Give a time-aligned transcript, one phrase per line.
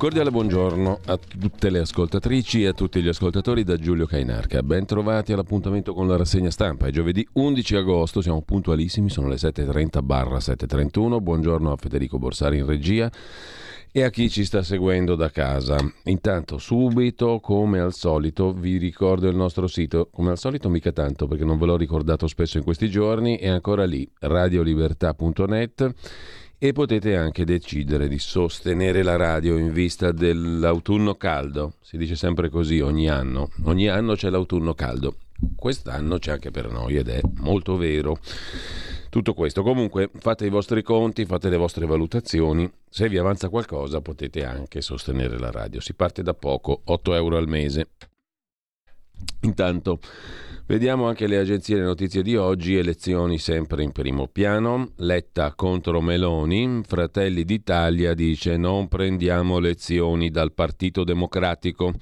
[0.00, 4.62] Cordiale buongiorno a tutte le ascoltatrici e a tutti gli ascoltatori da Giulio Cainarca.
[4.62, 6.86] Ben trovati all'appuntamento con la rassegna stampa.
[6.86, 11.20] È giovedì 11 agosto, siamo puntualissimi, sono le 7.30 barra 7.31.
[11.20, 13.12] Buongiorno a Federico Borsari in regia
[13.92, 15.76] e a chi ci sta seguendo da casa.
[16.04, 20.08] Intanto, subito, come al solito, vi ricordo il nostro sito.
[20.10, 23.48] Come al solito, mica tanto perché non ve l'ho ricordato spesso in questi giorni, è
[23.48, 25.94] ancora lì, radiolibertà.net
[26.62, 31.76] e potete anche decidere di sostenere la radio in vista dell'autunno caldo.
[31.80, 33.48] Si dice sempre così ogni anno.
[33.64, 35.16] Ogni anno c'è l'autunno caldo.
[35.56, 38.18] Quest'anno c'è anche per noi ed è molto vero.
[39.08, 39.62] Tutto questo.
[39.62, 42.70] Comunque fate i vostri conti, fate le vostre valutazioni.
[42.90, 45.80] Se vi avanza qualcosa potete anche sostenere la radio.
[45.80, 47.88] Si parte da poco, 8 euro al mese.
[49.40, 49.98] Intanto
[50.70, 55.52] Vediamo anche le agenzie e le notizie di oggi, elezioni sempre in primo piano, Letta
[55.56, 61.94] contro Meloni, Fratelli d'Italia dice non prendiamo lezioni dal Partito Democratico.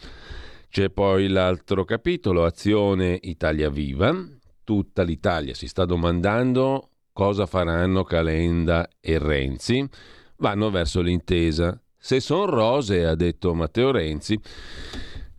[0.68, 4.14] C'è poi l'altro capitolo, Azione Italia Viva,
[4.64, 9.88] tutta l'Italia si sta domandando cosa faranno Calenda e Renzi,
[10.36, 11.80] vanno verso l'intesa.
[11.96, 14.38] Se sono rose, ha detto Matteo Renzi,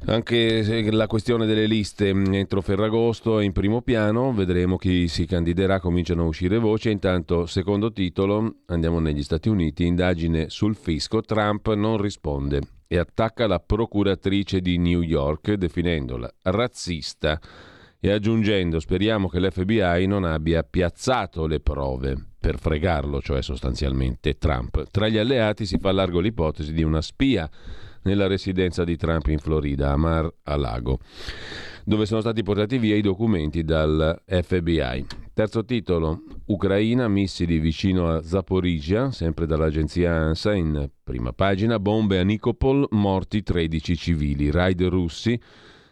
[0.06, 5.26] anche la questione delle liste mm, entro Ferragosto è in primo piano, vedremo chi si
[5.26, 6.90] candiderà, cominciano a uscire voci.
[6.90, 13.46] Intanto, secondo titolo, andiamo negli Stati Uniti, indagine sul fisco, Trump non risponde e attacca
[13.46, 17.40] la procuratrice di New York definendola razzista
[18.00, 24.90] e aggiungendo speriamo che l'FBI non abbia piazzato le prove per fregarlo, cioè sostanzialmente Trump.
[24.90, 27.50] Tra gli alleati si fa largo l'ipotesi di una spia
[28.04, 31.00] nella residenza di Trump in Florida, a Mar-a-Lago,
[31.84, 35.06] dove sono stati portati via i documenti dal FBI.
[35.34, 42.24] Terzo titolo, Ucraina, missili vicino a Zaporizhia, sempre dall'agenzia ANSA, in prima pagina, bombe a
[42.24, 45.40] Nikopol, morti 13 civili, raid russi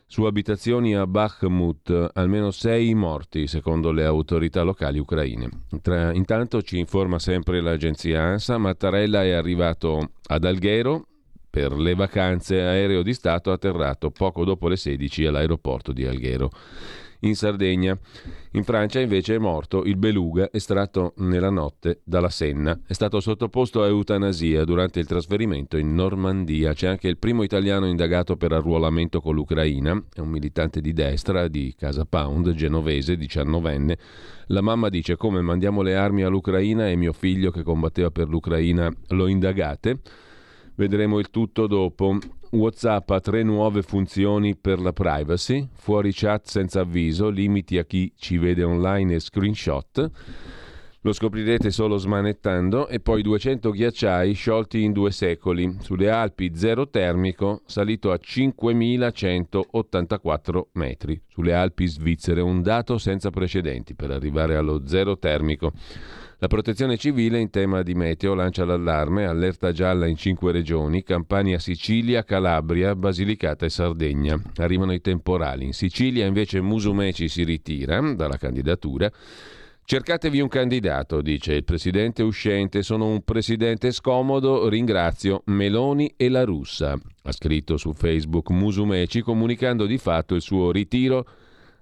[0.09, 5.49] su abitazioni a Bakhmut, almeno sei morti secondo le autorità locali ucraine.
[6.13, 11.06] Intanto ci informa sempre l'agenzia ANSA, Mattarella è arrivato ad Alghero,
[11.57, 16.51] per le vacanze aereo di Stato atterrato poco dopo le 16 all'aeroporto di Alghero.
[17.21, 17.97] In Sardegna.
[18.51, 22.79] In Francia invece è morto il beluga estratto nella notte dalla Senna.
[22.85, 26.73] È stato sottoposto a eutanasia durante il trasferimento in Normandia.
[26.73, 29.99] C'è anche il primo italiano indagato per arruolamento con l'Ucraina.
[30.13, 33.97] È un militante di destra di Casa Pound, genovese, diciannovenne.
[34.49, 38.93] La mamma dice come mandiamo le armi all'Ucraina e mio figlio che combatteva per l'Ucraina
[39.07, 40.01] lo indagate.
[40.77, 42.19] Vedremo il tutto dopo.
[42.51, 48.13] WhatsApp ha tre nuove funzioni per la privacy, fuori chat senza avviso, limiti a chi
[48.15, 50.11] ci vede online e screenshot.
[51.01, 55.77] Lo scoprirete solo smanettando e poi 200 ghiacciai sciolti in due secoli.
[55.79, 61.19] Sulle Alpi zero termico salito a 5184 metri.
[61.27, 65.71] Sulle Alpi svizzere un dato senza precedenti per arrivare allo zero termico.
[66.39, 71.57] La protezione civile in tema di meteo lancia l'allarme, allerta gialla in cinque regioni, Campania,
[71.57, 74.39] Sicilia, Calabria, Basilicata e Sardegna.
[74.57, 75.65] Arrivano i temporali.
[75.65, 79.11] In Sicilia invece Musumeci si ritira dalla candidatura.
[79.83, 82.83] Cercatevi un candidato, dice il presidente uscente.
[82.83, 86.99] Sono un presidente scomodo, ringrazio Meloni e la russa.
[87.23, 91.25] Ha scritto su Facebook Musumeci comunicando di fatto il suo ritiro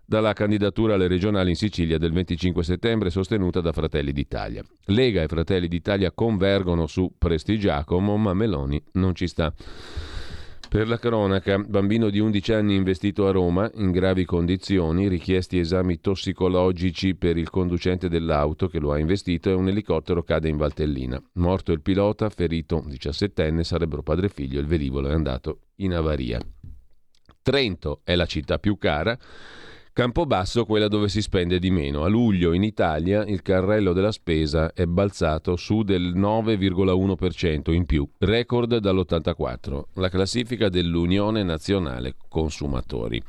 [0.05, 4.63] dalla candidatura alle regionali in Sicilia del 25 settembre sostenuta da Fratelli d'Italia.
[4.85, 9.53] Lega e Fratelli d'Italia convergono su Prestigiacomo, ma Meloni non ci sta.
[10.67, 16.01] Per la cronaca, bambino di 11 anni investito a Roma in gravi condizioni, richiesti esami
[16.01, 21.21] tossicologici per il conducente dell'auto che lo ha investito e un elicottero cade in Valtellina.
[21.35, 26.41] Morto il pilota, ferito 17enne, sarebbero padre e figlio, il velivolo è andato in avaria.
[27.41, 29.17] Trento è la città più cara,
[29.95, 32.03] Campobasso quella dove si spende di meno.
[32.03, 38.05] A luglio in Italia il carrello della spesa è balzato su del 9,1% in più,
[38.17, 43.23] record dall'84, la classifica dell'Unione Nazionale Consumatori.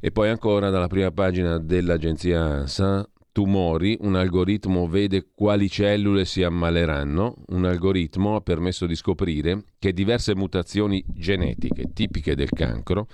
[0.00, 6.42] E poi ancora dalla prima pagina dell'agenzia ANSA, tumori, un algoritmo vede quali cellule si
[6.42, 13.08] ammaleranno, un algoritmo ha permesso di scoprire che diverse mutazioni genetiche tipiche del cancro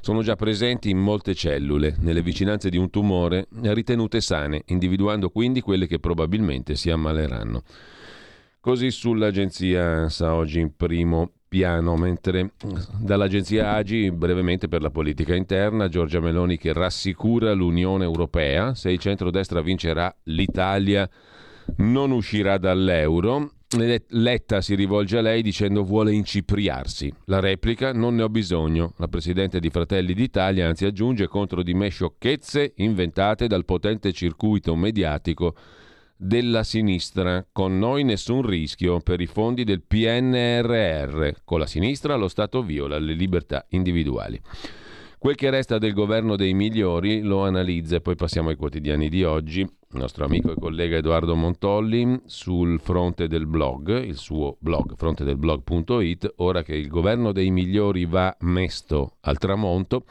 [0.00, 5.60] sono già presenti in molte cellule nelle vicinanze di un tumore ritenute sane, individuando quindi
[5.60, 7.62] quelle che probabilmente si ammaleranno.
[8.60, 12.54] Così sull'agenzia ANSA oggi in primo piano, mentre
[12.98, 18.98] dall'agenzia AGI, brevemente per la politica interna, Giorgia Meloni che rassicura l'Unione Europea, se il
[18.98, 21.08] centrodestra vincerà l'Italia
[21.76, 23.52] non uscirà dall'euro.
[24.08, 27.12] Letta si rivolge a lei dicendo vuole incipriarsi.
[27.26, 28.94] La replica non ne ho bisogno.
[28.96, 34.74] La Presidente di Fratelli d'Italia anzi aggiunge contro di me sciocchezze inventate dal potente circuito
[34.74, 35.54] mediatico
[36.16, 42.28] della sinistra, con noi nessun rischio per i fondi del PNRR, con la sinistra lo
[42.28, 44.40] Stato viola le libertà individuali.
[45.24, 49.24] Quel che resta del governo dei migliori lo analizza e poi passiamo ai quotidiani di
[49.24, 49.60] oggi.
[49.60, 56.34] Il nostro amico e collega Edoardo Montolli sul fronte del blog, il suo blog frontedelblog.it,
[56.36, 60.04] ora che il governo dei migliori va mesto al tramonto,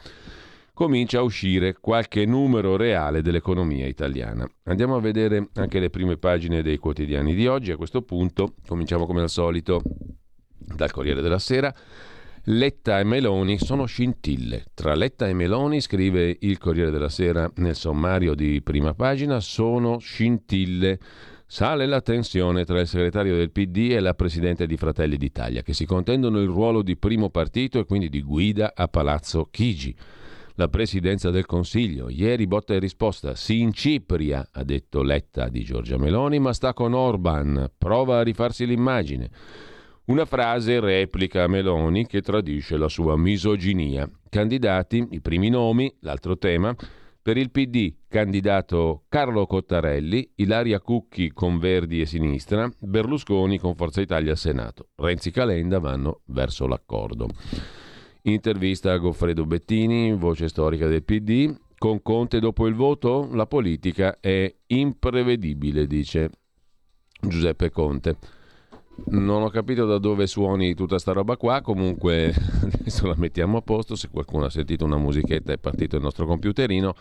[0.74, 4.46] comincia a uscire qualche numero reale dell'economia italiana.
[4.64, 7.70] Andiamo a vedere anche le prime pagine dei quotidiani di oggi.
[7.70, 9.80] A questo punto cominciamo come al solito
[10.58, 11.72] dal Corriere della Sera.
[12.48, 14.64] Letta e Meloni sono scintille.
[14.74, 19.98] Tra Letta e Meloni, scrive il Corriere della Sera nel sommario di prima pagina, sono
[19.98, 20.98] scintille.
[21.46, 25.72] Sale la tensione tra il segretario del PD e la presidente di Fratelli d'Italia, che
[25.72, 29.94] si contendono il ruolo di primo partito e quindi di guida a Palazzo Chigi
[30.54, 32.08] la presidenza del Consiglio.
[32.08, 36.92] Ieri botta e risposta, si incipria, ha detto Letta di Giorgia Meloni, ma sta con
[36.92, 39.30] Orban, prova a rifarsi l'immagine.
[40.06, 44.08] Una frase replica a Meloni che tradisce la sua misoginia.
[44.28, 46.74] Candidati, i primi nomi, l'altro tema,
[47.22, 54.02] per il PD, candidato Carlo Cottarelli, Ilaria Cucchi con Verdi e Sinistra, Berlusconi con Forza
[54.02, 54.90] Italia al Senato.
[54.96, 57.28] Renzi Calenda vanno verso l'accordo.
[58.26, 61.54] Intervista a Goffredo Bettini, voce storica del PD.
[61.76, 66.30] Con Conte dopo il voto la politica è imprevedibile, dice
[67.20, 68.16] Giuseppe Conte.
[69.08, 72.32] Non ho capito da dove suoni tutta sta roba qua, comunque
[72.80, 76.24] adesso la mettiamo a posto, se qualcuno ha sentito una musichetta è partito il nostro
[76.24, 76.94] computerino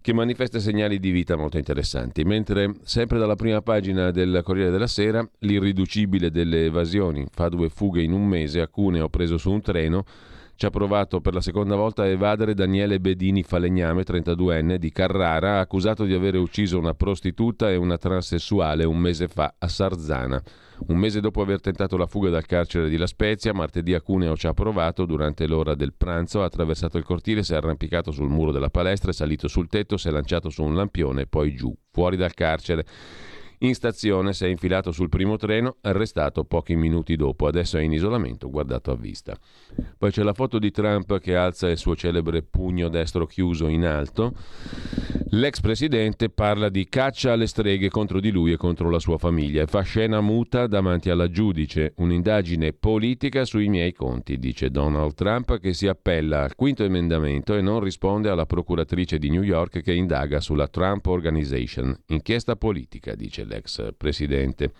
[0.00, 2.22] che manifesta segnali di vita molto interessanti.
[2.22, 8.04] Mentre sempre dalla prima pagina del Corriere della Sera, l'irriducibile delle evasioni fa due fughe
[8.04, 10.04] in un mese, a Cuneo preso su un treno,
[10.56, 15.60] ci ha provato per la seconda volta a evadere Daniele Bedini Falegname, 32enne, di Carrara,
[15.60, 20.42] accusato di aver ucciso una prostituta e una transessuale un mese fa a Sarzana.
[20.88, 24.34] Un mese dopo aver tentato la fuga dal carcere di La Spezia, martedì a Cuneo
[24.34, 28.28] ci ha provato durante l'ora del pranzo, ha attraversato il cortile, si è arrampicato sul
[28.28, 31.54] muro della palestra, è salito sul tetto, si è lanciato su un lampione e poi
[31.54, 32.84] giù, fuori dal carcere.
[33.60, 37.46] In stazione si è infilato sul primo treno, arrestato pochi minuti dopo.
[37.46, 39.34] Adesso è in isolamento, guardato a vista.
[39.96, 43.86] Poi c'è la foto di Trump che alza il suo celebre pugno destro chiuso in
[43.86, 44.34] alto.
[45.30, 49.62] L'ex presidente parla di caccia alle streghe contro di lui e contro la sua famiglia
[49.62, 51.94] e fa scena muta davanti alla giudice.
[51.96, 57.62] Un'indagine politica sui miei conti, dice Donald Trump, che si appella al quinto emendamento e
[57.62, 61.96] non risponde alla procuratrice di New York che indaga sulla Trump Organization.
[62.08, 64.72] Inchiesta politica, dice l'ex presidente.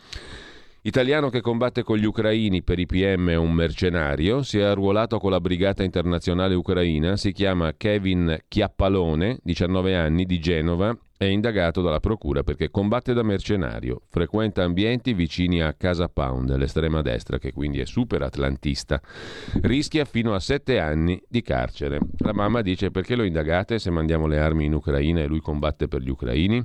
[0.82, 5.18] Italiano che combatte con gli ucraini per i PM è un mercenario, si è arruolato
[5.18, 11.80] con la Brigata Internazionale Ucraina, si chiama Kevin Chiappalone, 19 anni, di Genova, è indagato
[11.80, 17.52] dalla procura perché combatte da mercenario, frequenta ambienti vicini a Casa Pound, l'estrema destra, che
[17.52, 19.00] quindi è super atlantista.
[19.62, 22.00] Rischia fino a sette anni di carcere.
[22.18, 25.88] La mamma dice perché lo indagate se mandiamo le armi in Ucraina e lui combatte
[25.88, 26.64] per gli ucraini?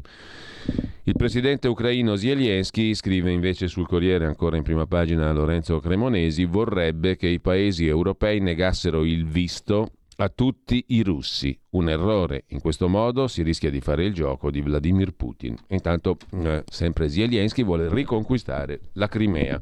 [1.04, 7.16] Il presidente ucraino Zelensky, scrive invece sul Corriere ancora in prima pagina Lorenzo Cremonesi, vorrebbe
[7.16, 11.60] che i paesi europei negassero il visto a tutti i russi.
[11.72, 12.44] Un errore.
[12.50, 15.56] In questo modo si rischia di fare il gioco di Vladimir Putin.
[15.70, 19.58] Intanto, eh, sempre Zelensky vuole riconquistare la Crimea.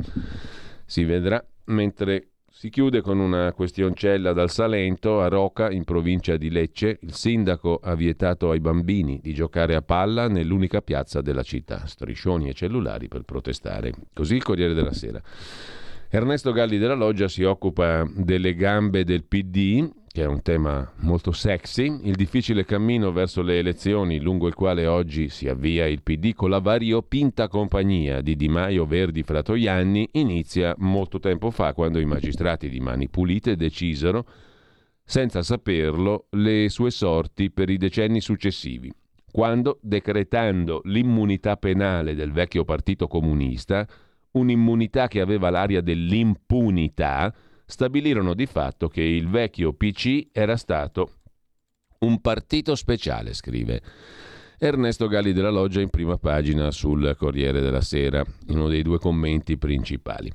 [0.86, 6.50] Si vedrà mentre si chiude con una questioncella dal Salento a Roca, in provincia di
[6.50, 7.00] Lecce.
[7.04, 11.86] Il sindaco ha vietato ai bambini di giocare a palla nell'unica piazza della città.
[11.86, 13.94] Striscioni e cellulari per protestare.
[14.14, 15.22] Così il Corriere della Sera.
[16.12, 21.32] Ernesto Galli della Loggia si occupa delle gambe del PD che è un tema molto
[21.32, 26.34] sexy, il difficile cammino verso le elezioni lungo il quale oggi si avvia il PD
[26.34, 32.06] con la variopinta compagnia di Di Maio, Verdi, Fratoianni, inizia molto tempo fa quando i
[32.06, 34.26] magistrati di Mani Pulite decisero,
[35.04, 38.92] senza saperlo, le sue sorti per i decenni successivi,
[39.32, 43.88] quando, decretando l'immunità penale del vecchio partito comunista,
[44.32, 47.32] un'immunità che aveva l'aria dell'impunità,
[47.70, 51.18] stabilirono di fatto che il vecchio PC era stato
[52.00, 53.82] un partito speciale, scrive
[54.58, 59.58] Ernesto Galli della Loggia in prima pagina sul Corriere della Sera, uno dei due commenti
[59.58, 60.32] principali.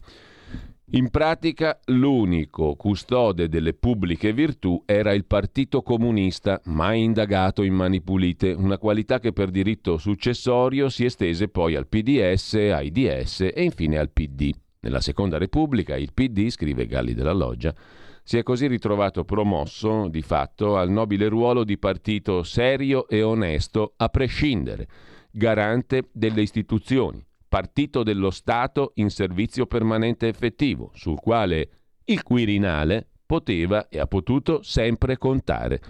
[0.93, 8.01] In pratica l'unico custode delle pubbliche virtù era il Partito Comunista, mai indagato in mani
[8.01, 13.65] pulite, una qualità che per diritto successorio si estese poi al PDS, ai DS e
[13.65, 14.53] infine al PD.
[14.85, 17.75] Nella Seconda Repubblica il PD, scrive Galli della Loggia,
[18.23, 23.95] si è così ritrovato promosso, di fatto, al nobile ruolo di partito serio e onesto,
[23.97, 24.87] a prescindere,
[25.31, 31.69] garante delle istituzioni, partito dello Stato in servizio permanente effettivo, sul quale
[32.05, 35.81] il Quirinale poteva e ha potuto sempre contare.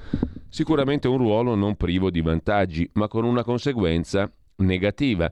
[0.48, 5.28] Sicuramente un ruolo non privo di vantaggi, ma con una conseguenza negativa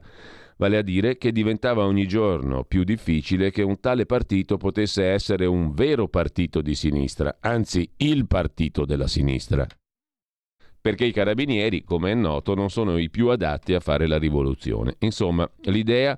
[0.63, 5.45] vale a dire che diventava ogni giorno più difficile che un tale partito potesse essere
[5.45, 9.67] un vero partito di sinistra, anzi il partito della sinistra.
[10.79, 14.95] Perché i carabinieri, come è noto, non sono i più adatti a fare la rivoluzione.
[14.99, 16.17] Insomma, l'idea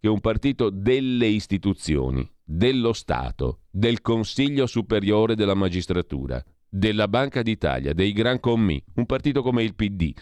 [0.00, 7.92] che un partito delle istituzioni, dello Stato, del Consiglio Superiore della Magistratura, della Banca d'Italia,
[7.92, 10.14] dei Gran Commi, un partito come il PD,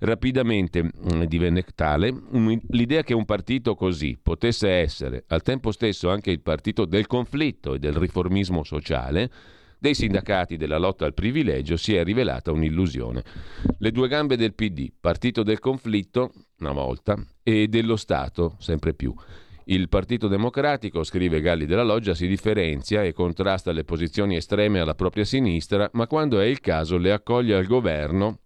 [0.00, 2.12] rapidamente mm, divenne tale
[2.68, 7.74] l'idea che un partito così potesse essere al tempo stesso anche il partito del conflitto
[7.74, 9.30] e del riformismo sociale,
[9.78, 13.22] dei sindacati della lotta al privilegio si è rivelata un'illusione.
[13.78, 19.14] Le due gambe del PD, partito del conflitto, una volta, e dello Stato, sempre più.
[19.66, 24.94] Il Partito Democratico, scrive Galli della Loggia, si differenzia e contrasta le posizioni estreme alla
[24.94, 28.40] propria sinistra, ma quando è il caso le accoglie al governo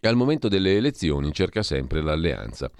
[0.00, 2.70] e al momento delle elezioni cerca sempre l'alleanza.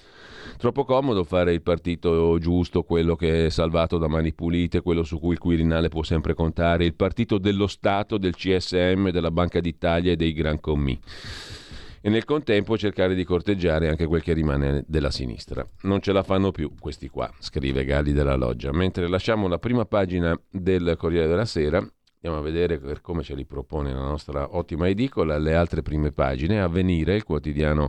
[0.57, 5.19] Troppo comodo fare il partito giusto, quello che è salvato da mani pulite, quello su
[5.19, 10.13] cui il Quirinale può sempre contare, il partito dello Stato, del CSM, della Banca d'Italia
[10.13, 10.99] e dei Gran Commi.
[12.03, 15.67] E nel contempo cercare di corteggiare anche quel che rimane della sinistra.
[15.83, 18.73] Non ce la fanno più questi qua, scrive Galli della Loggia.
[18.73, 21.87] Mentre lasciamo la prima pagina del Corriere della Sera
[22.23, 26.13] Andiamo a vedere per come ce li propone la nostra ottima edicola, le altre prime
[26.13, 26.61] pagine.
[26.61, 27.89] Avvenire, il quotidiano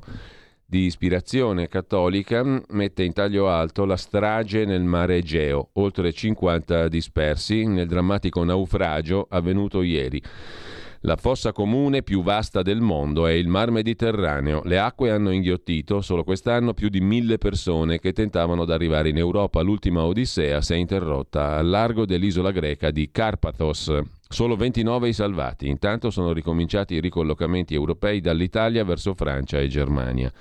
[0.65, 7.65] di ispirazione cattolica, mette in taglio alto la strage nel mare Egeo, oltre 50 dispersi
[7.65, 10.23] nel drammatico naufragio avvenuto ieri.
[11.03, 14.61] La fossa comune più vasta del mondo è il Mar Mediterraneo.
[14.63, 19.17] Le acque hanno inghiottito solo quest'anno più di mille persone che tentavano di arrivare in
[19.17, 19.61] Europa.
[19.61, 23.99] L'ultima odissea si è interrotta al largo dell'isola greca di Carpathos.
[24.29, 25.67] Solo 29 i salvati.
[25.67, 30.31] Intanto sono ricominciati i ricollocamenti europei dall'Italia verso Francia e Germania.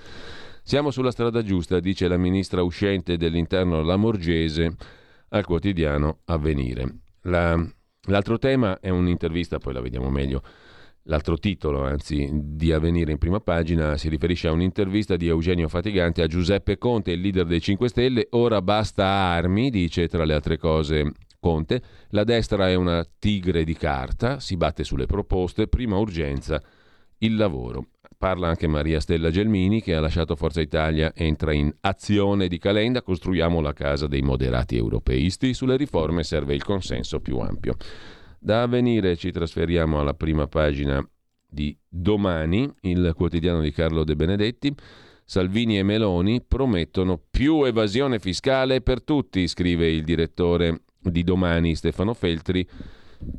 [0.63, 4.77] Siamo sulla strada giusta, dice la ministra uscente dell'interno Lamorgese
[5.31, 6.99] al quotidiano Avvenire.
[7.23, 7.59] La
[8.09, 10.43] L'altro tema è un'intervista, poi la vediamo meglio.
[11.05, 16.23] L'altro titolo, anzi, di avvenire in prima pagina si riferisce a un'intervista di Eugenio Fatigante
[16.23, 18.27] a Giuseppe Conte, il leader dei 5 Stelle.
[18.31, 21.83] Ora basta armi, dice tra le altre cose Conte.
[22.11, 26.63] La destra è una tigre di carta, si batte sulle proposte, prima urgenza
[27.19, 27.87] il lavoro.
[28.21, 33.01] Parla anche Maria Stella Gelmini che ha lasciato Forza Italia, entra in azione di Calenda,
[33.01, 37.77] costruiamo la casa dei moderati europeisti, sulle riforme serve il consenso più ampio.
[38.39, 41.03] Da avvenire ci trasferiamo alla prima pagina
[41.49, 44.75] di Domani, il quotidiano di Carlo De Benedetti.
[45.25, 52.13] Salvini e Meloni promettono più evasione fiscale per tutti, scrive il direttore di Domani Stefano
[52.13, 52.69] Feltri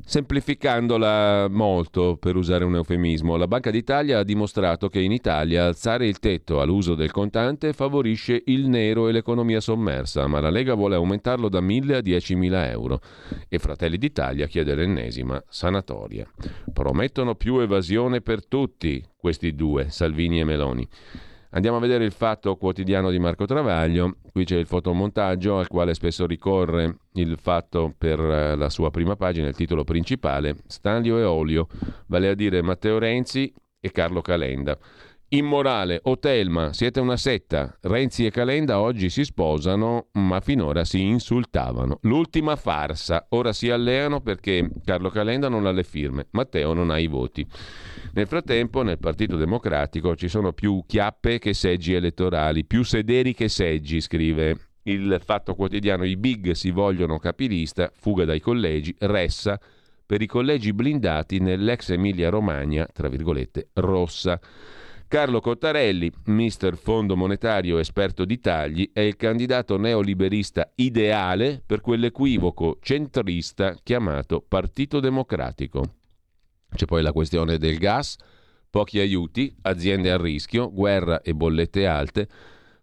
[0.05, 6.05] Semplificandola molto, per usare un eufemismo, la Banca d'Italia ha dimostrato che in Italia alzare
[6.05, 10.95] il tetto all'uso del contante favorisce il nero e l'economia sommersa, ma la Lega vuole
[10.95, 12.99] aumentarlo da 1.000 a 10.000 euro
[13.47, 16.29] e Fratelli d'Italia chiede l'ennesima sanatoria.
[16.71, 20.87] Promettono più evasione per tutti questi due, Salvini e Meloni.
[21.53, 24.15] Andiamo a vedere il fatto quotidiano di Marco Travaglio.
[24.31, 29.17] Qui c'è il fotomontaggio al quale spesso ricorre il fatto per eh, la sua prima
[29.17, 31.67] pagina, il titolo principale, Stanlio e Olio,
[32.07, 34.77] vale a dire Matteo Renzi e Carlo Calenda.
[35.33, 37.77] Immorale, Otelma, siete una setta.
[37.83, 41.99] Renzi e Calenda oggi si sposano, ma finora si insultavano.
[42.01, 43.27] L'ultima farsa.
[43.29, 47.47] Ora si alleano perché Carlo Calenda non ha le firme, Matteo non ha i voti.
[48.11, 53.47] Nel frattempo, nel Partito Democratico ci sono più chiappe che seggi elettorali, più sederi che
[53.47, 56.03] seggi, scrive il Fatto Quotidiano.
[56.03, 59.57] I big si vogliono capilista, fuga dai collegi, ressa
[60.05, 64.37] per i collegi blindati nell'ex Emilia Romagna, tra virgolette, rossa.
[65.11, 72.77] Carlo Cottarelli, mister Fondo Monetario esperto di tagli, è il candidato neoliberista ideale per quell'equivoco
[72.81, 75.95] centrista chiamato Partito Democratico.
[76.73, 78.15] C'è poi la questione del gas,
[78.69, 82.29] pochi aiuti, aziende a rischio, guerra e bollette alte.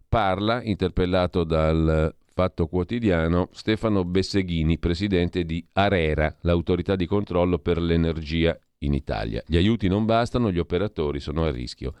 [0.07, 8.55] Parla, interpellato dal Fatto Quotidiano, Stefano Besseghini, presidente di Arera, l'autorità di controllo per l'energia
[8.81, 9.41] in Italia.
[9.47, 11.95] Gli aiuti non bastano, gli operatori sono a rischio.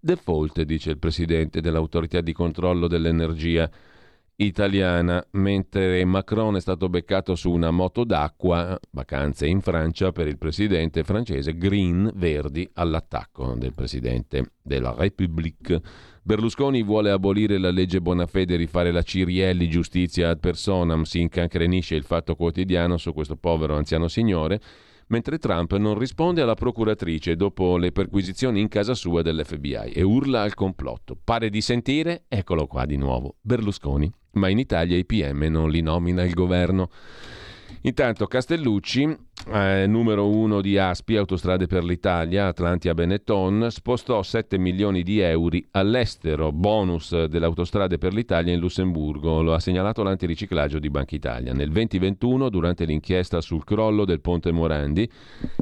[0.00, 3.68] Default, dice il presidente dell'autorità di controllo dell'energia
[4.36, 10.38] italiana, mentre Macron è stato beccato su una moto d'acqua, vacanze in Francia per il
[10.38, 15.80] presidente francese, Green, Verdi, all'attacco del presidente della République.
[16.22, 21.96] Berlusconi vuole abolire la legge Bonafede e rifare la Cirielli, giustizia ad personam, si incancrenisce
[21.96, 24.60] il fatto quotidiano su questo povero anziano signore
[25.08, 30.42] mentre Trump non risponde alla procuratrice dopo le perquisizioni in casa sua dell'FBI e urla
[30.42, 31.16] al complotto.
[31.22, 35.80] Pare di sentire, eccolo qua di nuovo, Berlusconi, ma in Italia i PM non li
[35.80, 36.90] nomina il governo.
[37.82, 39.16] Intanto Castellucci,
[39.52, 45.56] eh, numero uno di Aspi, Autostrade per l'Italia, Atlantia Benetton, spostò 7 milioni di euro
[45.70, 51.52] all'estero, bonus delle Autostrade per l'Italia in Lussemburgo, lo ha segnalato l'antiriciclaggio di Banca Italia.
[51.52, 55.08] Nel 2021, durante l'inchiesta sul crollo del ponte Morandi,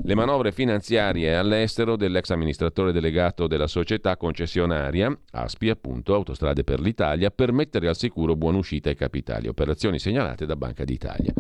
[0.02, 7.30] le manovre finanziarie all'estero dell'ex amministratore delegato della società concessionaria, Aspi appunto, Autostrade per l'Italia,
[7.30, 11.32] per mettere al sicuro buona uscita ai capitali, operazioni segnalate da Banca d'Italia.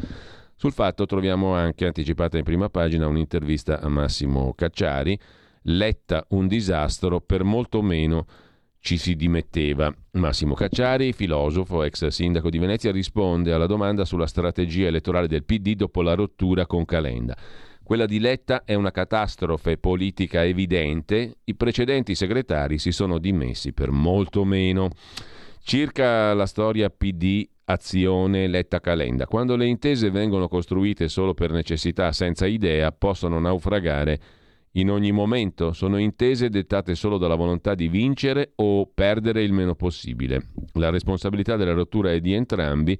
[0.58, 5.18] Sul fatto troviamo anche anticipata in prima pagina un'intervista a Massimo Cacciari,
[5.64, 8.26] letta un disastro per molto meno
[8.80, 9.94] ci si dimetteva.
[10.12, 15.74] Massimo Cacciari, filosofo, ex sindaco di Venezia, risponde alla domanda sulla strategia elettorale del PD
[15.74, 17.36] dopo la rottura con Calenda.
[17.82, 23.90] Quella di Letta è una catastrofe politica evidente, i precedenti segretari si sono dimessi per
[23.90, 24.88] molto meno.
[25.62, 29.26] Circa la storia PD azione letta calenda.
[29.26, 34.20] Quando le intese vengono costruite solo per necessità, senza idea, possono naufragare
[34.72, 35.72] in ogni momento.
[35.72, 40.48] Sono intese dettate solo dalla volontà di vincere o perdere il meno possibile.
[40.74, 42.98] La responsabilità della rottura è di entrambi.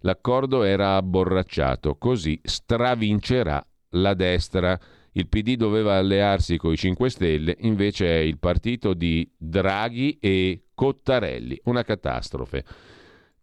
[0.00, 4.78] L'accordo era abborracciato, così stravincerà la destra.
[5.12, 10.64] Il PD doveva allearsi con i 5 Stelle, invece è il partito di Draghi e
[10.74, 11.60] Cottarelli.
[11.64, 12.64] Una catastrofe.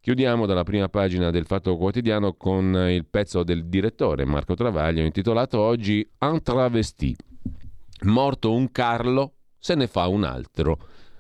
[0.06, 5.60] Chiudiamo dalla prima pagina del Fatto Quotidiano con il pezzo del direttore Marco Travaglio intitolato
[5.60, 7.16] oggi Un travesti.
[8.04, 10.78] Morto un Carlo, se ne fa un altro.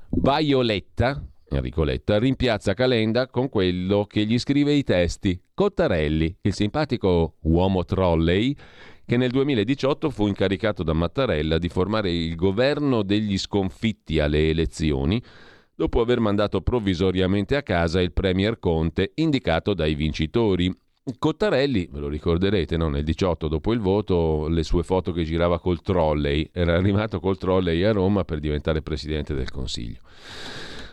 [0.09, 1.19] Vaioletta,
[1.49, 5.41] Enrico Letta, rimpiazza Calenda con quello che gli scrive i testi.
[5.55, 8.55] Cottarelli, il simpatico uomo trolley
[9.03, 15.19] che nel 2018 fu incaricato da Mattarella di formare il governo degli sconfitti alle elezioni
[15.75, 20.73] dopo aver mandato provvisoriamente a casa il Premier Conte indicato dai vincitori.
[21.19, 22.89] Cottarelli, ve lo ricorderete, no?
[22.89, 27.37] nel 18 dopo il voto, le sue foto che girava col trolley, era arrivato col
[27.37, 29.99] trolley a Roma per diventare Presidente del Consiglio.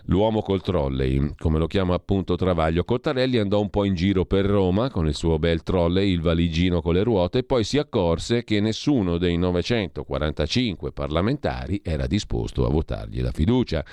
[0.07, 4.45] L'uomo col trolley, come lo chiama appunto Travaglio, Cottarelli andò un po' in giro per
[4.45, 8.43] Roma con il suo bel trolley, il valigino con le ruote, e poi si accorse
[8.43, 13.85] che nessuno dei 945 parlamentari era disposto a votargli la fiducia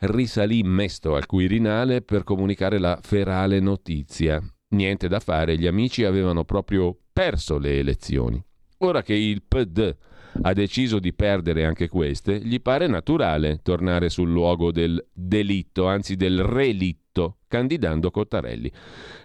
[0.00, 4.42] risalì mesto al Quirinale per comunicare la ferale notizia.
[4.68, 8.42] Niente da fare, gli amici avevano proprio perso le elezioni.
[8.78, 9.94] Ora che il PD
[10.42, 16.16] ha deciso di perdere anche queste, gli pare naturale tornare sul luogo del delitto, anzi
[16.16, 18.70] del relitto, candidando Cottarelli.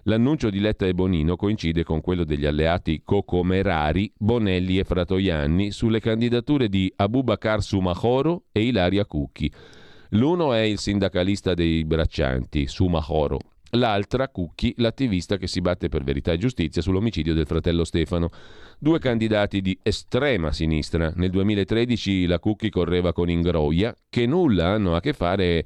[0.04, 6.00] L'annuncio di Letta e Bonino coincide con quello degli alleati Cocomerari, Bonelli e Fratoianni sulle
[6.00, 9.52] candidature di Abubakar Sumahoro e Ilaria Cucchi.
[10.10, 13.40] L'uno è il sindacalista dei braccianti, Sumahoro.
[13.76, 18.30] L'altra, Cucchi, l'attivista che si batte per verità e giustizia sull'omicidio del fratello Stefano.
[18.80, 21.12] Due candidati di estrema sinistra.
[21.16, 25.66] Nel 2013 la Cucchi correva con Ingroia, che nulla hanno a che fare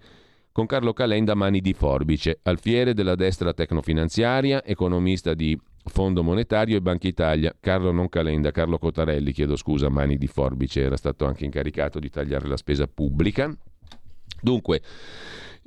[0.51, 6.81] con Carlo Calenda Mani di Forbice, alfiere della destra tecnofinanziaria, economista di Fondo Monetario e
[6.81, 7.55] Banca Italia.
[7.59, 12.09] Carlo non Calenda, Carlo Cotarelli, chiedo scusa, Mani di Forbice, era stato anche incaricato di
[12.09, 13.55] tagliare la spesa pubblica
[14.41, 14.81] Dunque,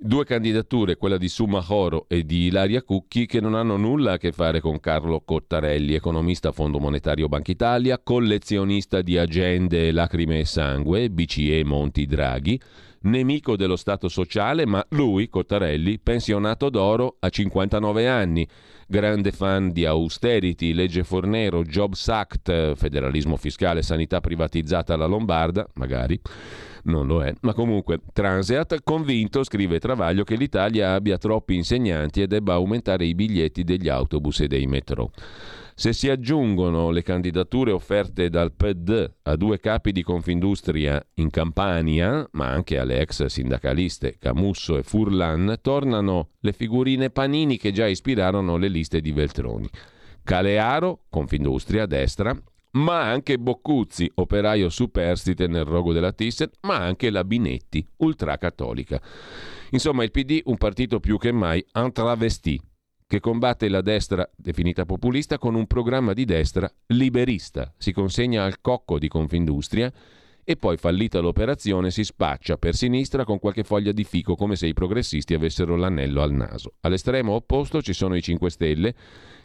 [0.05, 4.19] Due candidature, quella di Suma Horo e di Ilaria Cucchi, che non hanno nulla a
[4.19, 10.45] che fare con Carlo Cottarelli, economista Fondo Monetario Banca Italia, collezionista di agende Lacrime e
[10.45, 12.61] Sangue, BCE Monti Draghi,
[13.03, 18.45] nemico dello Stato sociale, ma lui, Cottarelli, pensionato d'oro a 59 anni,
[18.89, 26.21] grande fan di austerity, legge Fornero, Jobs Act, federalismo fiscale, sanità privatizzata alla Lombarda, magari
[26.85, 32.27] non lo è, ma comunque Transeat convinto, scrive Travaglio, che l'Italia abbia troppi insegnanti e
[32.27, 35.11] debba aumentare i biglietti degli autobus e dei metro.
[35.75, 42.29] Se si aggiungono le candidature offerte dal PED a due capi di Confindustria in Campania,
[42.33, 48.57] ma anche alle ex sindacaliste Camusso e Furlan, tornano le figurine panini che già ispirarono
[48.57, 49.69] le liste di Veltroni.
[50.23, 52.37] Calearo, Confindustria, destra,
[52.73, 59.01] ma anche Boccuzzi, operaio superstite nel rogo della Thyssen, ma anche la Binetti, ultracattolica.
[59.71, 62.61] Insomma, il PD un partito più che mai un travestì,
[63.07, 67.73] che combatte la destra definita populista con un programma di destra liberista.
[67.77, 69.93] Si consegna al cocco di Confindustria
[70.45, 74.67] e poi, fallita l'operazione, si spaccia per sinistra con qualche foglia di fico come se
[74.67, 76.75] i progressisti avessero l'anello al naso.
[76.81, 78.95] All'estremo opposto ci sono i 5 Stelle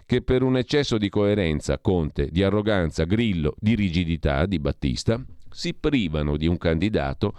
[0.08, 5.74] che per un eccesso di coerenza, Conte, di arroganza, Grillo, di rigidità di Battista, si
[5.74, 7.34] privano di un candidato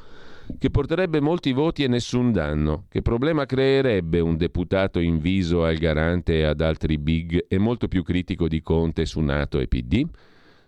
[0.58, 2.84] che porterebbe molti voti e nessun danno.
[2.90, 8.02] Che problema creerebbe un deputato inviso al garante e ad altri big e molto più
[8.02, 10.06] critico di Conte su Nato e PD?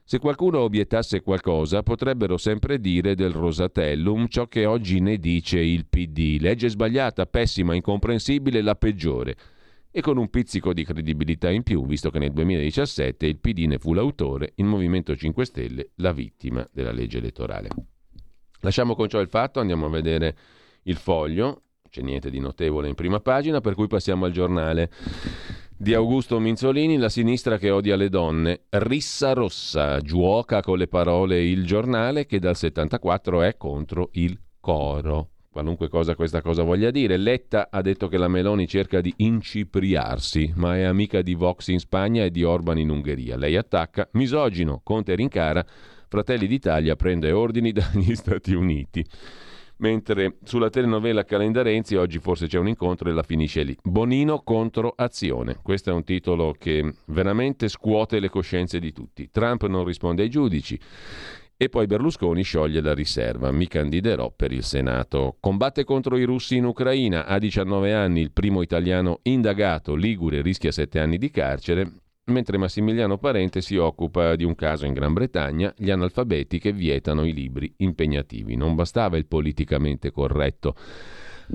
[0.02, 5.84] Se qualcuno obiettasse qualcosa, potrebbero sempre dire del Rosatellum ciò che oggi ne dice il
[5.84, 6.38] PD.
[6.40, 9.36] Legge sbagliata, pessima, incomprensibile, la peggiore
[9.92, 13.78] e con un pizzico di credibilità in più, visto che nel 2017 il PD ne
[13.78, 17.68] fu l'autore, il Movimento 5 Stelle la vittima della legge elettorale.
[18.60, 20.36] Lasciamo con ciò il fatto, andiamo a vedere
[20.84, 24.90] il foglio, c'è niente di notevole in prima pagina, per cui passiamo al giornale
[25.76, 28.66] di Augusto Minzolini, La sinistra che odia le donne.
[28.68, 35.30] Rissa rossa, giuoca con le parole il giornale che dal 74 è contro il coro
[35.50, 37.16] qualunque cosa questa cosa voglia dire.
[37.16, 41.80] Letta ha detto che la Meloni cerca di incipriarsi, ma è amica di Vox in
[41.80, 43.36] Spagna e di Orban in Ungheria.
[43.36, 45.64] Lei attacca, misogino, Conte rincara,
[46.08, 49.04] Fratelli d'Italia prende ordini dagli Stati Uniti.
[49.78, 53.76] Mentre sulla telenovela Calendarenzi oggi forse c'è un incontro e la finisce lì.
[53.82, 55.56] Bonino contro azione.
[55.62, 59.30] Questo è un titolo che veramente scuote le coscienze di tutti.
[59.30, 60.78] Trump non risponde ai giudici.
[61.62, 63.50] E poi Berlusconi scioglie la riserva.
[63.50, 65.36] Mi candiderò per il Senato.
[65.40, 67.26] Combatte contro i russi in Ucraina.
[67.26, 71.92] A 19 anni il primo italiano indagato, Ligure, rischia 7 anni di carcere.
[72.30, 77.26] Mentre Massimiliano Parente si occupa di un caso in Gran Bretagna, gli analfabeti che vietano
[77.26, 78.56] i libri impegnativi.
[78.56, 80.74] Non bastava il politicamente corretto.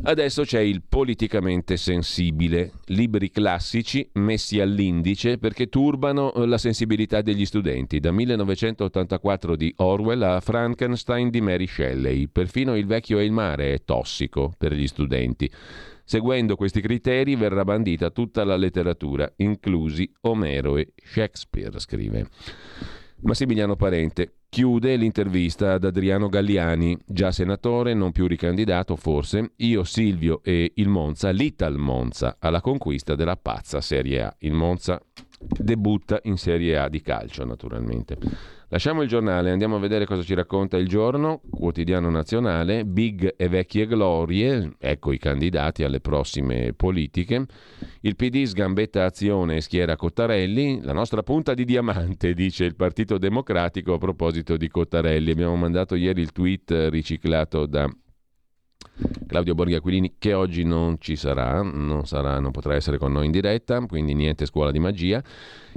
[0.04, 7.46] Adesso c'è il politicamente sensibile, libri classici messi all'indice perché turbano eh, la sensibilità degli
[7.46, 12.28] studenti, da 1984 di Orwell a Frankenstein di Mary Shelley.
[12.28, 15.50] Perfino Il vecchio e il mare è tossico per gli studenti.
[16.04, 22.28] Seguendo questi criteri verrà bandita tutta la letteratura, inclusi Omero e Shakespeare, scrive.
[23.22, 30.40] Massimiliano Parente chiude l'intervista ad Adriano Galliani, già senatore, non più ricandidato forse, io Silvio
[30.46, 34.34] e il Monza, l'Ital Monza, alla conquista della pazza Serie A.
[34.40, 34.98] Il Monza
[35.40, 38.18] debutta in Serie A di calcio naturalmente.
[38.70, 43.48] Lasciamo il giornale, andiamo a vedere cosa ci racconta il giorno, quotidiano nazionale, big e
[43.48, 47.46] vecchie glorie, ecco i candidati alle prossime politiche.
[48.02, 53.18] Il PD sgambetta azione e schiera Cottarelli, la nostra punta di diamante, dice il Partito
[53.18, 55.32] Democratico a proposito di Cottarelli.
[55.32, 57.88] Abbiamo mandato ieri il tweet riciclato da
[59.28, 63.26] Claudio Borghi Aquilini che oggi non ci sarà non, sarà, non potrà essere con noi
[63.26, 65.24] in diretta, quindi niente scuola di magia.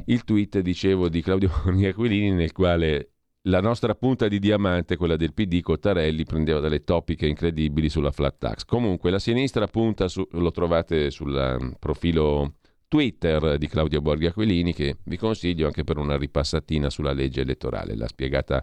[0.06, 3.10] Il tweet, dicevo, di Claudio Borghi Aquilini nel quale
[3.42, 8.36] la nostra punta di diamante, quella del PD, Cottarelli, prendeva delle topiche incredibili sulla flat
[8.38, 8.64] tax.
[8.64, 12.56] Comunque la sinistra punta, su, lo trovate sul um, profilo
[12.88, 17.96] Twitter di Claudio Borghi Aquilini, che vi consiglio anche per una ripassatina sulla legge elettorale.
[17.96, 18.62] L'ha spiegata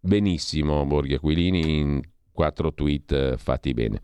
[0.00, 2.00] benissimo Borghi Aquilini in
[2.32, 4.00] quattro tweet eh, fatti bene.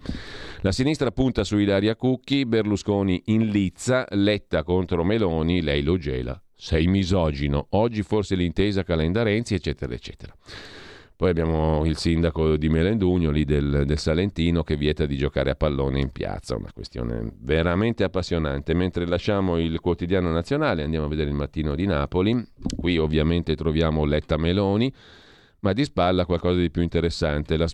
[0.61, 6.41] La sinistra punta su Ilaria Cucchi, Berlusconi in lizza, Letta contro Meloni, lei lo gela.
[6.55, 10.35] Sei misogino, oggi forse l'intesa Calendarenzi, eccetera, eccetera.
[11.19, 15.57] Poi abbiamo il sindaco di Melendugno, lì del, del, Salentino, che vieta di giocare a
[15.57, 18.73] pallone in piazza, una questione veramente appassionante.
[18.73, 22.41] Mentre lasciamo il quotidiano nazionale, andiamo a vedere il mattino di Napoli.
[22.77, 24.95] Qui ovviamente troviamo Letta Meloni,
[25.61, 27.57] ma di spalla qualcosa di più interessante.
[27.57, 27.67] La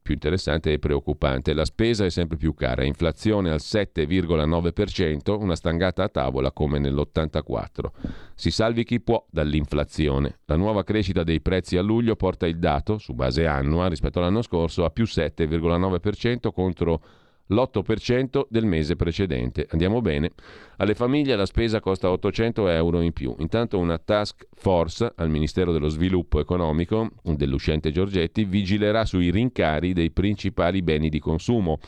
[0.00, 1.52] più interessante e preoccupante.
[1.52, 7.86] La spesa è sempre più cara, inflazione al 7,9%, una stangata a tavola come nell'84.
[8.34, 10.40] Si salvi chi può dall'inflazione.
[10.46, 14.42] La nuova crescita dei prezzi a luglio porta il dato, su base annua rispetto all'anno
[14.42, 17.00] scorso, a più 7,9% contro
[17.48, 19.66] l'8% del mese precedente.
[19.70, 20.30] Andiamo bene.
[20.76, 23.34] Alle famiglie la spesa costa 800 euro in più.
[23.38, 30.10] Intanto una task force al Ministero dello Sviluppo Economico dell'uscente Giorgetti vigilerà sui rincari dei
[30.10, 31.78] principali beni di consumo.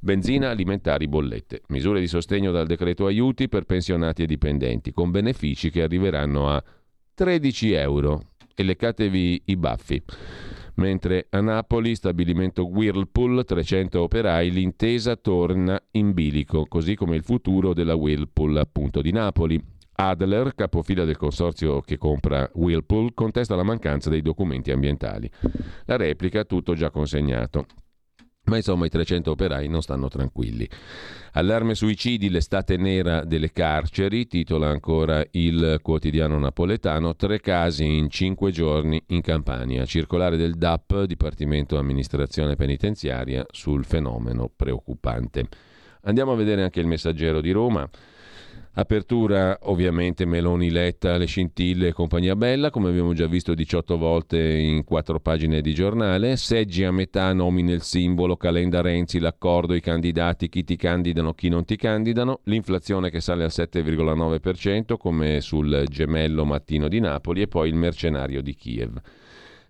[0.00, 1.62] Benzina, alimentari, bollette.
[1.68, 6.62] Misure di sostegno dal decreto aiuti per pensionati e dipendenti, con benefici che arriveranno a
[7.14, 8.22] 13 euro.
[8.54, 10.02] E leccatevi i baffi
[10.76, 17.74] mentre a Napoli, stabilimento Whirlpool, 300 operai, l'intesa torna in bilico, così come il futuro
[17.74, 19.62] della Whirlpool appunto di Napoli.
[19.98, 25.30] Adler, capofila del consorzio che compra Whirlpool, contesta la mancanza dei documenti ambientali.
[25.86, 27.66] La replica tutto già consegnato.
[28.46, 30.68] Ma insomma i 300 operai non stanno tranquilli.
[31.32, 38.52] Allarme suicidi, l'estate nera delle carceri, titola ancora il quotidiano napoletano, tre casi in cinque
[38.52, 39.84] giorni in Campania.
[39.84, 45.48] Circolare del DAP, Dipartimento Amministrazione Penitenziaria, sul fenomeno preoccupante.
[46.02, 47.88] Andiamo a vedere anche il messaggero di Roma.
[48.78, 54.38] Apertura ovviamente Meloni Letta, le scintille e compagnia bella, come abbiamo già visto 18 volte
[54.38, 56.36] in quattro pagine di giornale.
[56.36, 61.48] Seggi a metà, nomine il simbolo, calenda Renzi, l'accordo, i candidati, chi ti candidano, chi
[61.48, 62.40] non ti candidano.
[62.44, 68.42] L'inflazione che sale al 7,9% come sul gemello mattino di Napoli e poi il mercenario
[68.42, 69.00] di Kiev.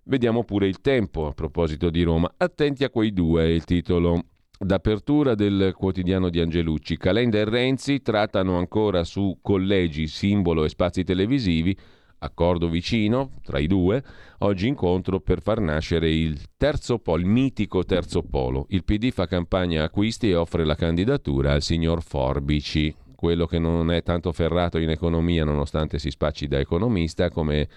[0.03, 2.35] Vediamo pure il tempo a proposito di Roma.
[2.37, 4.25] Attenti a quei due, il titolo
[4.59, 11.05] D'apertura del quotidiano di Angelucci, Calenda e Renzi trattano ancora su collegi, simbolo e spazi
[11.05, 11.77] televisivi,
[12.21, 14.03] accordo vicino tra i due,
[14.39, 18.65] oggi incontro per far nascere il terzo polo, il mitico terzo polo.
[18.71, 23.91] Il PD fa campagna acquisti e offre la candidatura al signor Forbici, quello che non
[23.91, 27.69] è tanto ferrato in economia nonostante si spacci da economista, come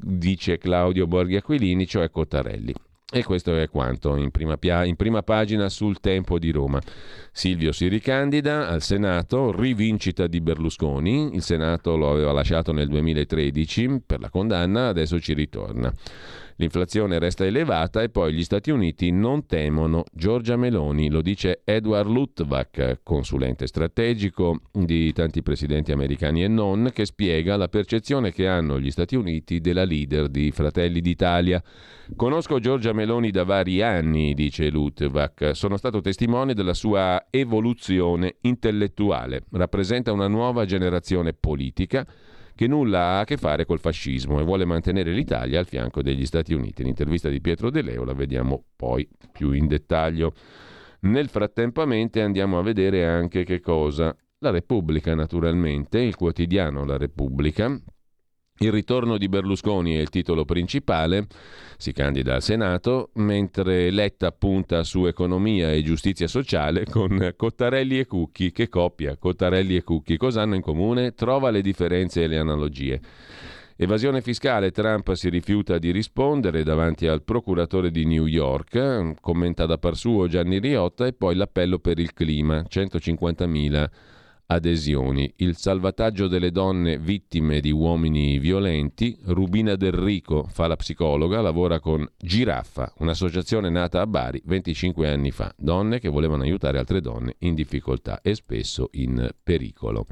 [0.00, 2.72] dice Claudio Borghi Aquilini, cioè Cottarelli.
[3.14, 6.80] E questo è quanto in prima, pia- in prima, pagina sul tempo di Roma.
[7.30, 14.00] Silvio si ricandida al Senato, rivincita di Berlusconi, il Senato lo aveva lasciato nel 2013
[14.06, 15.92] per la condanna, adesso ci ritorna.
[16.56, 22.08] L'inflazione resta elevata e poi gli Stati Uniti non temono Giorgia Meloni, lo dice Edward
[22.08, 28.78] Luttwak, consulente strategico di tanti presidenti americani e non, che spiega la percezione che hanno
[28.78, 31.62] gli Stati Uniti della leader di Fratelli d'Italia.
[32.14, 39.44] Conosco Giorgia Meloni da vari anni, dice Luttwak, sono stato testimone della sua evoluzione intellettuale,
[39.52, 42.06] rappresenta una nuova generazione politica
[42.62, 46.24] che nulla ha a che fare col fascismo e vuole mantenere l'Italia al fianco degli
[46.24, 46.84] Stati Uniti.
[46.84, 50.32] L'intervista di Pietro De Leo la vediamo poi più in dettaglio.
[51.00, 57.76] Nel frattempo andiamo a vedere anche che cosa la Repubblica, naturalmente, il quotidiano La Repubblica,
[58.62, 61.26] il ritorno di Berlusconi è il titolo principale,
[61.76, 68.06] si candida al Senato, mentre Letta punta su economia e giustizia sociale con Cottarelli e
[68.06, 68.52] Cucchi.
[68.52, 70.16] Che coppia, Cottarelli e Cucchi.
[70.16, 71.14] Cosa hanno in comune?
[71.14, 73.00] Trova le differenze e le analogie.
[73.74, 79.76] Evasione fiscale, Trump si rifiuta di rispondere davanti al procuratore di New York, commenta da
[79.76, 83.88] par suo Gianni Riotta e poi l'appello per il clima, 150.000
[84.46, 85.32] adesioni.
[85.36, 89.16] Il salvataggio delle donne vittime di uomini violenti.
[89.24, 95.30] Rubina Del Rico fa la psicologa, lavora con Giraffa, un'associazione nata a Bari 25 anni
[95.30, 95.52] fa.
[95.56, 100.06] Donne che volevano aiutare altre donne in difficoltà e spesso in pericolo.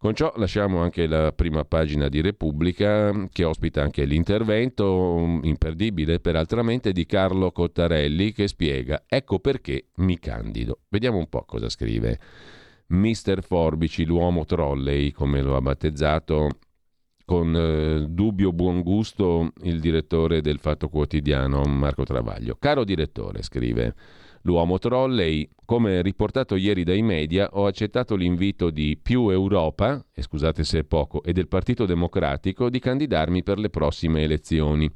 [0.00, 6.20] Con ciò lasciamo anche la prima pagina di Repubblica che ospita anche l'intervento mm, imperdibile
[6.20, 10.78] peraltramente di Carlo Cottarelli che spiega ecco perché mi candido.
[10.88, 12.18] Vediamo un po' cosa scrive.
[12.90, 16.48] Mister Forbici, l'uomo trolley, come lo ha battezzato
[17.24, 22.56] con eh, dubbio buon gusto il direttore del Fatto Quotidiano Marco Travaglio.
[22.58, 23.94] Caro direttore, scrive
[24.42, 30.64] l'uomo trolley, come riportato ieri dai media, ho accettato l'invito di Più Europa, e scusate
[30.64, 34.90] se è poco, e del Partito Democratico di candidarmi per le prossime elezioni.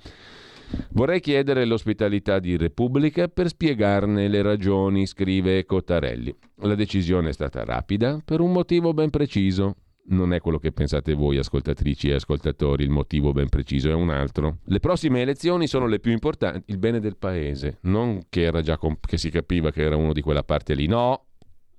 [0.90, 6.34] Vorrei chiedere l'ospitalità di Repubblica per spiegarne le ragioni, scrive Cottarelli.
[6.62, 9.76] La decisione è stata rapida per un motivo ben preciso.
[10.06, 14.10] Non è quello che pensate voi, ascoltatrici e ascoltatori, il motivo ben preciso è un
[14.10, 14.58] altro.
[14.64, 18.76] Le prossime elezioni sono le più importanti, il bene del paese, non che, era già
[18.76, 21.28] comp- che si capiva che era uno di quella parte lì, no,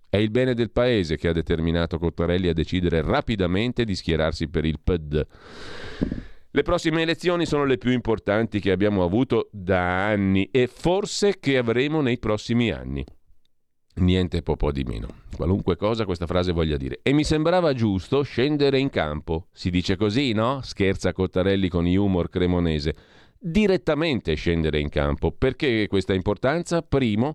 [0.09, 4.65] è il bene del paese che ha determinato Cottarelli a decidere rapidamente di schierarsi per
[4.65, 5.25] il PD.
[6.55, 11.57] Le prossime elezioni sono le più importanti che abbiamo avuto da anni e forse che
[11.57, 13.03] avremo nei prossimi anni.
[13.95, 15.07] Niente po' di meno.
[15.35, 17.01] Qualunque cosa questa frase voglia dire.
[17.03, 19.47] E mi sembrava giusto scendere in campo.
[19.51, 20.61] Si dice così, no?
[20.63, 22.95] Scherza Cottarelli con humor cremonese.
[23.37, 25.33] Direttamente scendere in campo.
[25.33, 26.81] Perché questa importanza?
[26.83, 27.33] Primo,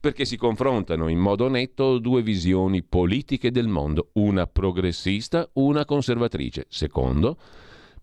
[0.00, 6.64] perché si confrontano in modo netto due visioni politiche del mondo, una progressista, una conservatrice.
[6.70, 7.36] Secondo,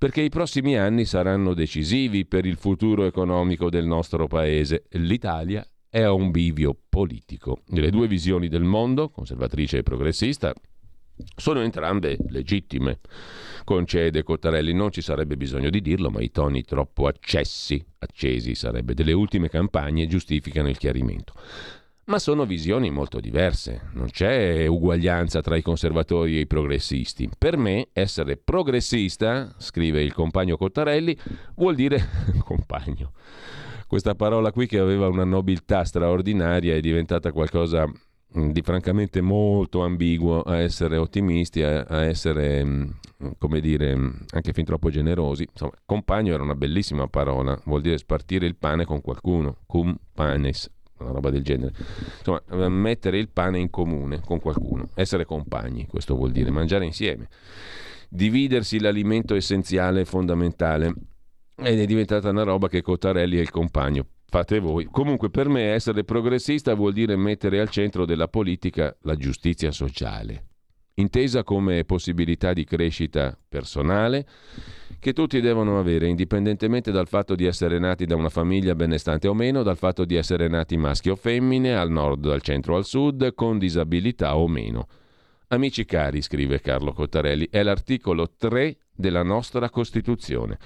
[0.02, 4.86] perché i prossimi anni saranno decisivi per il futuro economico del nostro paese.
[4.94, 7.60] L'Italia è a un bivio politico.
[7.68, 10.56] Le due visioni del mondo, conservatrice e progressista,
[11.36, 13.00] sono entrambe legittime.
[13.64, 18.96] Concede Cottarelli, non ci sarebbe bisogno di dirlo, ma i toni troppo accessi, accesi sarebbe,
[18.96, 21.34] delle ultime campagne giustificano il chiarimento.
[22.06, 27.30] Ma sono visioni molto diverse, non c'è uguaglianza tra i conservatori e i progressisti.
[27.38, 31.16] Per me essere progressista, scrive il compagno Cottarelli,
[31.56, 32.04] vuol dire
[32.44, 33.14] compagno.
[33.86, 39.84] Questa parola qui che aveva una nobiltà straordinaria è diventata qualcosa mm, di francamente molto
[39.84, 42.90] ambiguo a essere ottimisti, a, a essere, mm,
[43.38, 45.46] come dire, mm, anche fin troppo generosi.
[45.52, 50.68] Insomma, compagno era una bellissima parola, vuol dire spartire il pane con qualcuno, cum panes,
[51.02, 51.74] una roba del genere.
[52.18, 56.86] Insomma, eh, mettere il pane in comune con qualcuno, essere compagni, questo vuol dire mangiare
[56.86, 57.28] insieme.
[58.10, 60.94] Dividersi l'alimento essenziale e fondamentale
[61.56, 64.06] ed è diventata una roba che Cottarelli è il compagno.
[64.28, 64.88] Fate voi.
[64.90, 70.51] Comunque per me essere progressista vuol dire mettere al centro della politica la giustizia sociale,
[70.96, 74.26] intesa come possibilità di crescita personale
[75.00, 79.34] che tutti devono avere, indipendentemente dal fatto di essere nati da una famiglia benestante o
[79.34, 83.34] meno, dal fatto di essere nati maschi o femmine, al nord, al centro al sud,
[83.34, 84.88] con disabilità o meno.
[85.48, 90.58] Amici cari, scrive Carlo Cottarelli, è l'articolo 3 della nostra Costituzione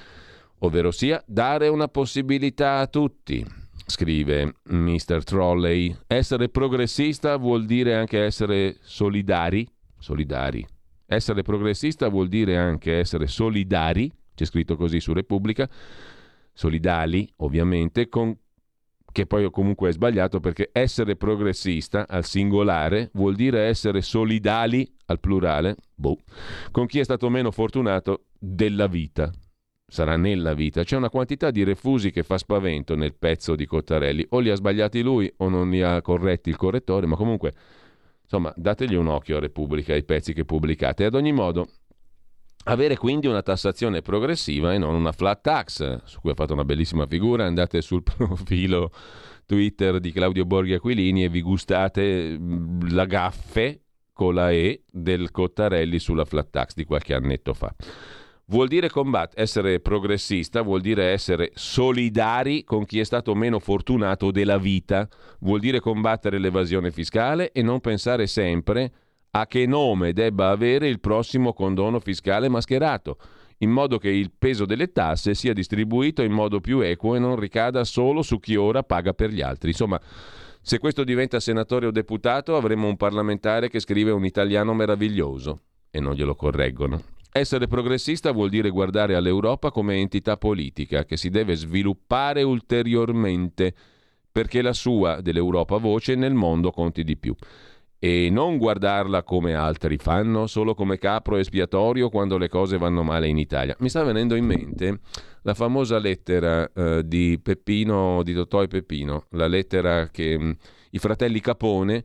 [0.59, 3.45] ovvero sia dare una possibilità a tutti.
[3.87, 5.23] Scrive Mr.
[5.23, 9.67] Trolley, essere progressista vuol dire anche essere solidari,
[10.05, 10.63] solidari.
[11.07, 15.67] Essere progressista vuol dire anche essere solidari, c'è scritto così su Repubblica,
[16.53, 18.37] solidali ovviamente, con
[19.11, 25.19] che poi comunque è sbagliato perché essere progressista al singolare vuol dire essere solidali al
[25.19, 26.17] plurale, boh,
[26.69, 29.31] con chi è stato meno fortunato della vita
[29.87, 30.83] sarà nella vita.
[30.83, 34.25] C'è una quantità di refusi che fa spavento nel pezzo di Cottarelli.
[34.29, 37.53] O li ha sbagliati lui o non li ha corretti il correttore, ma comunque,
[38.25, 41.05] insomma, dategli un occhio a Repubblica, ai pezzi che pubblicate.
[41.05, 41.67] Ad ogni modo,
[42.65, 46.65] avere quindi una tassazione progressiva e non una flat tax, su cui ha fatto una
[46.65, 48.91] bellissima figura, andate sul profilo
[49.45, 55.29] Twitter di Claudio Borghi Aquilini e vi gustate mm, la gaffe con la E del
[55.29, 57.73] Cottarelli sulla flat tax di qualche annetto fa.
[58.47, 64.29] Vuol dire combattere, essere progressista vuol dire essere solidari con chi è stato meno fortunato
[64.29, 68.91] della vita, vuol dire combattere l'evasione fiscale e non pensare sempre
[69.31, 73.17] a che nome debba avere il prossimo condono fiscale mascherato,
[73.59, 77.37] in modo che il peso delle tasse sia distribuito in modo più equo e non
[77.37, 79.71] ricada solo su chi ora paga per gli altri.
[79.71, 79.99] Insomma,
[80.61, 85.99] se questo diventa senatore o deputato avremo un parlamentare che scrive un italiano meraviglioso e
[85.99, 87.14] non glielo correggono.
[87.37, 93.73] Essere progressista vuol dire guardare all'Europa come entità politica che si deve sviluppare ulteriormente
[94.31, 97.35] perché la sua, dell'Europa voce, nel mondo conti di più.
[97.99, 103.27] E non guardarla come altri fanno, solo come capro espiatorio quando le cose vanno male
[103.27, 103.75] in Italia.
[103.79, 104.99] Mi sta venendo in mente
[105.41, 110.51] la famosa lettera eh, di Peppino, di Totò e Peppino, la lettera che mh, mm,
[110.91, 112.01] i fratelli Capone,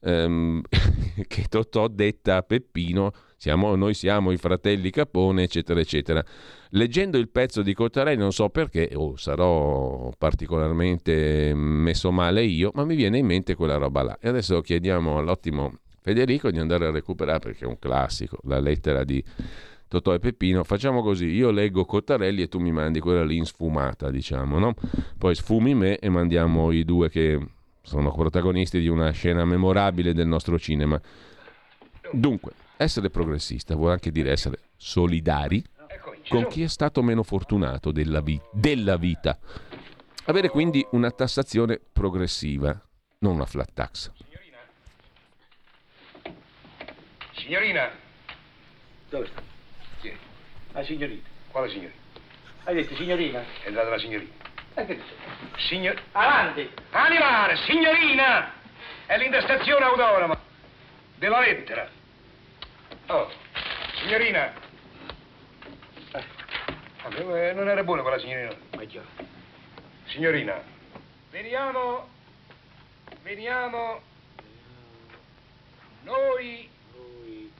[0.00, 0.62] ehm,
[1.28, 3.12] che Totò detta a Peppino
[3.44, 6.24] siamo, noi siamo i fratelli Capone, eccetera, eccetera.
[6.70, 12.70] Leggendo il pezzo di Cottarelli, non so perché, o oh, sarò particolarmente messo male io,
[12.72, 14.18] ma mi viene in mente quella roba là.
[14.18, 19.04] E adesso chiediamo all'ottimo Federico di andare a recuperare, perché è un classico, la lettera
[19.04, 19.22] di
[19.88, 20.64] Totò e Peppino.
[20.64, 24.74] Facciamo così, io leggo Cottarelli e tu mi mandi quella lì in sfumata, diciamo, no?
[25.18, 27.38] Poi sfumi me e mandiamo i due che
[27.82, 30.98] sono protagonisti di una scena memorabile del nostro cinema.
[32.10, 35.62] Dunque, essere progressista vuol anche dire essere solidari
[36.28, 39.38] con chi è stato meno fortunato della, vi- della vita.
[40.24, 42.78] Avere quindi una tassazione progressiva,
[43.18, 44.10] non una flat tax.
[44.16, 44.58] Signorina?
[47.32, 47.90] Signorina?
[49.10, 49.42] Dove sta?
[50.00, 50.16] Chi è?
[50.72, 51.22] La signorina.
[51.50, 52.02] Quale signorina?
[52.64, 53.40] Hai detto signorina?
[53.62, 54.32] È entrata la signorina.
[54.74, 55.14] E che dice?
[55.68, 56.02] Signor...
[56.12, 56.68] Avanti!
[56.90, 58.52] Animale, signorina!
[59.06, 60.40] È l'intestazione autonoma
[61.16, 61.88] della lettera.
[63.06, 63.28] Oh,
[64.00, 64.52] signorina.
[66.12, 68.54] Eh, Non era buona quella signorina.
[68.86, 69.06] Chiaro.
[70.06, 70.62] Signorina,
[71.30, 72.08] veniamo,
[73.22, 74.00] veniamo,
[76.02, 77.50] noi Noi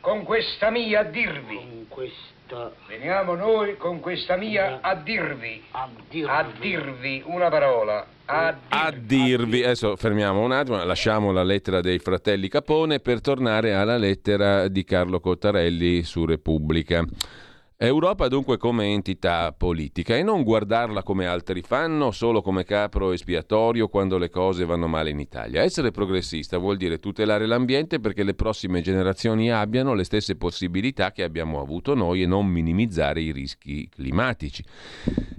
[0.00, 2.31] con questa mia a dirvi, con questa
[2.86, 8.90] veniamo noi con questa mia a dirvi, a dirvi, a dirvi una parola, a A
[8.90, 9.06] dirvi.
[9.06, 14.68] dirvi, adesso fermiamo un attimo, lasciamo la lettera dei fratelli Capone per tornare alla lettera
[14.68, 17.04] di Carlo Cottarelli su Repubblica.
[17.84, 23.88] Europa dunque come entità politica e non guardarla come altri fanno, solo come capro espiatorio
[23.88, 25.62] quando le cose vanno male in Italia.
[25.62, 31.24] Essere progressista vuol dire tutelare l'ambiente perché le prossime generazioni abbiano le stesse possibilità che
[31.24, 34.62] abbiamo avuto noi e non minimizzare i rischi climatici.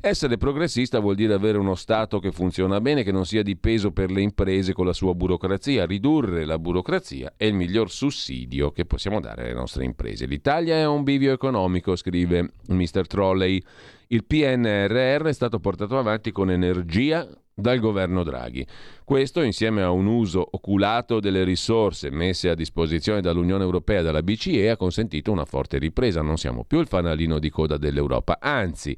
[0.02, 3.92] Essere progressista vuol dire avere uno Stato che funziona bene, che non sia di peso
[3.92, 5.86] per le imprese con la sua burocrazia.
[5.86, 10.26] Ridurre la burocrazia è il miglior sussidio che possiamo dare alle nostre imprese.
[10.26, 12.32] L'Italia è un bivio economico, scrive
[12.68, 13.08] Mr.
[13.08, 13.62] Trolley.
[14.08, 18.66] Il PNRR è stato portato avanti con energia dal governo Draghi.
[19.04, 24.24] Questo, insieme a un uso oculato delle risorse messe a disposizione dall'Unione Europea e dalla
[24.24, 26.22] BCE, ha consentito una forte ripresa.
[26.22, 28.98] Non siamo più il fanalino di coda dell'Europa, anzi.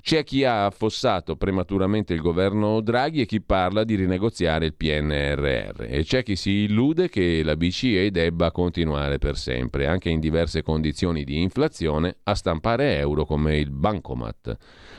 [0.00, 5.82] C'è chi ha affossato prematuramente il governo Draghi e chi parla di rinegoziare il PNRR
[5.82, 10.62] e c'è chi si illude che la BCE debba continuare per sempre, anche in diverse
[10.62, 14.56] condizioni di inflazione, a stampare euro come il bancomat.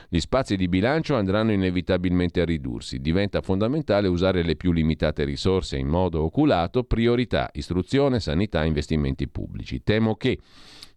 [0.08, 3.00] Gli spazi di bilancio andranno inevitabilmente a ridursi.
[3.00, 9.82] Diventa fondamentale usare le più limitate risorse in modo oculato, priorità, istruzione, sanità, investimenti pubblici.
[9.82, 10.38] Temo che,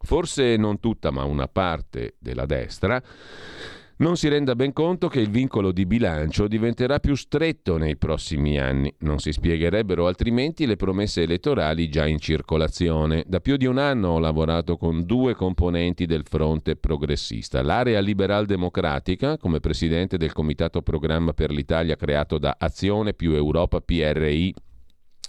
[0.02, 3.02] forse non tutta ma una parte della destra,
[4.04, 8.60] non si renda ben conto che il vincolo di bilancio diventerà più stretto nei prossimi
[8.60, 8.94] anni.
[9.00, 13.24] Non si spiegherebbero altrimenti le promesse elettorali già in circolazione.
[13.26, 17.64] Da più di un anno ho lavorato con due componenti del fronte progressista.
[17.64, 23.80] L'area liberal democratica, come presidente del Comitato Programma per l'Italia creato da Azione più Europa
[23.80, 24.54] PRI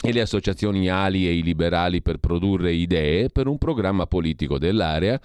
[0.02, 5.20] e le associazioni Ali e i liberali per produrre idee per un programma politico dell'area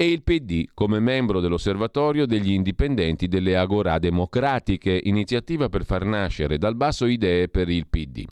[0.00, 6.56] e il PD come membro dell'osservatorio degli indipendenti delle Agorà Democratiche, iniziativa per far nascere
[6.56, 8.24] dal basso idee per il PD.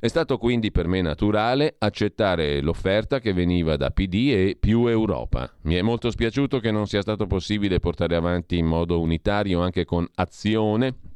[0.00, 5.48] È stato quindi per me naturale accettare l'offerta che veniva da PD e più Europa.
[5.62, 9.84] Mi è molto spiaciuto che non sia stato possibile portare avanti in modo unitario anche
[9.84, 11.11] con azione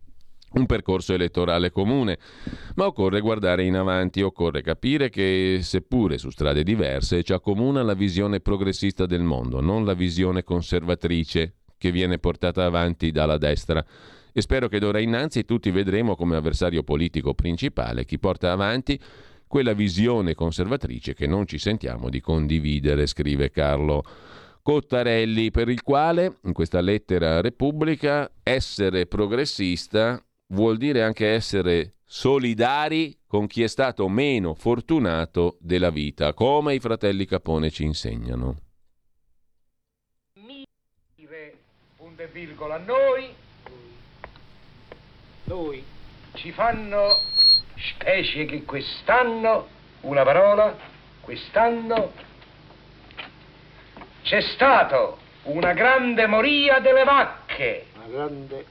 [0.59, 2.19] un percorso elettorale comune,
[2.77, 7.95] ma occorre guardare in avanti, occorre capire che seppure su strade diverse ci accomuna la
[7.95, 13.85] visione progressista del mondo, non la visione conservatrice che viene portata avanti dalla destra.
[14.33, 18.99] E spero che d'ora innanzi tutti vedremo come avversario politico principale chi porta avanti
[19.47, 24.03] quella visione conservatrice che non ci sentiamo di condividere, scrive Carlo
[24.61, 33.19] Cottarelli, per il quale in questa lettera Repubblica essere progressista vuol dire anche essere solidari
[33.27, 38.57] con chi è stato meno fortunato della vita, come i fratelli Capone ci insegnano.
[41.97, 43.35] Punto e virgola, noi
[45.45, 45.85] noi
[46.35, 47.21] ci fanno
[47.77, 49.69] specie che quest'anno,
[50.03, 50.77] una parola,
[51.21, 52.13] quest'anno
[54.23, 58.67] c'è stato una grande moria delle vacche, una grande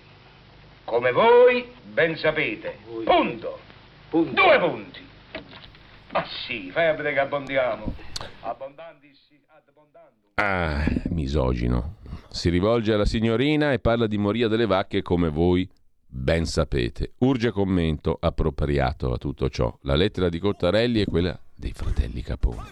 [0.85, 2.77] come voi ben sapete.
[3.03, 3.59] Punto.
[4.09, 4.31] punto.
[4.31, 5.03] Due punti.
[6.11, 7.93] Ma sì, fai a vedere che abbondiamo.
[8.41, 9.11] Abbondanti
[9.67, 10.29] abbondandum.
[10.35, 11.95] Ah, misogino.
[12.29, 15.69] Si rivolge alla signorina e parla di moria delle vacche come voi
[16.07, 17.13] ben sapete.
[17.19, 19.77] Urge commento appropriato a tutto ciò.
[19.81, 22.71] La lettera di Cottarelli è quella dei fratelli Capone.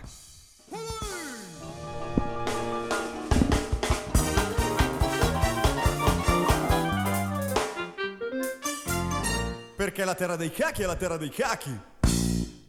[9.84, 11.78] Perché la terra dei cacchi è la terra dei cacchi.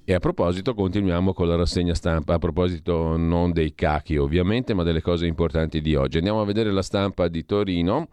[0.05, 2.35] E a proposito, continuiamo con la rassegna stampa.
[2.35, 6.17] A proposito, non dei cachi ovviamente, ma delle cose importanti di oggi.
[6.17, 8.09] Andiamo a vedere la stampa di Torino.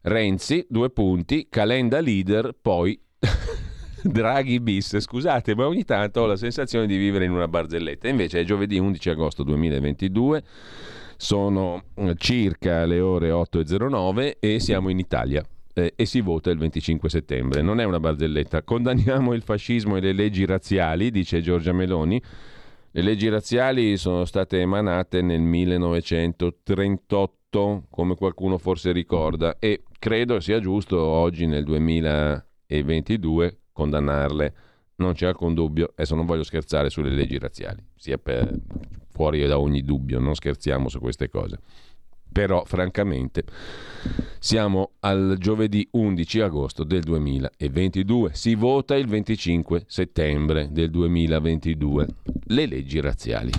[0.00, 3.00] Renzi, due punti, Calenda leader, poi
[4.02, 4.98] Draghi bis.
[4.98, 8.08] Scusate, ma ogni tanto ho la sensazione di vivere in una barzelletta.
[8.08, 10.42] Invece è giovedì 11 agosto 2022,
[11.16, 15.44] sono eh, circa le ore 8.09 e siamo in Italia
[15.80, 17.62] eh, e si vota il 25 settembre.
[17.62, 18.62] Non è una barzelletta.
[18.62, 22.22] Condanniamo il fascismo e le leggi razziali, dice Giorgia Meloni.
[22.92, 30.58] Le leggi razziali sono state emanate nel 1938, come qualcuno forse ricorda, e credo sia
[30.58, 34.54] giusto oggi nel 2022 condannarle.
[34.96, 38.58] Non c'è alcun dubbio, adesso non voglio scherzare sulle leggi razziali, sia per,
[39.08, 41.60] fuori da ogni dubbio, non scherziamo su queste cose.
[42.32, 43.44] Però, francamente,
[44.38, 48.30] siamo al giovedì 11 agosto del 2022.
[48.34, 52.06] Si vota il 25 settembre del 2022.
[52.44, 53.50] Le leggi razziali.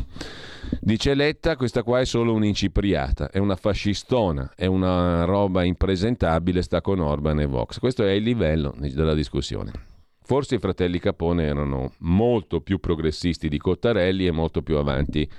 [0.80, 6.82] Dice Letta, questa qua è solo un'incipriata, è una fascistona, è una roba impresentabile, sta
[6.82, 7.78] con Orban e Vox.
[7.78, 9.72] Questo è il livello della discussione.
[10.24, 15.30] Forse i fratelli Capone erano molto più progressisti di Cottarelli e molto più avanti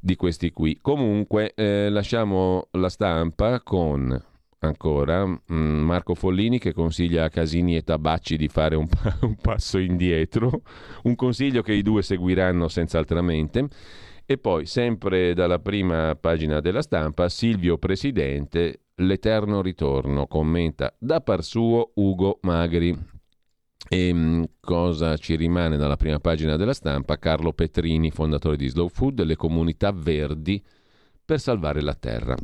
[0.00, 0.78] di questi qui.
[0.80, 4.28] Comunque eh, lasciamo la stampa con
[4.60, 9.18] ancora mh, mm, Marco Follini che consiglia a Casini e Tabacci di fare un, pa-
[9.22, 10.62] un passo indietro,
[11.04, 13.68] un consiglio che i due seguiranno senz'altramente.
[14.24, 21.42] E poi, sempre dalla prima pagina della stampa, Silvio Presidente, l'eterno ritorno, commenta da par
[21.42, 23.19] suo Ugo Magri.
[23.88, 27.18] E mm, cosa ci rimane dalla prima pagina della stampa?
[27.18, 30.62] Carlo Petrini, fondatore di Slow Food, le comunità verdi
[31.24, 32.36] per salvare la terra.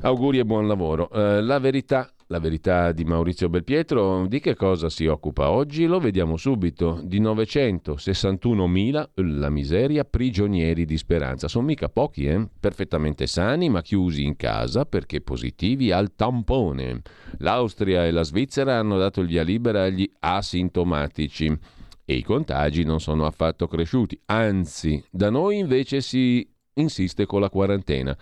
[0.00, 1.10] Auguri e buon lavoro.
[1.10, 5.86] Eh, la verità la verità di Maurizio Belpietro di che cosa si occupa oggi?
[5.86, 7.00] Lo vediamo subito.
[7.02, 9.08] Di 961.000
[9.38, 11.48] la miseria prigionieri di speranza.
[11.48, 12.46] Sono mica pochi, eh?
[12.60, 17.00] perfettamente sani ma chiusi in casa perché positivi al tampone.
[17.38, 21.58] L'Austria e la Svizzera hanno dato il via libera agli asintomatici
[22.04, 24.20] e i contagi non sono affatto cresciuti.
[24.26, 28.16] Anzi, da noi invece si insiste con la quarantena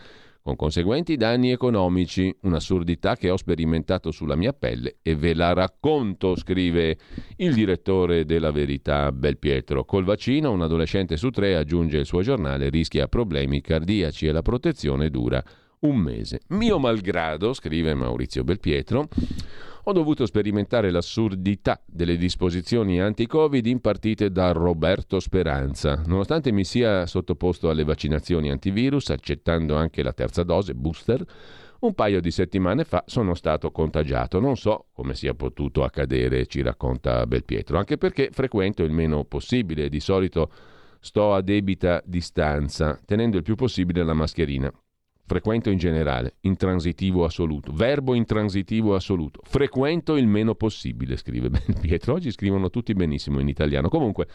[0.46, 6.36] con conseguenti danni economici, un'assurdità che ho sperimentato sulla mia pelle e ve la racconto,
[6.36, 6.96] scrive
[7.38, 9.84] il direttore della Verità Belpietro.
[9.84, 14.42] Col vaccino un adolescente su tre, aggiunge il suo giornale, rischia problemi cardiaci e la
[14.42, 15.42] protezione dura
[15.80, 16.42] un mese.
[16.50, 19.08] Mio malgrado, scrive Maurizio Belpietro,
[19.88, 26.02] ho dovuto sperimentare l'assurdità delle disposizioni anti-Covid impartite da Roberto Speranza.
[26.06, 31.24] Nonostante mi sia sottoposto alle vaccinazioni antivirus, accettando anche la terza dose booster,
[31.78, 34.40] un paio di settimane fa sono stato contagiato.
[34.40, 39.88] Non so come sia potuto accadere, ci racconta Belpietro, anche perché frequento il meno possibile.
[39.88, 40.50] Di solito
[40.98, 44.72] sto a debita distanza, tenendo il più possibile la mascherina.
[45.26, 47.72] Frequento in generale, intransitivo assoluto.
[47.72, 49.40] Verbo intransitivo assoluto.
[49.42, 51.50] Frequento il meno possibile, scrive
[51.82, 52.14] Pietro.
[52.14, 53.88] Oggi scrivono tutti benissimo in italiano.
[53.88, 54.28] Comunque,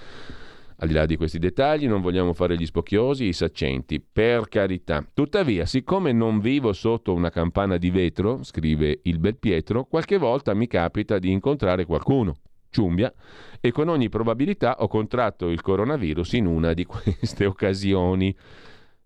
[0.75, 5.07] al di là di questi dettagli, non vogliamo fare gli spocchiosi, i saccenti, per carità.
[5.13, 10.53] Tuttavia, siccome non vivo sotto una campana di vetro, scrive il Bel Pietro, qualche volta
[10.53, 12.35] mi capita di incontrare qualcuno,
[12.69, 13.13] ciumbia,
[13.61, 18.35] e con ogni probabilità ho contratto il coronavirus in una di queste occasioni.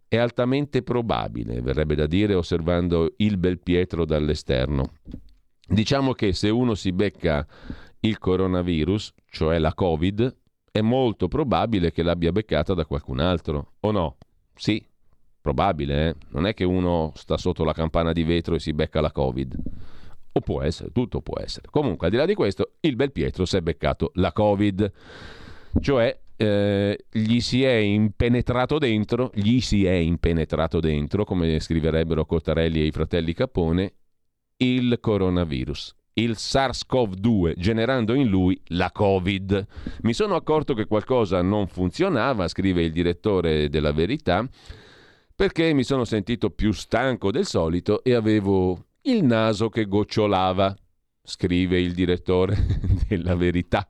[0.07, 4.93] È altamente probabile, verrebbe da dire osservando il bel Pietro dall'esterno.
[5.67, 7.45] Diciamo che se uno si becca
[8.01, 10.35] il coronavirus, cioè la Covid,
[10.71, 14.17] è molto probabile che l'abbia beccata da qualcun altro, o no?
[14.53, 14.85] Sì,
[15.41, 16.15] probabile, eh?
[16.29, 19.57] Non è che uno sta sotto la campana di vetro e si becca la Covid.
[20.33, 21.67] O può essere, tutto può essere.
[21.71, 24.91] Comunque, al di là di questo, il bel Pietro si è beccato la Covid,
[25.79, 32.81] cioè eh, gli si è impenetrato dentro, gli si è impenetrato dentro, come scriverebbero Cottarelli
[32.81, 33.93] e i fratelli Capone,
[34.57, 39.65] il coronavirus, il SARS-CoV-2, generando in lui la Covid.
[40.01, 44.47] Mi sono accorto che qualcosa non funzionava, scrive il direttore della Verità,
[45.35, 50.75] perché mi sono sentito più stanco del solito e avevo il naso che gocciolava,
[51.21, 52.55] scrive il direttore
[53.07, 53.87] della Verità.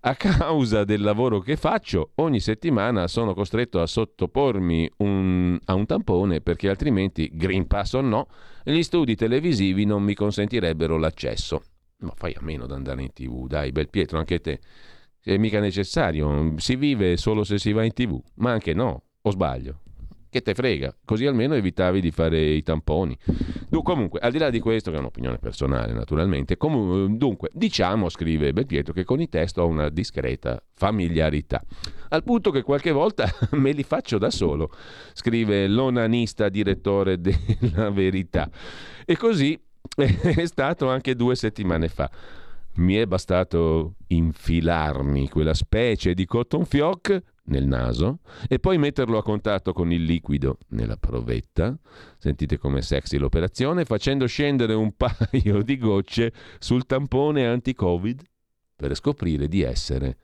[0.00, 5.86] A causa del lavoro che faccio, ogni settimana sono costretto a sottopormi un, a un
[5.86, 8.28] tampone perché altrimenti, Green Pass o no,
[8.62, 11.62] gli studi televisivi non mi consentirebbero l'accesso.
[11.98, 14.60] Ma fai a meno di andare in tv, dai, bel Pietro, anche te.
[15.20, 19.30] È mica necessario, si vive solo se si va in tv, ma anche no, o
[19.30, 19.80] sbaglio
[20.30, 23.16] che te frega, così almeno evitavi di fare i tamponi.
[23.82, 28.52] comunque, al di là di questo, che è un'opinione personale naturalmente, comunque, dunque, diciamo, scrive
[28.52, 31.62] Belpietro, che con i test ho una discreta familiarità,
[32.10, 34.70] al punto che qualche volta me li faccio da solo,
[35.12, 38.50] scrive l'onanista direttore della Verità.
[39.04, 39.58] E così
[39.96, 42.10] è stato anche due settimane fa.
[42.74, 49.22] Mi è bastato infilarmi quella specie di cotton fioc nel naso e poi metterlo a
[49.22, 51.76] contatto con il liquido nella provetta,
[52.18, 58.22] sentite com'è sexy l'operazione, facendo scendere un paio di gocce sul tampone anti-covid
[58.76, 60.16] per scoprire di essere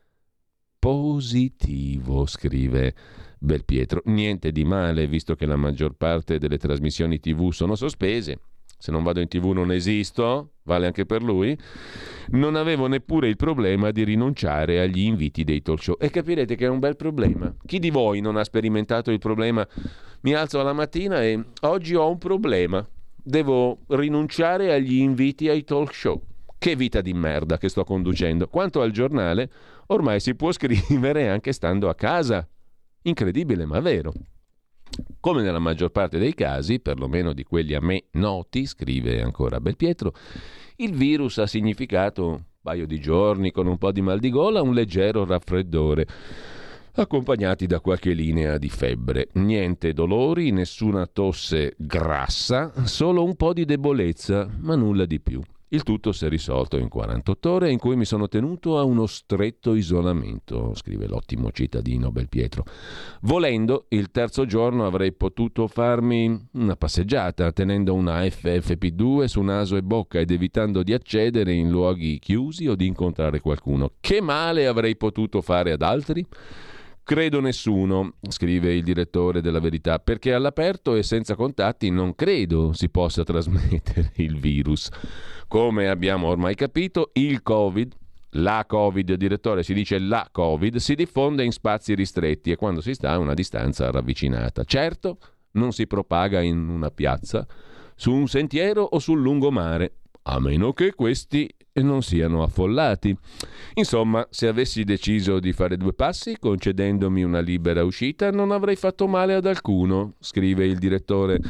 [0.78, 2.94] positivo, scrive
[3.38, 4.02] Belpietro.
[4.06, 8.40] Niente di male, visto che la maggior parte delle trasmissioni tv sono sospese.
[8.84, 11.58] Se non vado in tv non esisto, vale anche per lui,
[12.32, 15.96] non avevo neppure il problema di rinunciare agli inviti dei talk show.
[15.98, 17.50] E capirete che è un bel problema.
[17.64, 19.66] Chi di voi non ha sperimentato il problema?
[20.20, 22.86] Mi alzo alla mattina e oggi ho un problema.
[23.16, 26.20] Devo rinunciare agli inviti ai talk show.
[26.58, 28.48] Che vita di merda che sto conducendo.
[28.48, 29.50] Quanto al giornale,
[29.86, 32.46] ormai si può scrivere anche stando a casa.
[33.04, 34.12] Incredibile, ma vero.
[35.20, 40.12] Come nella maggior parte dei casi, perlomeno di quelli a me noti, scrive ancora Belpietro,
[40.76, 44.60] il virus ha significato un paio di giorni con un po' di mal di gola,
[44.60, 46.06] un leggero raffreddore,
[46.96, 49.28] accompagnati da qualche linea di febbre.
[49.32, 55.40] Niente dolori, nessuna tosse grassa, solo un po' di debolezza, ma nulla di più.
[55.74, 59.06] Il tutto si è risolto in 48 ore in cui mi sono tenuto a uno
[59.06, 62.62] stretto isolamento, scrive l'ottimo cittadino Belpietro.
[63.22, 69.82] Volendo, il terzo giorno avrei potuto farmi una passeggiata tenendo una FFP2 su naso e
[69.82, 73.94] bocca ed evitando di accedere in luoghi chiusi o di incontrare qualcuno.
[73.98, 76.24] Che male avrei potuto fare ad altri?
[77.04, 82.88] Credo nessuno, scrive il direttore della Verità, perché all'aperto e senza contatti non credo si
[82.88, 84.88] possa trasmettere il virus.
[85.46, 87.94] Come abbiamo ormai capito, il Covid,
[88.30, 92.94] la Covid, direttore, si dice la Covid, si diffonde in spazi ristretti e quando si
[92.94, 94.64] sta a una distanza ravvicinata.
[94.64, 95.18] Certo,
[95.52, 97.46] non si propaga in una piazza,
[97.94, 99.96] su un sentiero o sul lungomare,
[100.26, 103.16] a meno che questi non siano affollati.
[103.74, 109.06] Insomma, se avessi deciso di fare due passi, concedendomi una libera uscita, non avrei fatto
[109.06, 111.40] male ad alcuno, scrive il direttore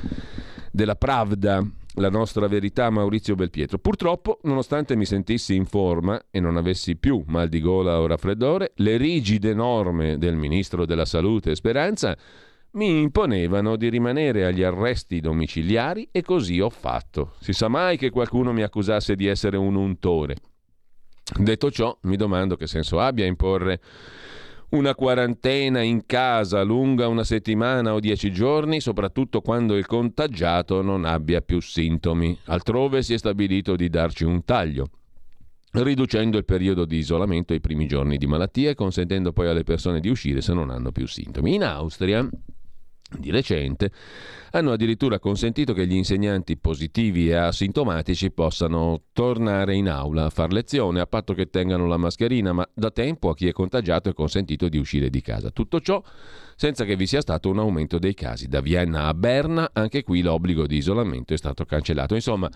[0.73, 1.63] della Pravda,
[1.97, 3.79] la nostra verità Maurizio Belpietro.
[3.79, 8.73] Purtroppo, nonostante mi sentissi in forma e non avessi più mal di gola o raffreddore,
[8.77, 12.17] le rigide norme del ministro della Salute Speranza
[12.75, 17.35] mi imponevano di rimanere agli arresti domiciliari e così ho fatto.
[17.41, 20.37] Si sa mai che qualcuno mi accusasse di essere un untore.
[21.39, 23.81] Detto ciò, mi domando che senso abbia imporre
[24.71, 31.05] una quarantena in casa lunga una settimana o dieci giorni, soprattutto quando il contagiato non
[31.05, 32.37] abbia più sintomi.
[32.47, 34.89] Altrove si è stabilito di darci un taglio
[35.77, 39.99] riducendo il periodo di isolamento ai primi giorni di malattia e consentendo poi alle persone
[39.99, 41.55] di uscire se non hanno più sintomi.
[41.55, 42.29] In Austria
[43.19, 43.91] di recente,
[44.53, 50.53] hanno addirittura consentito che gli insegnanti positivi e asintomatici possano tornare in aula a far
[50.53, 54.15] lezione a patto che tengano la mascherina, ma da tempo a chi è contagiato è
[54.15, 55.51] consentito di uscire di casa.
[55.51, 56.03] Tutto ciò
[56.57, 58.49] senza che vi sia stato un aumento dei casi.
[58.49, 62.15] Da Vienna a Berna, anche qui l'obbligo di isolamento è stato cancellato.
[62.15, 62.49] Insomma,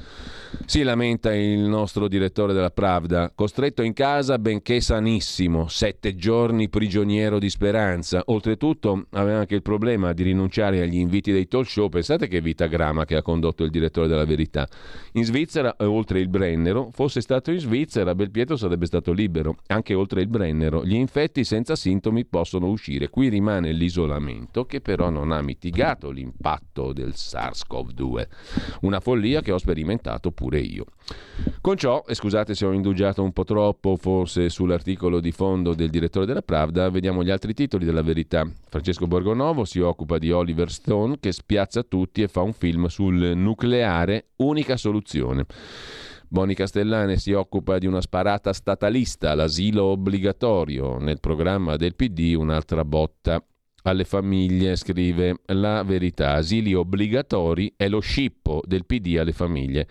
[0.64, 7.38] si lamenta il nostro direttore della Pravda, costretto in casa benché sanissimo, sette giorni prigioniero
[7.38, 8.22] di speranza.
[8.26, 11.88] Oltretutto aveva anche il problema di rinunciare agli inviti dei talk show.
[11.88, 14.68] Pensate che vita grama che ha condotto il direttore della Verità.
[15.12, 19.56] In Svizzera, oltre il Brennero, fosse stato in Svizzera, Belpietro sarebbe stato libero.
[19.66, 23.08] Anche oltre il Brennero, gli infetti senza sintomi possono uscire.
[23.08, 28.26] Qui rimane lì isolamento che però non ha mitigato l'impatto del SARS-CoV-2,
[28.82, 30.84] una follia che ho sperimentato pure io.
[31.60, 35.90] Con ciò, e scusate se ho indugiato un po' troppo forse sull'articolo di fondo del
[35.90, 38.48] direttore della Pravda, vediamo gli altri titoli della verità.
[38.68, 43.32] Francesco Borgonovo si occupa di Oliver Stone che spiazza tutti e fa un film sul
[43.34, 45.46] nucleare, unica soluzione.
[46.30, 50.98] Boni Castellane si occupa di una sparata statalista, l'asilo obbligatorio.
[50.98, 53.42] Nel programma del PD un'altra botta
[53.88, 56.34] alle famiglie, scrive La Verità.
[56.34, 59.86] Asili obbligatori è lo scippo del PD alle famiglie.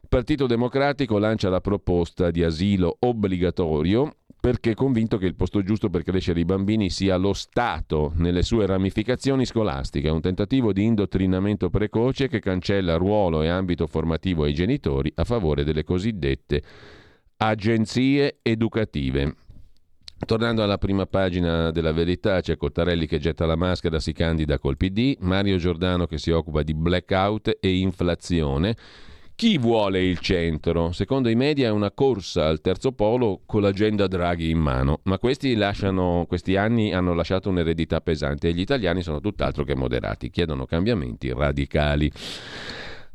[0.00, 5.62] Il Partito Democratico lancia la proposta di asilo obbligatorio perché è convinto che il posto
[5.62, 10.84] giusto per crescere i bambini sia lo Stato nelle sue ramificazioni scolastiche, un tentativo di
[10.84, 16.62] indottrinamento precoce che cancella ruolo e ambito formativo ai genitori a favore delle cosiddette
[17.38, 19.34] agenzie educative.
[20.18, 24.78] Tornando alla prima pagina della verità, c'è Cottarelli che getta la maschera, si candida col
[24.78, 28.76] PD, Mario Giordano che si occupa di blackout e inflazione.
[29.36, 30.92] Chi vuole il centro?
[30.92, 35.18] Secondo i media è una corsa al terzo polo con l'agenda Draghi in mano, ma
[35.18, 40.30] questi, lasciano, questi anni hanno lasciato un'eredità pesante e gli italiani sono tutt'altro che moderati,
[40.30, 42.10] chiedono cambiamenti radicali.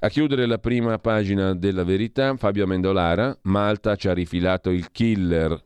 [0.04, 5.60] A chiudere la prima pagina della verità, Fabio Amendolara, Malta ci ha rifilato il killer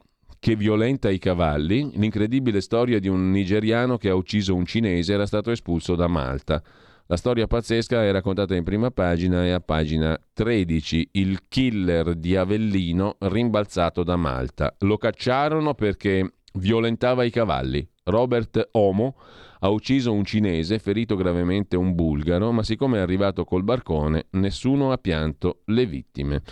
[0.45, 5.25] che violenta i cavalli, l'incredibile storia di un nigeriano che ha ucciso un cinese era
[5.25, 6.61] stato espulso da Malta.
[7.07, 12.35] La storia pazzesca è raccontata in prima pagina e a pagina 13 il killer di
[12.35, 14.71] Avellino rimbalzato da Malta.
[14.81, 17.83] Lo cacciarono perché violentava i cavalli.
[18.03, 19.15] Robert Omo
[19.61, 24.91] Ha ucciso un cinese, ferito gravemente un bulgaro, ma siccome è arrivato col barcone, nessuno
[24.91, 26.43] ha pianto le vittime.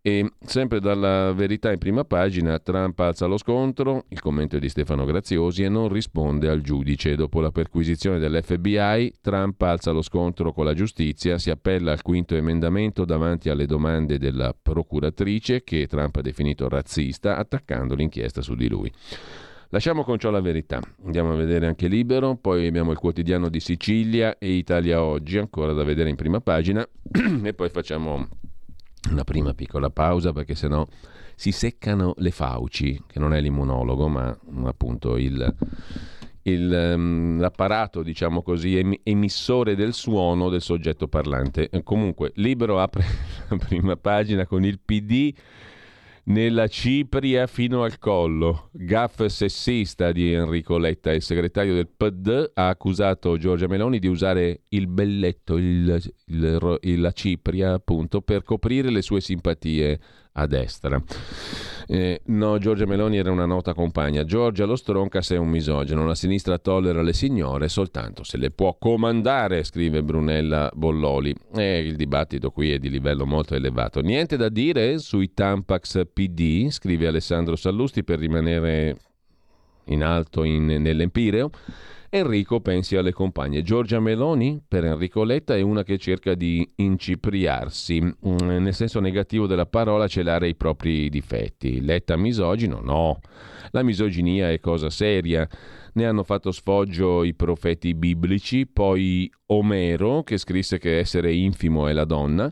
[0.00, 4.68] E sempre dalla verità in prima pagina, Trump alza lo scontro, il commento è di
[4.68, 7.16] Stefano Graziosi e non risponde al giudice.
[7.16, 12.36] Dopo la perquisizione dell'FBI, Trump alza lo scontro con la giustizia, si appella al quinto
[12.36, 18.68] emendamento davanti alle domande della procuratrice che Trump ha definito razzista, attaccando l'inchiesta su di
[18.68, 18.92] lui.
[19.70, 23.60] Lasciamo con ciò la verità, andiamo a vedere anche Libero, poi abbiamo il quotidiano di
[23.60, 26.86] Sicilia e Italia Oggi, ancora da vedere in prima pagina,
[27.42, 28.28] e poi facciamo
[29.10, 30.86] una prima piccola pausa perché sennò
[31.34, 35.54] si seccano le fauci, che non è l'immunologo, ma appunto il,
[36.42, 41.70] il, um, l'apparato, diciamo così, emissore del suono del soggetto parlante.
[41.84, 43.04] Comunque, Libero apre
[43.48, 45.32] la prima pagina con il PD
[46.28, 48.70] nella Cipria fino al collo.
[48.72, 54.62] Gaff sessista di Enrico Letta, il segretario del PD, ha accusato Giorgia Meloni di usare
[54.68, 60.00] il belletto, il, il, la Cipria, appunto, per coprire le sue simpatie
[60.38, 61.02] a destra.
[61.90, 64.24] Eh, no, Giorgia Meloni era una nota compagna.
[64.24, 66.06] Giorgia lo stronca se è un misogino.
[66.06, 71.34] La sinistra tollera le signore soltanto se le può comandare, scrive Brunella Bolloli.
[71.54, 74.00] E il dibattito qui è di livello molto elevato.
[74.00, 78.96] Niente da dire sui Tampax PD, scrive Alessandro Sallusti per rimanere
[79.86, 81.50] in alto in, nell'Empireo.
[82.10, 83.62] Enrico pensi alle compagne.
[83.62, 89.46] Giorgia Meloni per Enrico Letta è una che cerca di incipriarsi, mm, nel senso negativo
[89.46, 91.82] della parola celare i propri difetti.
[91.82, 92.80] Letta misogino?
[92.80, 93.20] No.
[93.72, 95.46] La misoginia è cosa seria.
[95.94, 101.92] Ne hanno fatto sfoggio i profeti biblici, poi Omero che scrisse che essere infimo è
[101.92, 102.50] la donna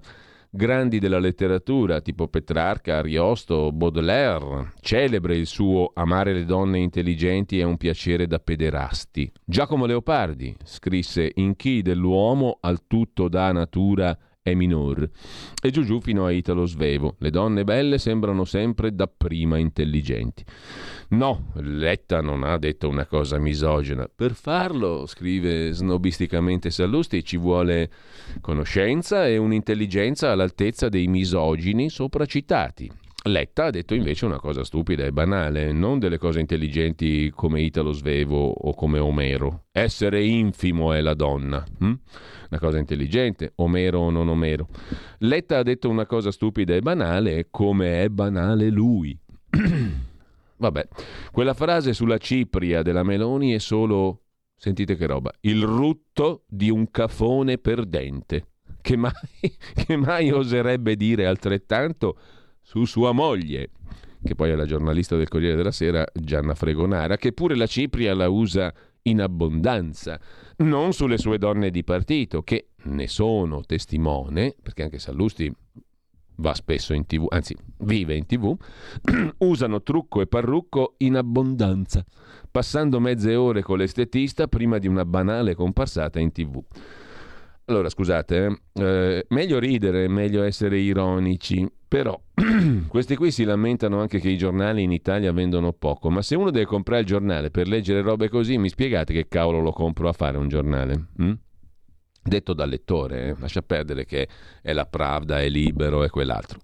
[0.51, 4.73] grandi della letteratura tipo Petrarca, Ariosto, Baudelaire.
[4.81, 9.31] Celebre il suo Amare le donne intelligenti è un piacere da pederasti.
[9.45, 14.17] Giacomo Leopardi scrisse In chi dell'uomo al tutto dà natura
[14.47, 15.11] è minor.
[15.61, 17.17] E giù giù fino a Italo Svevo.
[17.19, 20.45] Le donne belle sembrano sempre dapprima intelligenti.
[21.09, 24.09] No, Letta non ha detto una cosa misogena.
[24.15, 27.91] Per farlo, scrive snobisticamente Sallusti, ci vuole
[28.41, 33.06] conoscenza e un'intelligenza all'altezza dei misogini sopracitati.
[33.27, 37.93] Letta ha detto invece una cosa stupida e banale, non delle cose intelligenti come Italo
[37.93, 39.65] Svevo o come Omero.
[39.73, 41.65] Essere infimo è la donna.
[41.79, 41.85] Hm?
[42.51, 44.69] Una cosa intelligente, Omero o non Omero.
[45.19, 49.19] Letta ha detto una cosa stupida e banale come è banale lui.
[50.59, 50.89] Vabbè,
[51.33, 54.23] quella frase sulla cipria della Meloni è solo,
[54.57, 58.47] sentite che roba, il rutto di un cafone perdente.
[58.81, 59.13] Che mai,
[59.85, 62.17] che mai oserebbe dire altrettanto
[62.67, 63.71] su sua moglie,
[64.25, 68.13] che poi è la giornalista del Corriere della Sera, Gianna Fregonara, che pure la Cipria
[68.13, 70.19] la usa in abbondanza,
[70.57, 75.49] non sulle sue donne di partito, che ne sono testimone, perché anche Sallusti
[76.39, 78.53] va spesso in tv, anzi vive in tv,
[79.39, 82.05] usano trucco e parrucco in abbondanza,
[82.51, 86.61] passando mezze ore con l'estetista prima di una banale comparsata in tv.
[87.69, 92.17] Allora, scusate, eh, meglio ridere, meglio essere ironici, però
[92.87, 96.53] questi qui si lamentano anche che i giornali in Italia vendono poco, ma se uno
[96.53, 100.13] deve comprare il giornale per leggere robe così, mi spiegate che cavolo lo compro a
[100.13, 101.07] fare un giornale?
[101.17, 101.33] Hm?
[102.23, 103.37] Detto dal lettore, eh?
[103.39, 104.29] lascia perdere che
[104.63, 106.61] è la Pravda, è libero e quell'altro.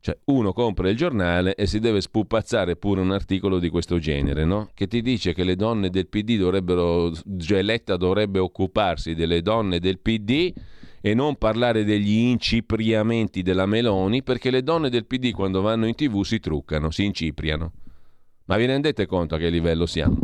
[0.00, 4.44] Cioè, uno compra il giornale e si deve spupazzare pure un articolo di questo genere,
[4.44, 4.70] no?
[4.72, 9.80] Che ti dice che le donne del PD dovrebbero, cioè Letta dovrebbe occuparsi delle donne
[9.80, 10.52] del PD
[11.00, 15.94] e non parlare degli incipriamenti della Meloni, perché le donne del PD quando vanno in
[15.94, 17.72] tv si truccano, si incipriano.
[18.44, 20.18] Ma vi rendete conto a che livello siamo?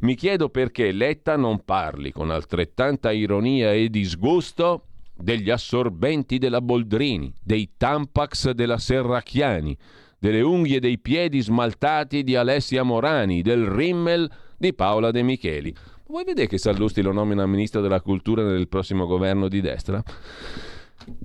[0.00, 4.84] Mi chiedo perché Letta non parli con altrettanta ironia e disgusto
[5.20, 9.76] degli assorbenti della Boldrini, dei Tampax della Serracchiani,
[10.18, 15.74] delle unghie dei piedi smaltati di Alessia Morani, del Rimmel di Paola De Micheli.
[16.06, 20.02] Vuoi vedere che Sallusti lo nomina ministro della cultura nel prossimo governo di destra?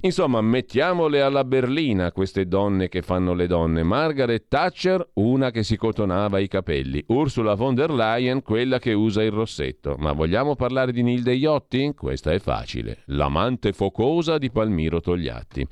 [0.02, 3.82] Insomma, mettiamole alla berlina queste donne che fanno le donne.
[3.82, 7.04] Margaret Thatcher, una che si cotonava i capelli.
[7.08, 9.96] Ursula von der Leyen, quella che usa il rossetto.
[9.98, 11.94] Ma vogliamo parlare di Nilde Iotti?
[11.96, 13.00] Questa è facile.
[13.06, 15.68] L'amante focosa di Palmiro Togliatti.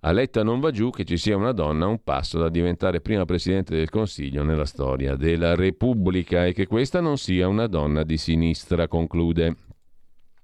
[0.00, 3.00] A Letta non va giù che ci sia una donna a un passo da diventare
[3.00, 8.04] prima Presidente del Consiglio nella storia della Repubblica e che questa non sia una donna
[8.04, 9.56] di sinistra, conclude.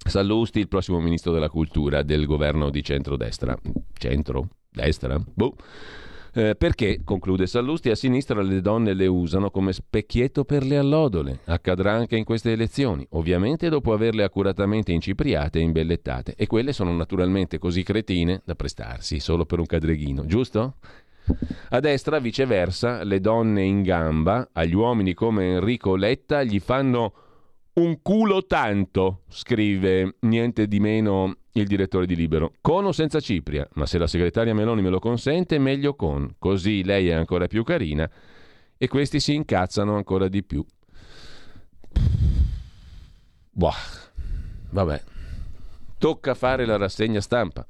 [0.05, 3.57] Sallusti, il prossimo ministro della cultura del governo di centrodestra.
[3.93, 4.49] Centro?
[4.71, 5.19] Destra?
[5.19, 5.55] Boh.
[6.35, 11.41] Eh, perché, conclude Sallusti, a sinistra le donne le usano come specchietto per le allodole.
[11.45, 16.35] Accadrà anche in queste elezioni, ovviamente dopo averle accuratamente incipriate e imbellettate.
[16.37, 20.77] E quelle sono naturalmente così cretine da prestarsi solo per un cadreghino, giusto?
[21.69, 27.13] A destra, viceversa, le donne in gamba, agli uomini come Enrico Letta, gli fanno
[27.75, 32.53] un culo tanto, scrive niente di meno il direttore di Libero.
[32.61, 36.35] Con o senza Cipria, ma se la segretaria Meloni me lo consente, meglio con.
[36.39, 38.11] Così lei è ancora più carina
[38.77, 40.65] e questi si incazzano ancora di più.
[43.51, 43.71] Boh,
[44.71, 45.03] vabbè.
[45.99, 47.67] Tocca fare la rassegna stampa.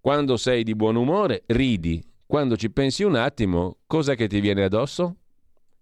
[0.00, 2.04] Quando sei di buon umore, ridi.
[2.26, 5.16] Quando ci pensi un attimo, cosa che ti viene addosso?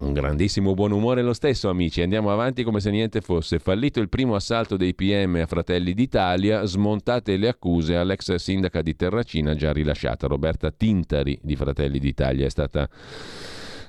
[0.04, 2.02] Un grandissimo buon umore lo stesso, amici.
[2.02, 3.58] Andiamo avanti come se niente fosse.
[3.58, 8.94] Fallito il primo assalto dei PM a Fratelli d'Italia, smontate le accuse all'ex sindaca di
[8.96, 10.26] Terracina già rilasciata.
[10.26, 12.86] Roberta Tintari di Fratelli d'Italia è stata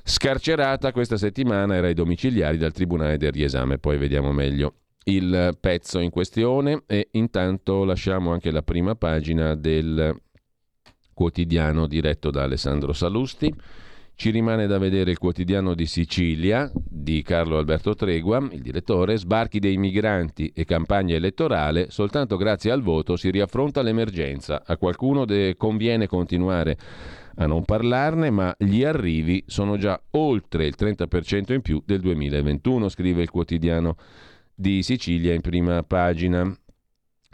[0.03, 3.77] scarcerata questa settimana, era ai domiciliari dal Tribunale del riesame.
[3.77, 10.17] Poi vediamo meglio il pezzo in questione e intanto lasciamo anche la prima pagina del
[11.13, 13.53] quotidiano diretto da Alessandro Salusti.
[14.17, 19.59] Ci rimane da vedere il quotidiano di Sicilia di Carlo Alberto Tregua, il direttore, sbarchi
[19.59, 24.63] dei migranti e campagna elettorale, soltanto grazie al voto si riaffronta l'emergenza.
[24.65, 26.77] A qualcuno de- conviene continuare
[27.35, 32.87] a non parlarne, ma gli arrivi sono già oltre il 30% in più del 2021,
[32.87, 33.97] scrive il quotidiano
[34.55, 36.57] di Sicilia in prima pagina.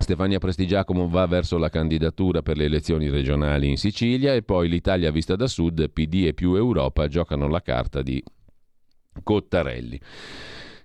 [0.01, 5.11] Stefania Prestigiacomo va verso la candidatura per le elezioni regionali in Sicilia e poi l'Italia
[5.11, 8.21] vista da sud, PD e più Europa giocano la carta di
[9.23, 9.99] Cottarelli.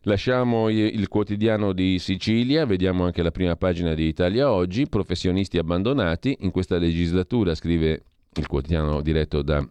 [0.03, 6.37] Lasciamo il quotidiano di Sicilia, vediamo anche la prima pagina di Italia Oggi, professionisti abbandonati.
[6.41, 8.05] In questa legislatura, scrive
[8.35, 9.67] il quotidiano diretto da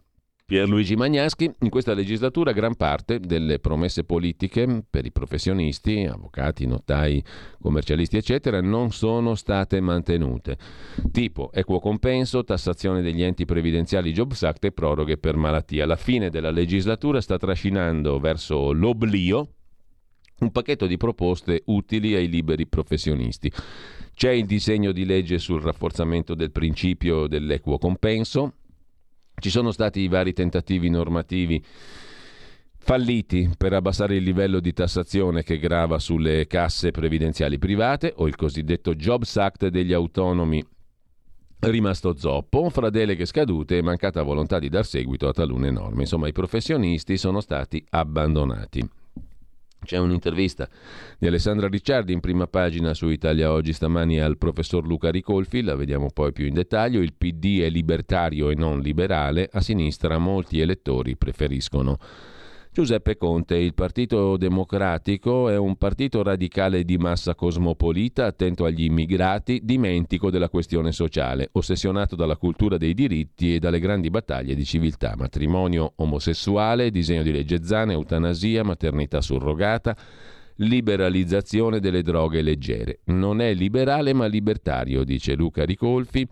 [0.46, 7.20] Pierluigi Magnaschi, in questa legislatura gran parte delle promesse politiche per i professionisti, avvocati, notai,
[7.60, 10.56] commercialisti, eccetera, non sono state mantenute.
[11.10, 15.84] Tipo equo compenso, tassazione degli enti previdenziali Jobs Act e proroghe per malattia.
[15.84, 19.48] La fine della legislatura sta trascinando verso l'oblio
[20.38, 23.50] un pacchetto di proposte utili ai liberi professionisti.
[24.14, 28.52] C'è il disegno di legge sul rafforzamento del principio dell'equo compenso,
[29.38, 31.62] ci sono stati i vari tentativi normativi
[32.78, 38.36] falliti per abbassare il livello di tassazione che grava sulle casse previdenziali private o il
[38.36, 40.64] cosiddetto Jobs Act degli autonomi
[41.58, 46.02] rimasto zoppo, fra deleghe scadute e mancata volontà di dar seguito a talune norme.
[46.02, 48.88] Insomma, i professionisti sono stati abbandonati.
[49.86, 50.68] C'è un'intervista
[51.16, 55.76] di Alessandra Ricciardi in prima pagina su Italia Oggi stamani al professor Luca Ricolfi, la
[55.76, 57.00] vediamo poi più in dettaglio.
[57.00, 61.98] Il PD è libertario e non liberale, a sinistra molti elettori preferiscono
[62.76, 69.62] Giuseppe Conte, il Partito Democratico è un partito radicale di massa cosmopolita, attento agli immigrati,
[69.64, 75.14] dimentico della questione sociale, ossessionato dalla cultura dei diritti e dalle grandi battaglie di civiltà,
[75.16, 79.96] matrimonio omosessuale, disegno di legge Zane, eutanasia, maternità surrogata,
[80.56, 82.98] liberalizzazione delle droghe leggere.
[83.04, 86.28] Non è liberale ma libertario, dice Luca Ricolfi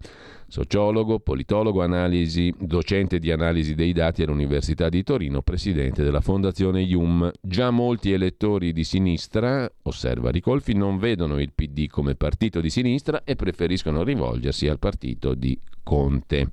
[0.49, 7.31] sociologo, politologo, analisi, docente di analisi dei dati all'Università di Torino, presidente della Fondazione IUM.
[7.41, 13.25] Già molti elettori di sinistra, osserva Ricolfi, non vedono il PD come partito di sinistra
[13.25, 16.51] e preferiscono rivolgersi al partito di Conte.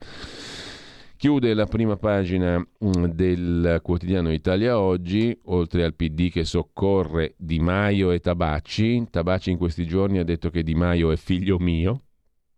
[1.22, 7.60] Chiude la prima pagina mm, del quotidiano Italia Oggi, oltre al PD che soccorre Di
[7.60, 9.06] Maio e Tabacci.
[9.08, 12.06] Tabacci in questi giorni ha detto che Di Maio è figlio mio,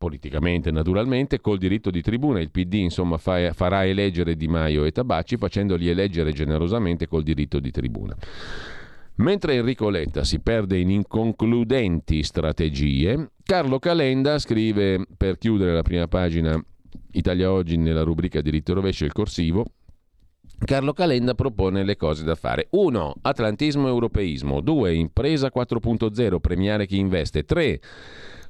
[0.03, 2.41] politicamente naturalmente, col diritto di tribuna.
[2.41, 7.61] Il PD insomma fa, farà eleggere Di Maio e Tabacci facendoli eleggere generosamente col diritto
[7.61, 8.13] di tribuna.
[9.15, 16.07] Mentre Enrico Letta si perde in inconcludenti strategie, Carlo Calenda scrive per chiudere la prima
[16.09, 16.61] pagina
[17.11, 19.65] Italia Oggi nella rubrica diritto rovescio il corsivo.
[20.65, 22.67] Carlo Calenda propone le cose da fare.
[22.71, 23.15] 1.
[23.21, 24.59] Atlantismo e europeismo.
[24.59, 24.93] 2.
[24.95, 27.45] Impresa 4.0, premiare chi investe.
[27.45, 27.79] 3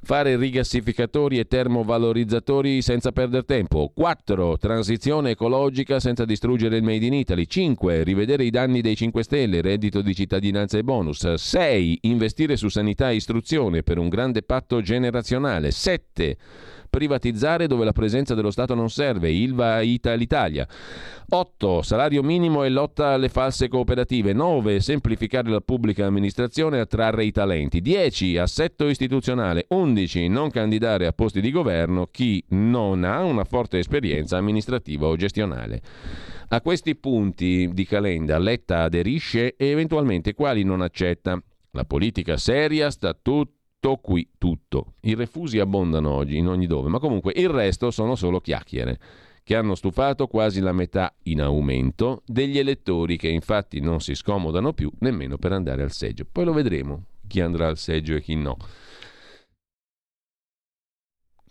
[0.04, 3.90] fare rigassificatori e termovalorizzatori senza perdere tempo.
[3.92, 4.58] 4.
[4.58, 7.46] Transizione ecologica senza distruggere il Made in Italy.
[7.46, 8.04] 5.
[8.04, 11.34] Rivedere i danni dei 5 Stelle, reddito di cittadinanza e bonus.
[11.34, 11.98] 6.
[12.02, 15.70] Investire su sanità e istruzione per un grande patto generazionale.
[15.70, 16.36] 7
[16.94, 20.64] privatizzare dove la presenza dello Stato non serve, Ilva Italia.
[21.26, 21.82] 8.
[21.82, 24.32] Salario minimo e lotta alle false cooperative.
[24.32, 24.78] 9.
[24.78, 27.80] Semplificare la pubblica amministrazione e attrarre i talenti.
[27.80, 28.38] 10.
[28.38, 29.66] Assetto istituzionale.
[29.70, 30.28] 11 11.
[30.28, 35.80] Non candidare a posti di governo chi non ha una forte esperienza amministrativa o gestionale.
[36.48, 41.40] A questi punti di Calenda Letta aderisce e eventualmente quali non accetta.
[41.70, 43.16] La politica seria sta
[43.84, 44.94] tutto qui, tutto.
[45.02, 48.98] I refusi abbondano oggi in ogni dove, ma comunque il resto sono solo chiacchiere
[49.42, 54.72] che hanno stufato quasi la metà in aumento degli elettori che infatti non si scomodano
[54.72, 56.24] più nemmeno per andare al seggio.
[56.30, 58.56] Poi lo vedremo chi andrà al seggio e chi no.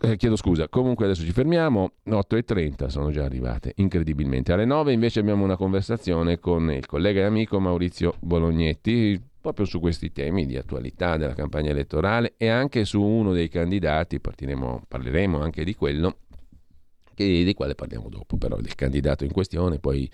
[0.00, 4.52] Eh, chiedo scusa, comunque adesso ci fermiamo, 8.30 sono già arrivate, incredibilmente.
[4.52, 9.78] Alle 9 invece abbiamo una conversazione con il collega e amico Maurizio Bolognetti, proprio su
[9.78, 15.64] questi temi di attualità della campagna elettorale e anche su uno dei candidati, parleremo anche
[15.64, 16.16] di quello,
[17.12, 20.10] che, di quale parliamo dopo, però del candidato in questione, poi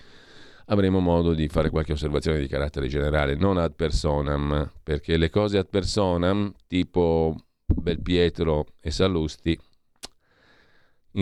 [0.65, 5.57] avremo modo di fare qualche osservazione di carattere generale, non ad personam, perché le cose
[5.57, 7.33] ad personam, tipo
[7.65, 9.57] Belpietro e Sallusti,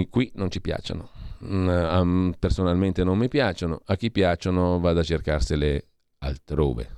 [0.09, 1.09] qui non ci piacciono.
[1.45, 5.85] Mm, personalmente non mi piacciono, a chi piacciono vado a cercarsele
[6.17, 6.97] altrove.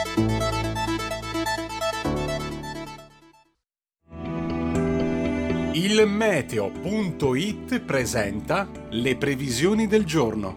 [5.81, 10.55] Il meteo.it presenta le previsioni del giorno.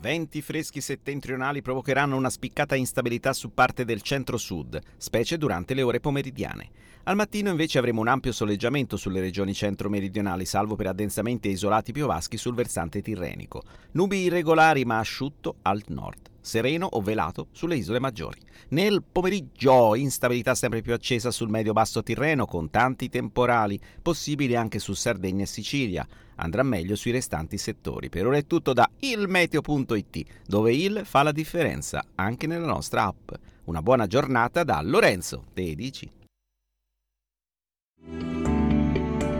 [0.00, 6.00] Venti freschi settentrionali provocheranno una spiccata instabilità su parte del centro-sud, specie durante le ore
[6.00, 6.70] pomeridiane.
[7.02, 11.92] Al mattino invece avremo un ampio soleggiamento sulle regioni centro-meridionali, salvo per addensamenti e isolati
[11.92, 13.62] piovaschi sul versante tirrenico.
[13.90, 18.40] Nubi irregolari ma asciutto al nord sereno o velato sulle isole maggiori.
[18.68, 24.94] Nel pomeriggio instabilità sempre più accesa sul medio-basso Tirreno con tanti temporali, possibili anche su
[24.94, 26.06] Sardegna e Sicilia.
[26.36, 28.08] Andrà meglio sui restanti settori.
[28.08, 33.32] Per ora è tutto da ilmeteo.it, dove il fa la differenza anche nella nostra app.
[33.64, 36.10] Una buona giornata da Lorenzo, te dici.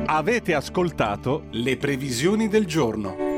[0.06, 3.29] Avete ascoltato le previsioni del giorno.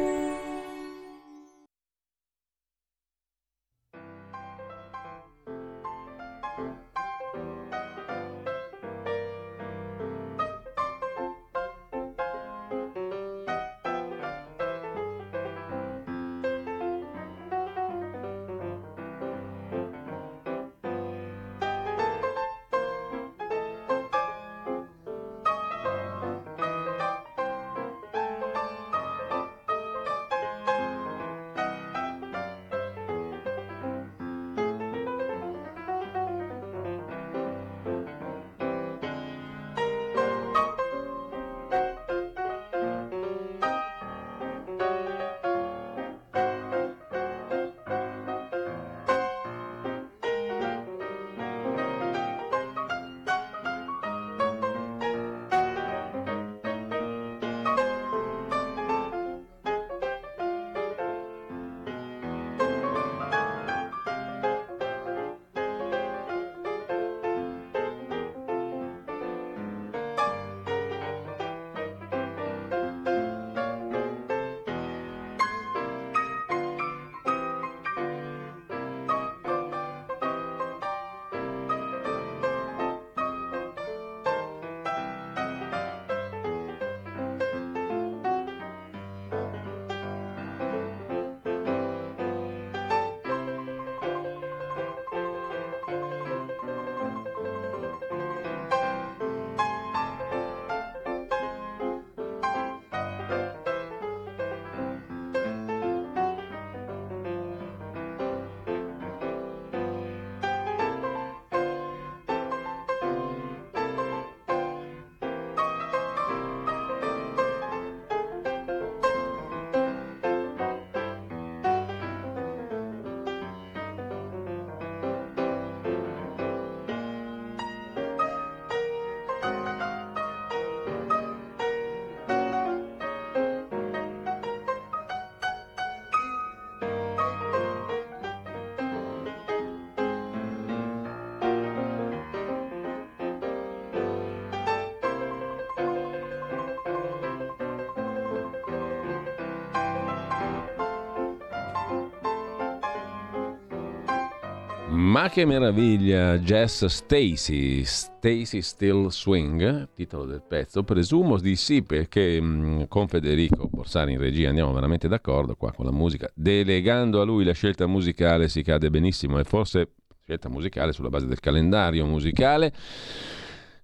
[155.22, 162.40] Ma che meraviglia, Jazz Stacy, Stacy Still Swing, titolo del pezzo, presumo di sì perché
[162.40, 167.24] mm, con Federico Borsari in regia andiamo veramente d'accordo qua con la musica, delegando a
[167.24, 169.92] lui la scelta musicale si cade benissimo e forse
[170.24, 172.72] scelta musicale sulla base del calendario musicale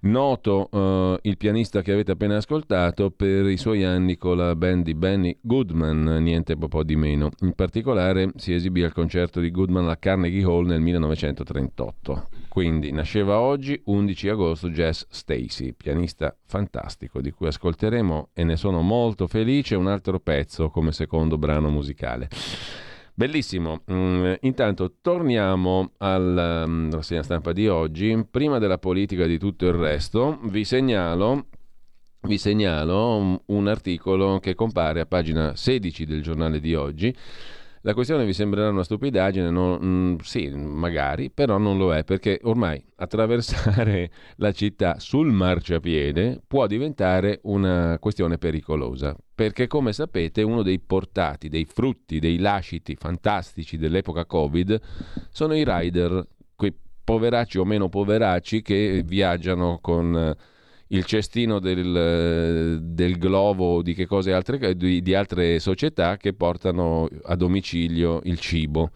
[0.00, 4.84] Noto uh, il pianista che avete appena ascoltato per i suoi anni con la band
[4.84, 7.30] di Benny Goodman, niente po' di meno.
[7.40, 12.28] In particolare si esibì al concerto di Goodman alla Carnegie Hall nel 1938.
[12.46, 18.82] Quindi nasceva oggi, 11 agosto, Jazz Stacy, pianista fantastico di cui ascolteremo e ne sono
[18.82, 22.28] molto felice un altro pezzo come secondo brano musicale.
[23.18, 23.82] Bellissimo.
[23.90, 28.24] Mm, intanto torniamo alla um, rassegna stampa di oggi.
[28.30, 31.46] Prima della politica e di tutto il resto, vi segnalo,
[32.20, 37.12] vi segnalo un articolo che compare a pagina 16 del giornale di oggi
[37.82, 42.40] la questione vi sembrerà una stupidaggine, non, mm, sì, magari, però non lo è, perché
[42.42, 50.62] ormai attraversare la città sul marciapiede può diventare una questione pericolosa, perché come sapete uno
[50.62, 54.80] dei portati, dei frutti, dei lasciti fantastici dell'epoca Covid
[55.30, 56.26] sono i rider,
[56.56, 56.74] quei
[57.04, 60.36] poveracci o meno poveracci che viaggiano con
[60.88, 63.94] il cestino del, del globo di,
[64.32, 68.90] altre, di, di altre società che portano a domicilio il cibo.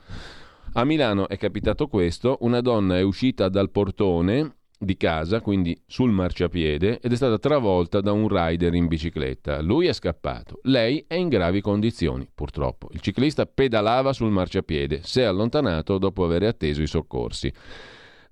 [0.75, 6.11] A Milano è capitato questo, una donna è uscita dal portone di casa, quindi sul
[6.11, 9.61] marciapiede, ed è stata travolta da un rider in bicicletta.
[9.61, 12.89] Lui è scappato, lei è in gravi condizioni, purtroppo.
[12.93, 17.53] Il ciclista pedalava sul marciapiede, si è allontanato dopo aver atteso i soccorsi.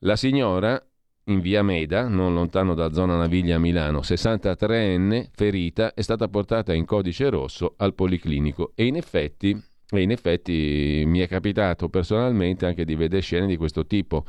[0.01, 0.83] La signora
[1.31, 6.75] in via Meda, non lontano da zona Naviglia a Milano, 63enne, ferita, è stata portata
[6.75, 9.51] in codice rosso al Policlinico e in effetti,
[9.91, 14.25] e in effetti mi è capitato personalmente anche di vedere scene di questo tipo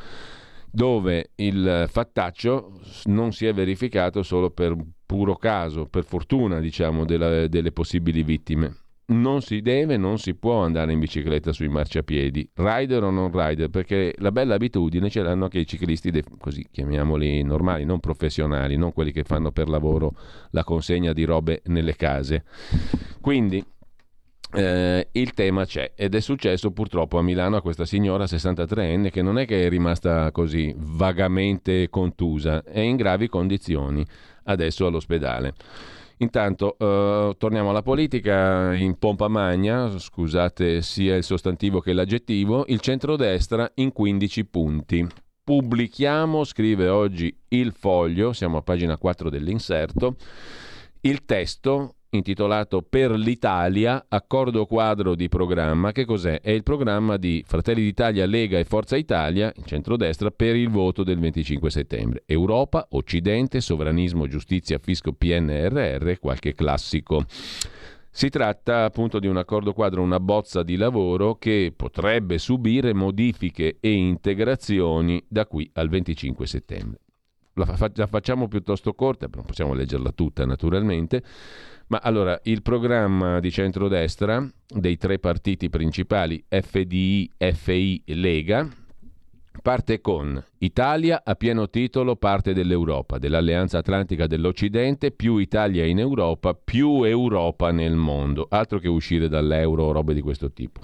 [0.73, 4.73] dove il fattaccio non si è verificato solo per
[5.05, 8.80] puro caso, per fortuna diciamo della, delle possibili vittime
[9.11, 13.69] non si deve, non si può andare in bicicletta sui marciapiedi, rider o non rider,
[13.69, 18.93] perché la bella abitudine ce l'hanno anche i ciclisti, così chiamiamoli normali, non professionali, non
[18.93, 20.13] quelli che fanno per lavoro
[20.51, 22.43] la consegna di robe nelle case.
[23.19, 23.63] Quindi
[24.53, 29.21] eh, il tema c'è ed è successo purtroppo a Milano a questa signora 63enne che
[29.21, 34.05] non è che è rimasta così vagamente contusa, è in gravi condizioni
[34.43, 35.53] adesso all'ospedale.
[36.21, 42.79] Intanto eh, torniamo alla politica in pompa magna, scusate sia il sostantivo che l'aggettivo, il
[42.79, 45.07] centrodestra in 15 punti.
[45.43, 50.15] Pubblichiamo, scrive oggi il foglio, siamo a pagina 4 dell'inserto,
[51.01, 55.91] il testo intitolato Per l'Italia, accordo quadro di programma.
[55.91, 56.41] Che cos'è?
[56.41, 61.03] È il programma di Fratelli d'Italia, Lega e Forza Italia, in centrodestra, per il voto
[61.03, 62.23] del 25 settembre.
[62.25, 67.25] Europa, Occidente, sovranismo, giustizia, fisco, PNRR, qualche classico.
[68.13, 73.77] Si tratta appunto di un accordo quadro, una bozza di lavoro che potrebbe subire modifiche
[73.79, 76.99] e integrazioni da qui al 25 settembre.
[77.53, 81.23] La, fa- la facciamo piuttosto corta, non possiamo leggerla tutta naturalmente.
[81.91, 88.65] Ma allora, il programma di centrodestra dei tre partiti principali, FDI, FI e Lega,
[89.61, 96.53] parte con Italia a pieno titolo parte dell'Europa, dell'Alleanza Atlantica dell'Occidente, più Italia in Europa,
[96.53, 100.79] più Europa nel mondo, altro che uscire dall'euro o robe di questo tipo.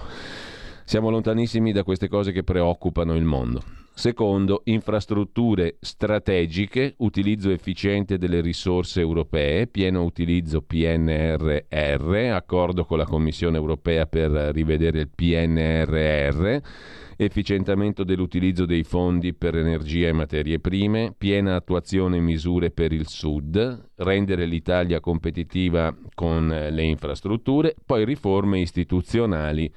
[0.84, 3.64] Siamo lontanissimi da queste cose che preoccupano il mondo.
[3.98, 13.58] Secondo, infrastrutture strategiche, utilizzo efficiente delle risorse europee, pieno utilizzo PNRR, accordo con la Commissione
[13.58, 16.58] europea per rivedere il PNRR,
[17.18, 23.90] efficientamento dell'utilizzo dei fondi per energia e materie prime, piena attuazione misure per il Sud,
[23.96, 29.74] rendere l'Italia competitiva con le infrastrutture, poi riforme istituzionali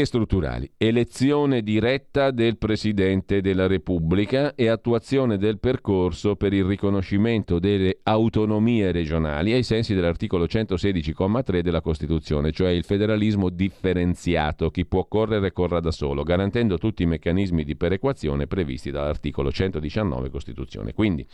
[0.00, 7.58] e strutturali, elezione diretta del Presidente della Repubblica e attuazione del percorso per il riconoscimento
[7.58, 15.04] delle autonomie regionali ai sensi dell'articolo 116,3 della Costituzione, cioè il federalismo differenziato, chi può
[15.08, 20.92] correre corra da solo, garantendo tutti i meccanismi di perequazione previsti dall'articolo 119 Costituzione.
[20.92, 21.26] Quindi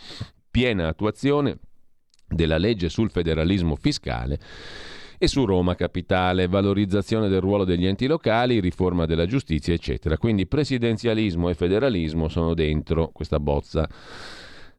[0.51, 1.59] piena attuazione
[2.27, 4.39] della legge sul federalismo fiscale
[5.25, 10.19] e su Roma Capitale, valorizzazione del ruolo degli enti locali, riforma della giustizia, eccetera.
[10.19, 13.89] Quindi presidenzialismo e federalismo sono dentro questa bozza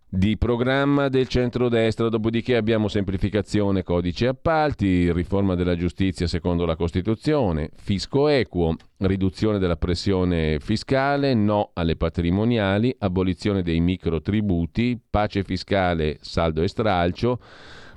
[0.08, 7.72] di programma del centrodestra, dopodiché abbiamo semplificazione codice appalti, riforma della giustizia secondo la Costituzione,
[7.76, 16.62] fisco equo, riduzione della pressione fiscale, no alle patrimoniali, abolizione dei microtributi, pace fiscale, saldo
[16.62, 17.40] e stralcio,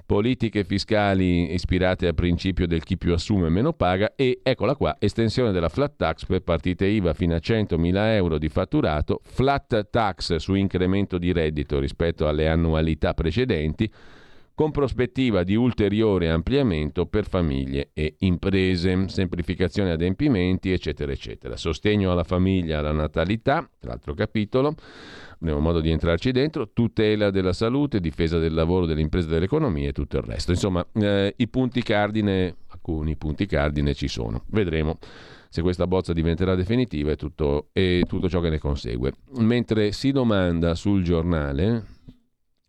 [0.08, 5.52] politiche fiscali ispirate al principio del chi più assume meno paga e, eccola qua, estensione
[5.52, 10.54] della flat tax per partite IVA fino a 100.000 euro di fatturato, flat tax su
[10.54, 13.92] incremento di reddito rispetto alle annualità precedenti,
[14.58, 21.56] con prospettiva di ulteriore ampliamento per famiglie e imprese, semplificazione adempimenti, eccetera, eccetera.
[21.56, 24.74] Sostegno alla famiglia, alla natalità, l'altro capitolo
[25.40, 29.92] avremo modo di entrarci dentro, tutela della salute, difesa del lavoro, delle imprese dell'economia e
[29.92, 30.50] tutto il resto.
[30.50, 34.42] Insomma, eh, i punti cardine, alcuni punti cardine ci sono.
[34.48, 34.98] Vedremo
[35.48, 39.12] se questa bozza diventerà definitiva e tutto, e tutto ciò che ne consegue.
[39.36, 41.96] Mentre si domanda sul giornale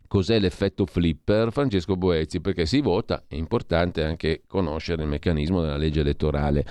[0.09, 5.77] cos'è l'effetto flipper, Francesco Boezzi, perché si vota, è importante anche conoscere il meccanismo della
[5.77, 6.65] legge elettorale.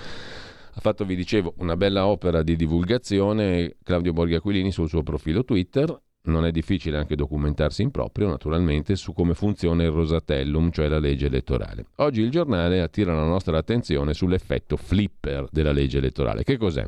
[0.71, 5.43] Ha fatto, vi dicevo, una bella opera di divulgazione Claudio Borghi Aquilini sul suo profilo
[5.43, 5.99] Twitter.
[6.21, 10.99] Non è difficile anche documentarsi in proprio, naturalmente, su come funziona il Rosatellum, cioè la
[10.99, 11.85] legge elettorale.
[11.95, 16.43] Oggi il giornale attira la nostra attenzione sull'effetto flipper della legge elettorale.
[16.43, 16.85] Che cos'è?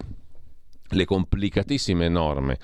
[0.90, 2.58] Le complicatissime norme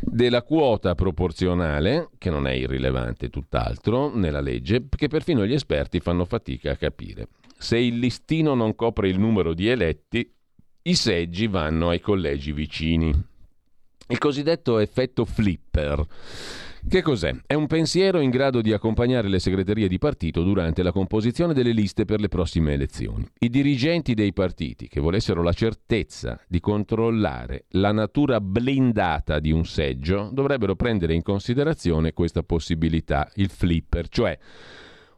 [0.00, 6.24] della quota proporzionale, che non è irrilevante tutt'altro nella legge, che perfino gli esperti fanno
[6.24, 7.28] fatica a capire.
[7.56, 10.32] Se il listino non copre il numero di eletti,
[10.82, 13.12] i seggi vanno ai collegi vicini.
[14.10, 16.04] Il cosiddetto effetto flipper.
[16.86, 17.34] Che cos'è?
[17.44, 21.72] È un pensiero in grado di accompagnare le segreterie di partito durante la composizione delle
[21.72, 23.26] liste per le prossime elezioni.
[23.40, 29.64] I dirigenti dei partiti che volessero la certezza di controllare la natura blindata di un
[29.64, 34.38] seggio dovrebbero prendere in considerazione questa possibilità, il flipper, cioè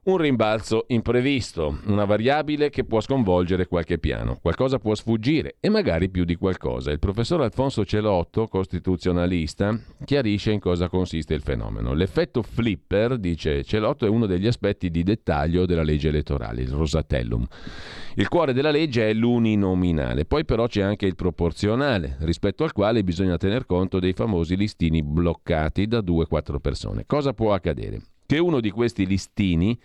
[0.02, 6.08] un rimbalzo imprevisto, una variabile che può sconvolgere qualche piano, qualcosa può sfuggire e magari
[6.08, 6.90] più di qualcosa.
[6.90, 11.92] Il professor Alfonso Celotto, costituzionalista, chiarisce in cosa consiste il fenomeno.
[11.92, 17.46] L'effetto flipper, dice Celotto, è uno degli aspetti di dettaglio della legge elettorale, il Rosatellum.
[18.14, 23.04] Il cuore della legge è l'uninominale, poi però c'è anche il proporzionale, rispetto al quale
[23.04, 27.04] bisogna tener conto dei famosi listini bloccati da 2-4 persone.
[27.06, 28.00] Cosa può accadere?
[28.30, 29.76] Che uno di questi listini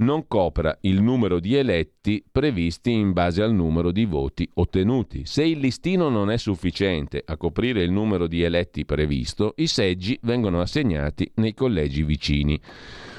[0.00, 5.24] non copra il numero di eletti previsti in base al numero di voti ottenuti.
[5.24, 10.18] Se il listino non è sufficiente a coprire il numero di eletti previsto, i seggi
[10.24, 12.60] vengono assegnati nei collegi vicini.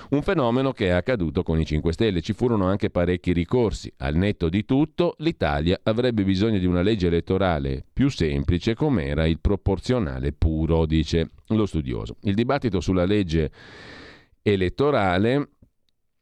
[0.09, 2.21] Un fenomeno che è accaduto con i 5 Stelle.
[2.21, 3.91] Ci furono anche parecchi ricorsi.
[3.97, 9.25] Al netto di tutto, l'Italia avrebbe bisogno di una legge elettorale più semplice come era
[9.25, 12.17] il proporzionale puro, dice lo studioso.
[12.21, 13.49] Il dibattito sulla legge
[14.41, 15.49] elettorale,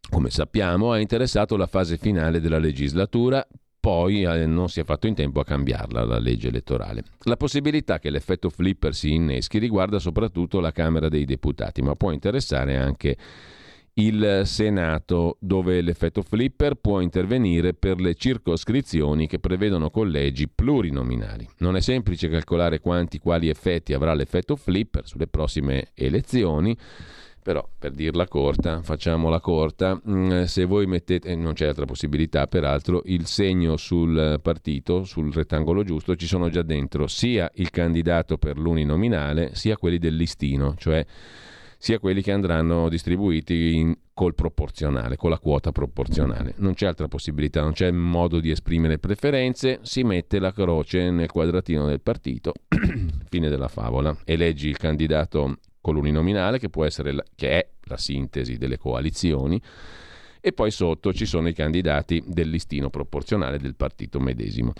[0.10, 3.46] come sappiamo, ha interessato la fase finale della legislatura,
[3.80, 7.04] poi eh, non si è fatto in tempo a cambiarla la legge elettorale.
[7.24, 12.12] La possibilità che l'effetto flipper si inneschi riguarda soprattutto la Camera dei Deputati, ma può
[12.12, 13.18] interessare anche
[13.94, 21.48] il Senato, dove l'effetto flipper può intervenire per le circoscrizioni che prevedono collegi plurinominali.
[21.60, 26.76] Non è semplice calcolare quanti quali effetti avrà l'effetto flipper sulle prossime elezioni
[27.41, 33.02] però per dirla corta, facciamola corta, mm, se voi mettete, non c'è altra possibilità peraltro,
[33.06, 38.57] il segno sul partito, sul rettangolo giusto, ci sono già dentro sia il candidato per
[38.57, 41.06] l'uninominale, sia quelli del listino, cioè
[41.82, 46.53] sia quelli che andranno distribuiti in, col proporzionale, con la quota proporzionale.
[46.57, 51.32] Non c'è altra possibilità, non c'è modo di esprimere preferenze, si mette la croce nel
[51.32, 52.52] quadratino del partito,
[53.30, 55.60] fine della favola, eleggi il candidato
[55.90, 59.60] con l'uninominale che, può essere la, che è la sintesi delle coalizioni
[60.40, 64.74] e poi sotto ci sono i candidati del listino proporzionale del partito medesimo.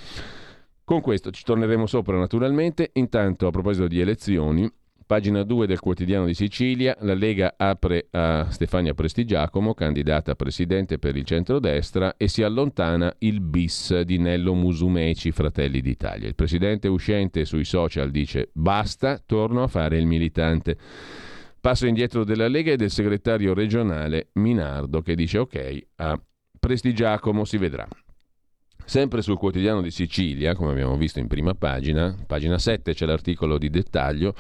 [0.84, 2.92] Con questo ci torneremo sopra naturalmente.
[2.94, 4.72] Intanto a proposito di elezioni,
[5.10, 11.00] Pagina 2 del quotidiano di Sicilia, la Lega apre a Stefania Prestigiacomo, candidata a presidente
[11.00, 16.28] per il centrodestra, e si allontana il bis di Nello Musumeci, Fratelli d'Italia.
[16.28, 20.78] Il presidente uscente sui social dice basta, torno a fare il militante.
[21.60, 26.22] Passo indietro della Lega e del segretario regionale Minardo che dice ok, a
[26.60, 27.88] Prestigiacomo si vedrà.
[28.86, 33.58] Sempre sul quotidiano di Sicilia, come abbiamo visto in prima pagina, pagina 7 c'è l'articolo
[33.58, 34.36] di dettaglio,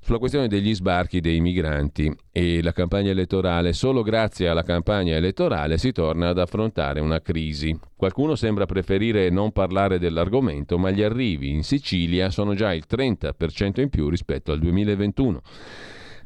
[0.00, 5.78] sulla questione degli sbarchi dei migranti e la campagna elettorale, solo grazie alla campagna elettorale
[5.78, 7.78] si torna ad affrontare una crisi.
[7.94, 13.80] Qualcuno sembra preferire non parlare dell'argomento, ma gli arrivi in Sicilia sono già il 30%
[13.80, 15.42] in più rispetto al 2021.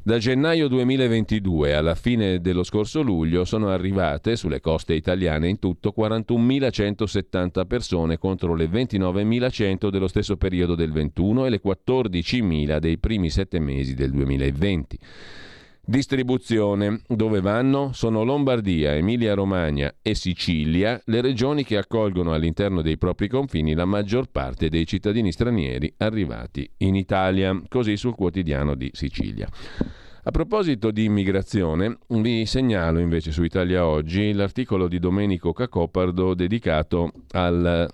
[0.06, 5.94] Da gennaio 2022 alla fine dello scorso luglio sono arrivate sulle coste italiane in tutto
[5.96, 13.30] 41.170 persone contro le 29.100 dello stesso periodo del 21 e le 14.000 dei primi
[13.30, 14.98] sette mesi del 2020.
[15.86, 17.02] Distribuzione.
[17.06, 17.92] Dove vanno?
[17.92, 24.30] Sono Lombardia, Emilia-Romagna e Sicilia, le regioni che accolgono all'interno dei propri confini la maggior
[24.30, 29.46] parte dei cittadini stranieri arrivati in Italia, così sul quotidiano di Sicilia.
[30.22, 37.12] A proposito di immigrazione, vi segnalo invece su Italia Oggi l'articolo di Domenico Cacopardo dedicato
[37.32, 37.86] al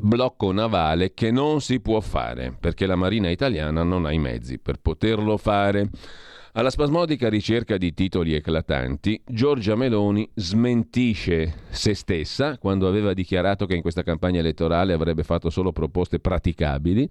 [0.00, 4.58] blocco navale che non si può fare perché la Marina italiana non ha i mezzi
[4.58, 5.90] per poterlo fare.
[6.58, 13.76] Alla spasmodica ricerca di titoli eclatanti, Giorgia Meloni smentisce se stessa quando aveva dichiarato che
[13.76, 17.08] in questa campagna elettorale avrebbe fatto solo proposte praticabili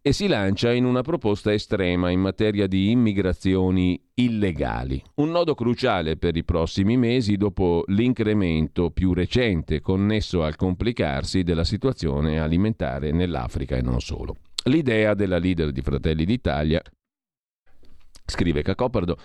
[0.00, 6.16] e si lancia in una proposta estrema in materia di immigrazioni illegali, un nodo cruciale
[6.16, 13.74] per i prossimi mesi dopo l'incremento più recente connesso al complicarsi della situazione alimentare nell'Africa
[13.74, 14.36] e non solo.
[14.66, 16.80] L'idea della leader di Fratelli d'Italia,
[18.30, 19.18] scrive Cacopardo,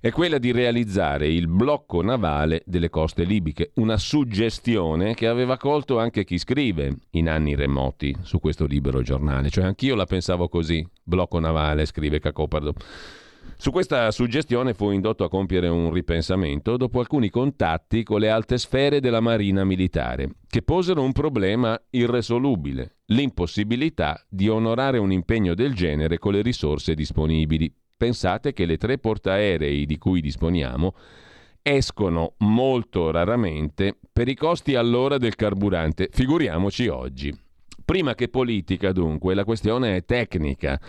[0.00, 5.98] è quella di realizzare il blocco navale delle coste libiche, una suggestione che aveva colto
[5.98, 10.84] anche chi scrive in anni remoti su questo libero giornale, cioè anch'io la pensavo così,
[11.02, 12.72] blocco navale, scrive Cacopardo.
[13.56, 18.56] Su questa suggestione fu indotto a compiere un ripensamento dopo alcuni contatti con le alte
[18.56, 25.74] sfere della Marina militare, che posero un problema irresolubile, l'impossibilità di onorare un impegno del
[25.74, 27.70] genere con le risorse disponibili.
[28.00, 30.94] Pensate che le tre portaerei di cui disponiamo
[31.60, 37.38] escono molto raramente per i costi all'ora del carburante, figuriamoci oggi.
[37.84, 40.80] Prima che politica, dunque, la questione è tecnica.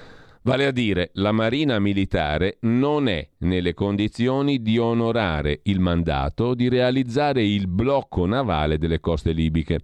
[0.44, 6.70] Vale a dire, la Marina militare non è nelle condizioni di onorare il mandato di
[6.70, 9.82] realizzare il blocco navale delle coste libiche.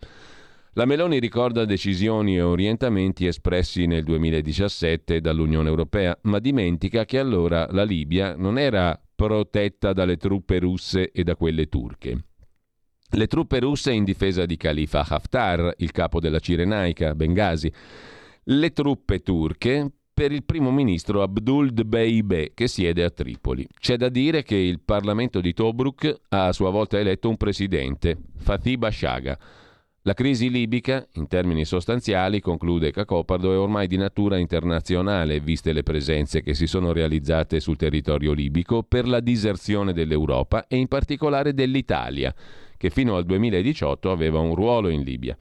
[0.78, 7.66] La Meloni ricorda decisioni e orientamenti espressi nel 2017 dall'Unione Europea, ma dimentica che allora
[7.72, 12.26] la Libia non era protetta dalle truppe russe e da quelle turche.
[13.10, 17.74] Le truppe russe in difesa di Khalifa Haftar, il capo della Cirenaica, Benghazi.
[18.44, 23.68] Le truppe turche per il primo ministro Abdul Dbeibe che siede a Tripoli.
[23.80, 28.16] C'è da dire che il Parlamento di Tobruk ha a sua volta eletto un presidente,
[28.36, 29.40] Fatih Bashaga.
[30.08, 35.84] La crisi libica, in termini sostanziali, conclude Cacopardo, è ormai di natura internazionale, viste le
[35.84, 41.54] presenze che si sono realizzate sul territorio libico per la diserzione dell'Europa e in particolare
[41.54, 42.34] dell'Italia,
[42.78, 45.38] che fino al 2018 aveva un ruolo in Libia.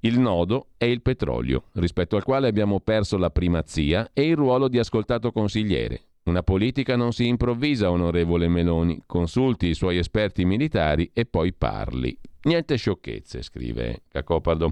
[0.00, 4.68] Il nodo è il petrolio, rispetto al quale abbiamo perso la primazia e il ruolo
[4.68, 6.07] di ascoltato consigliere.
[6.28, 12.14] Una politica non si improvvisa, onorevole Meloni, consulti i suoi esperti militari e poi parli.
[12.42, 14.70] Niente sciocchezze, scrive Cacopardo.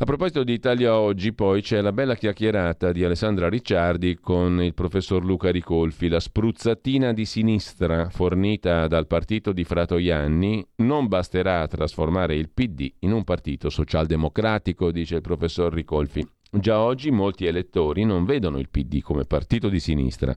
[0.00, 4.72] A proposito di Italia Oggi, poi c'è la bella chiacchierata di Alessandra Ricciardi con il
[4.72, 6.08] professor Luca Ricolfi.
[6.08, 12.90] La spruzzatina di sinistra fornita dal partito di Fratoianni non basterà a trasformare il PD
[13.00, 16.26] in un partito socialdemocratico, dice il professor Ricolfi.
[16.50, 20.34] Già oggi molti elettori non vedono il PD come partito di sinistra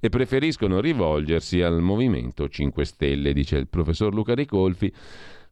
[0.00, 4.92] e preferiscono rivolgersi al Movimento 5 Stelle, dice il professor Luca Ricolfi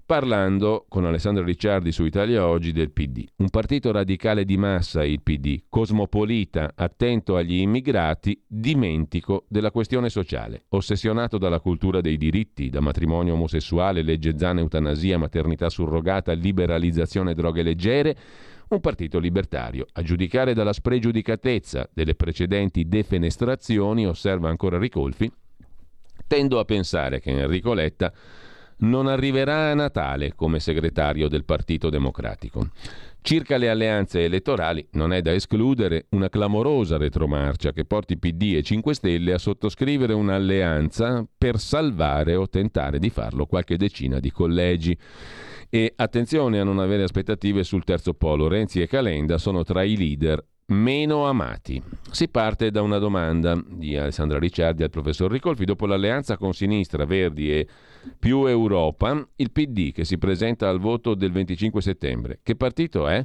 [0.05, 3.25] parlando con Alessandro Ricciardi su Italia Oggi del PD.
[3.37, 10.65] Un partito radicale di massa, il PD, cosmopolita, attento agli immigrati, dimentico della questione sociale,
[10.71, 17.63] ossessionato dalla cultura dei diritti, da matrimonio omosessuale, legge Zana, eutanasia, maternità surrogata, liberalizzazione droghe
[17.63, 18.17] leggere,
[18.69, 19.87] un partito libertario.
[19.93, 25.31] A giudicare dalla spregiudicatezza delle precedenti defenestrazioni, osserva ancora Ricolfi,
[26.27, 28.13] tendo a pensare che Enrico Letta
[28.79, 32.69] non arriverà a Natale come segretario del Partito Democratico.
[33.21, 38.63] Circa le alleanze elettorali non è da escludere una clamorosa retromarcia che porti PD e
[38.63, 44.99] 5 Stelle a sottoscrivere un'alleanza per salvare o tentare di farlo qualche decina di collegi.
[45.75, 48.47] E attenzione a non avere aspettative sul terzo polo.
[48.47, 51.83] Renzi e Calenda sono tra i leader meno amati.
[52.11, 55.65] Si parte da una domanda di Alessandra Ricciardi al professor Ricolfi.
[55.65, 57.67] Dopo l'alleanza con Sinistra, Verdi e
[58.19, 62.41] più Europa, il PD che si presenta al voto del 25 settembre.
[62.43, 63.25] Che partito è?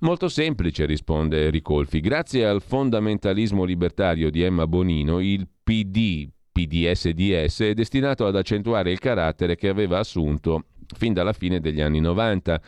[0.00, 2.00] Molto semplice, risponde Ricolfi.
[2.00, 8.98] Grazie al fondamentalismo libertario di Emma Bonino, il PD, PDSDS, è destinato ad accentuare il
[8.98, 10.66] carattere che aveva assunto
[10.96, 12.60] fin dalla fine degli anni 90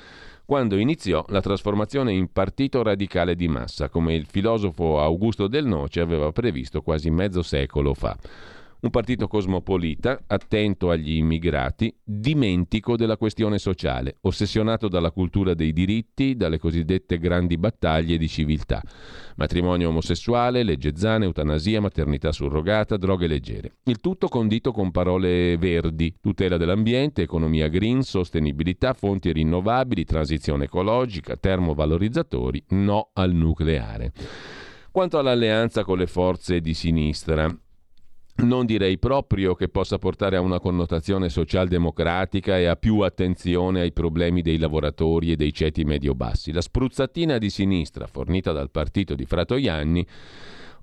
[0.46, 6.00] quando iniziò la trasformazione in partito radicale di massa, come il filosofo Augusto Del Noce
[6.00, 8.16] aveva previsto quasi mezzo secolo fa.
[8.86, 16.36] Un partito cosmopolita, attento agli immigrati, dimentico della questione sociale, ossessionato dalla cultura dei diritti,
[16.36, 18.80] dalle cosiddette grandi battaglie di civiltà.
[19.38, 23.72] Matrimonio omosessuale, legge zane, eutanasia, maternità surrogata, droghe leggere.
[23.86, 31.36] Il tutto condito con parole verdi, tutela dell'ambiente, economia green, sostenibilità, fonti rinnovabili, transizione ecologica,
[31.36, 34.12] termovalorizzatori, no al nucleare.
[34.92, 37.52] Quanto all'alleanza con le forze di sinistra,
[38.44, 43.92] non direi proprio che possa portare a una connotazione socialdemocratica e a più attenzione ai
[43.92, 46.52] problemi dei lavoratori e dei ceti medio-bassi.
[46.52, 50.06] La spruzzatina di sinistra fornita dal partito di Fratoianni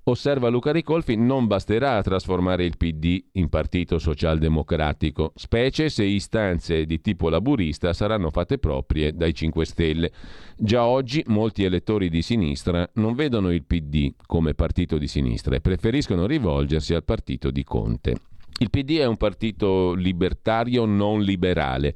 [0.05, 6.85] Osserva Luca Ricolfi, non basterà a trasformare il PD in partito socialdemocratico, specie se istanze
[6.85, 10.11] di tipo laburista saranno fatte proprie dai 5 Stelle.
[10.57, 15.61] Già oggi molti elettori di sinistra non vedono il PD come partito di sinistra e
[15.61, 18.15] preferiscono rivolgersi al partito di Conte.
[18.59, 21.95] Il PD è un partito libertario non liberale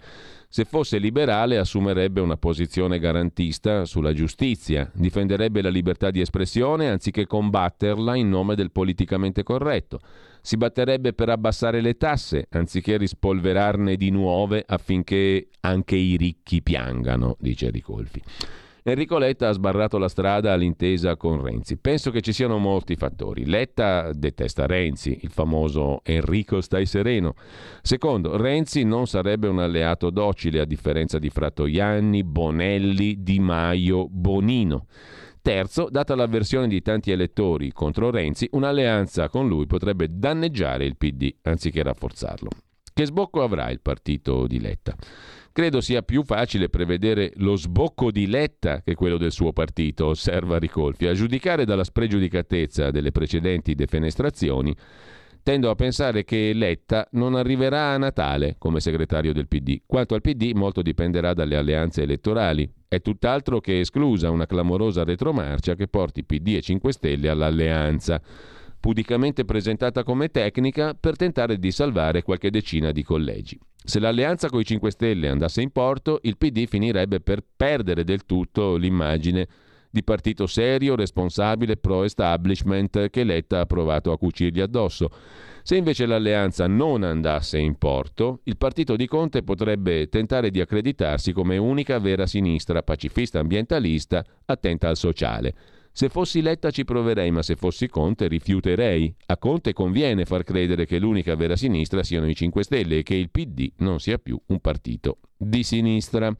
[0.49, 7.27] se fosse liberale assumerebbe una posizione garantista sulla giustizia, difenderebbe la libertà di espressione anziché
[7.27, 9.99] combatterla in nome del politicamente corretto,
[10.41, 17.35] si batterebbe per abbassare le tasse anziché rispolverarne di nuove affinché anche i ricchi piangano,
[17.39, 18.21] dice Ricolfi.
[18.89, 21.75] Enrico Letta ha sbarrato la strada all'intesa con Renzi.
[21.75, 23.45] Penso che ci siano molti fattori.
[23.45, 27.33] Letta detesta Renzi, il famoso Enrico stai sereno.
[27.81, 34.85] Secondo, Renzi non sarebbe un alleato docile a differenza di Frattoianni, Bonelli, Di Maio, Bonino.
[35.41, 41.35] Terzo, data l'avversione di tanti elettori contro Renzi, un'alleanza con lui potrebbe danneggiare il PD
[41.41, 42.51] anziché rafforzarlo.
[42.93, 44.95] Che sbocco avrà il partito di Letta?
[45.57, 50.59] Credo sia più facile prevedere lo sbocco di Letta che quello del suo partito, osserva
[50.59, 51.07] Ricolfi.
[51.07, 54.71] A giudicare dalla spregiudicatezza delle precedenti defenestrazioni,
[55.41, 59.81] tendo a pensare che Letta non arriverà a Natale come segretario del PD.
[59.87, 62.71] Quanto al PD, molto dipenderà dalle alleanze elettorali.
[62.87, 68.21] È tutt'altro che esclusa una clamorosa retromarcia che porti PD e 5 Stelle all'alleanza
[68.79, 73.59] pudicamente presentata come tecnica per tentare di salvare qualche decina di collegi.
[73.87, 78.25] Se l'alleanza con i 5 Stelle andasse in porto, il PD finirebbe per perdere del
[78.25, 79.47] tutto l'immagine
[79.89, 85.09] di partito serio, responsabile, pro-establishment che Letta ha provato a cucirgli addosso.
[85.63, 91.31] Se invece l'alleanza non andasse in porto, il partito di Conte potrebbe tentare di accreditarsi
[91.31, 95.53] come unica vera sinistra, pacifista ambientalista, attenta al sociale.
[95.97, 99.11] Se fossi Letta ci proverei, ma se fossi Conte rifiuterei.
[99.25, 103.15] A Conte conviene far credere che l'unica vera sinistra siano i 5 Stelle e che
[103.15, 106.31] il PD non sia più un partito di sinistra.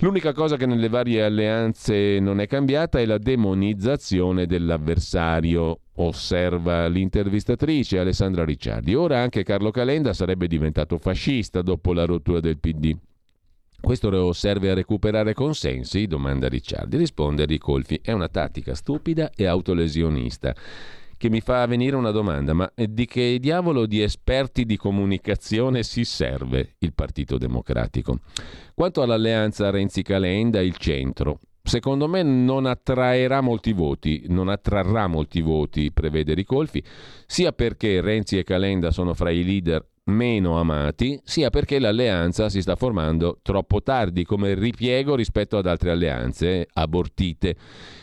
[0.00, 8.00] L'unica cosa che nelle varie alleanze non è cambiata è la demonizzazione dell'avversario, osserva l'intervistatrice
[8.00, 8.94] Alessandra Ricciardi.
[8.94, 12.94] Ora anche Carlo Calenda sarebbe diventato fascista dopo la rottura del PD.
[13.80, 16.06] Questo serve a recuperare consensi?
[16.06, 16.96] domanda Ricciardi.
[16.96, 17.98] Risponde Ricolfi.
[18.02, 20.54] È una tattica stupida e autolesionista
[21.16, 26.04] che mi fa venire una domanda, ma di che diavolo di esperti di comunicazione si
[26.04, 28.20] serve il Partito Democratico?
[28.74, 35.92] Quanto all'alleanza Renzi-Calenda, il centro, secondo me non attraerà molti voti, non attrarrà molti voti,
[35.92, 36.82] prevede Ricolfi,
[37.26, 42.60] sia perché Renzi e Calenda sono fra i leader meno amati, sia perché l'alleanza si
[42.62, 47.56] sta formando troppo tardi come ripiego rispetto ad altre alleanze abortite.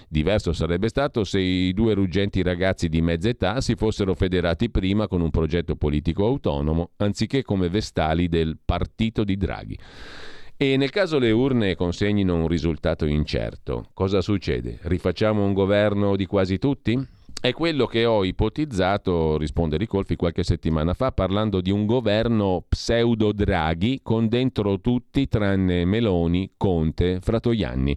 [0.07, 5.07] Diverso sarebbe stato se i due ruggenti ragazzi di mezza età si fossero federati prima
[5.07, 9.77] con un progetto politico autonomo, anziché come vestali del partito di Draghi.
[10.55, 14.79] E nel caso le urne consegnino un risultato incerto, cosa succede?
[14.81, 17.15] Rifacciamo un governo di quasi tutti?
[17.39, 23.31] È quello che ho ipotizzato, risponde Ricolfi qualche settimana fa, parlando di un governo pseudo
[23.31, 27.95] Draghi con dentro tutti tranne Meloni, Conte, Fratoianni.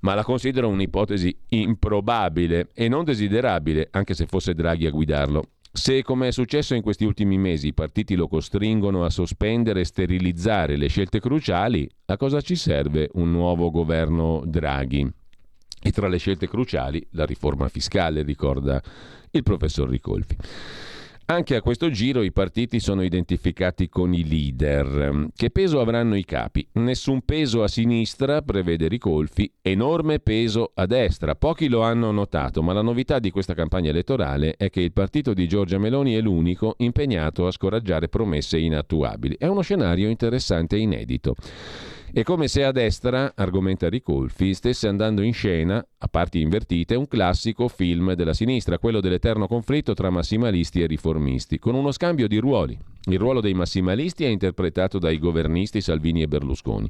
[0.00, 5.50] Ma la considero un'ipotesi improbabile e non desiderabile, anche se fosse Draghi a guidarlo.
[5.70, 9.84] Se, come è successo in questi ultimi mesi, i partiti lo costringono a sospendere e
[9.84, 15.22] sterilizzare le scelte cruciali, a cosa ci serve un nuovo governo Draghi?
[15.80, 18.82] E tra le scelte cruciali la riforma fiscale, ricorda
[19.30, 20.36] il professor Ricolfi.
[21.26, 25.28] Anche a questo giro i partiti sono identificati con i leader.
[25.34, 26.68] Che peso avranno i capi?
[26.72, 31.34] Nessun peso a sinistra, prevede Ricolfi, enorme peso a destra.
[31.34, 35.32] Pochi lo hanno notato, ma la novità di questa campagna elettorale è che il partito
[35.32, 39.36] di Giorgia Meloni è l'unico impegnato a scoraggiare promesse inattuabili.
[39.38, 41.36] È uno scenario interessante e inedito.
[42.16, 47.08] È come se a destra, argomenta Ricolfi, stesse andando in scena, a parti invertite, un
[47.08, 52.38] classico film della sinistra, quello dell'eterno conflitto tra massimalisti e riformisti, con uno scambio di
[52.38, 52.78] ruoli.
[53.06, 56.88] Il ruolo dei massimalisti è interpretato dai governisti Salvini e Berlusconi.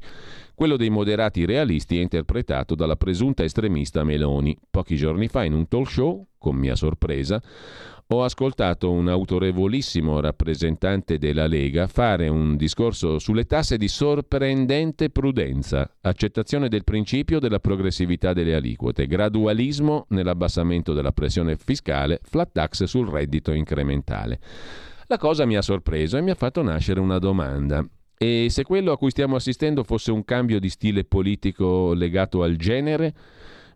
[0.55, 4.55] Quello dei moderati realisti è interpretato dalla presunta estremista Meloni.
[4.71, 7.43] Pochi giorni fa in un talk show, con mia sorpresa,
[8.07, 15.91] ho ascoltato un autorevolissimo rappresentante della Lega fare un discorso sulle tasse di sorprendente prudenza,
[16.03, 23.09] accettazione del principio della progressività delle aliquote, gradualismo nell'abbassamento della pressione fiscale, flat tax sul
[23.09, 24.39] reddito incrementale.
[25.07, 27.87] La cosa mi ha sorpreso e mi ha fatto nascere una domanda.
[28.17, 32.57] E se quello a cui stiamo assistendo fosse un cambio di stile politico legato al
[32.57, 33.15] genere?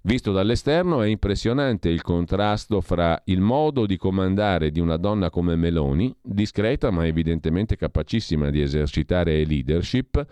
[0.09, 5.55] Visto dall'esterno è impressionante il contrasto fra il modo di comandare di una donna come
[5.55, 10.27] Meloni, discreta ma evidentemente capacissima di esercitare leadership,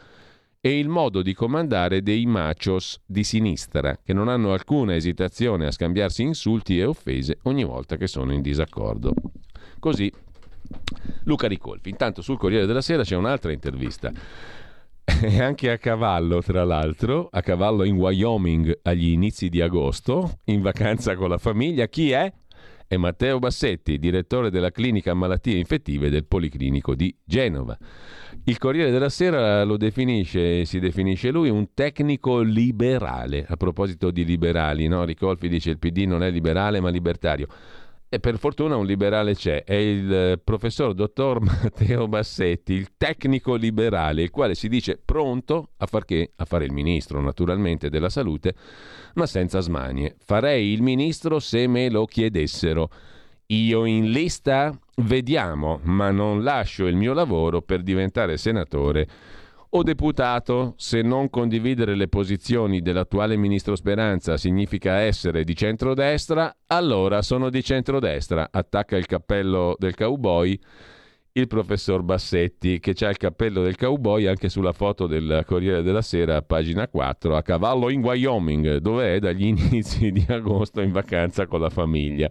[0.63, 5.71] e il modo di comandare dei machos di sinistra, che non hanno alcuna esitazione a
[5.71, 9.13] scambiarsi insulti e offese ogni volta che sono in disaccordo.
[9.79, 10.11] Così
[11.25, 11.91] Luca Ricolfi.
[11.91, 14.11] Intanto sul Corriere della Sera c'è un'altra intervista
[15.23, 20.61] e anche a cavallo, tra l'altro, a cavallo in Wyoming agli inizi di agosto, in
[20.61, 21.87] vacanza con la famiglia.
[21.87, 22.33] Chi è?
[22.89, 27.77] È Matteo Bassetti, direttore della clinica malattie infettive del Policlinico di Genova.
[28.45, 33.45] Il Corriere della Sera lo definisce, si definisce lui, un tecnico liberale.
[33.49, 35.05] A proposito di liberali, no?
[35.05, 37.47] Ricolfi dice il PD non è liberale ma libertario.
[38.09, 43.57] E per fortuna un liberale c'è, è il eh, professor dottor Matteo Bassetti, il tecnico
[43.57, 46.31] liberale, il quale si dice pronto a far che?
[46.37, 48.55] A fare il ministro naturalmente della salute,
[49.15, 50.15] ma senza smanie.
[50.25, 52.91] Farei il ministro se me lo chiedessero.
[53.47, 54.77] Io in lista?
[54.99, 59.09] Vediamo, ma non lascio il mio lavoro per diventare senatore
[59.71, 67.23] o deputato, se non condividere le posizioni dell'attuale ministro Speranza significa essere di centrodestra, allora
[67.23, 68.49] sono di centrodestra.
[68.51, 70.59] Attacca il cappello del cowboy
[71.37, 76.01] il professor Bassetti, che ha il cappello del cowboy anche sulla foto del Corriere della
[76.01, 79.19] Sera, pagina 4, a cavallo in Wyoming, dove è?
[79.19, 82.31] Dagli inizi di agosto in vacanza con la famiglia.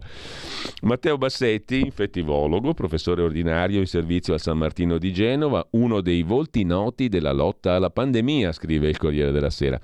[0.82, 6.64] Matteo Bassetti, infettivologo, professore ordinario in servizio al San Martino di Genova, uno dei volti
[6.64, 9.80] noti della lotta alla pandemia, scrive il Corriere della Sera.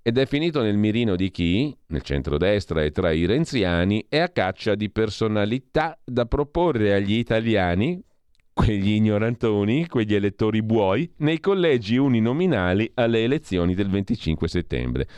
[0.00, 4.28] Ed è finito nel mirino di chi, nel centrodestra e tra i renziani, è a
[4.28, 8.00] caccia di personalità da proporre agli italiani,
[8.54, 15.08] quegli ignorantoni, quegli elettori buoi, nei collegi uninominali alle elezioni del 25 settembre.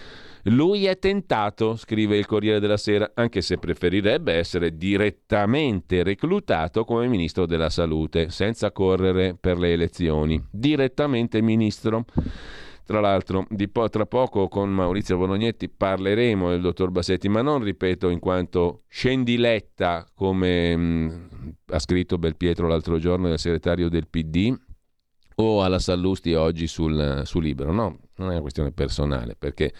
[0.44, 7.08] Lui è tentato, scrive il Corriere della Sera, anche se preferirebbe essere direttamente reclutato come
[7.08, 10.40] ministro della salute, senza correre per le elezioni.
[10.50, 12.04] Direttamente ministro.
[12.86, 18.10] Tra l'altro, po- tra poco con Maurizio Bolognetti parleremo del dottor Bassetti, ma non ripeto
[18.10, 21.28] in quanto scendiletta, come mh,
[21.66, 24.56] ha scritto Belpietro l'altro giorno, il segretario del PD,
[25.34, 27.72] o alla Sallusti oggi sul, sul Libero.
[27.72, 29.72] No, non è una questione personale, perché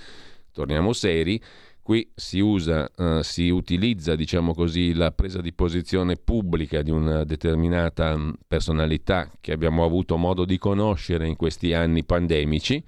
[0.51, 1.41] torniamo seri
[1.87, 7.23] Qui si usa, uh, si utilizza, diciamo così, la presa di posizione pubblica di una
[7.23, 12.83] determinata mm, personalità che abbiamo avuto modo di conoscere in questi anni pandemici,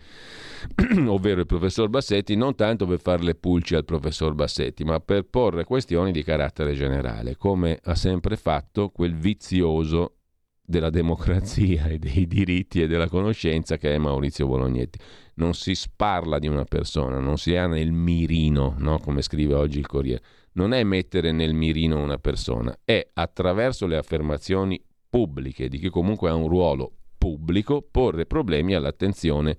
[1.07, 5.27] ovvero il professor Bassetti, non tanto per fare le pulci al professor Bassetti, ma per
[5.27, 10.17] porre questioni di carattere generale, come ha sempre fatto quel vizioso
[10.61, 14.99] della democrazia e dei diritti e della conoscenza che è Maurizio Bolognetti
[15.39, 18.99] non si parla di una persona, non si ha nel mirino, no?
[18.99, 20.23] come scrive oggi il Corriere.
[20.53, 26.29] Non è mettere nel mirino una persona, è attraverso le affermazioni pubbliche di chi comunque
[26.29, 29.57] ha un ruolo pubblico porre problemi all'attenzione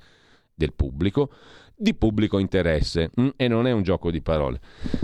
[0.54, 1.32] del pubblico
[1.82, 3.10] di pubblico interesse?
[3.20, 4.60] Mm, e non è un gioco di parole.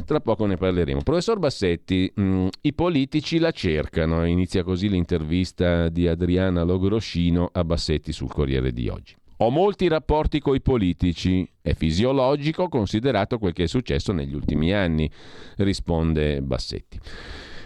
[0.06, 1.04] Tra poco ne parleremo.
[1.04, 8.12] Professor Bassetti, mm, i politici la cercano, inizia così l'intervista di Adriana Logroscino a Bassetti
[8.12, 9.16] sul Corriere di oggi.
[9.38, 15.10] Ho molti rapporti coi politici, è fisiologico considerato quel che è successo negli ultimi anni,
[15.58, 17.00] risponde Bassetti.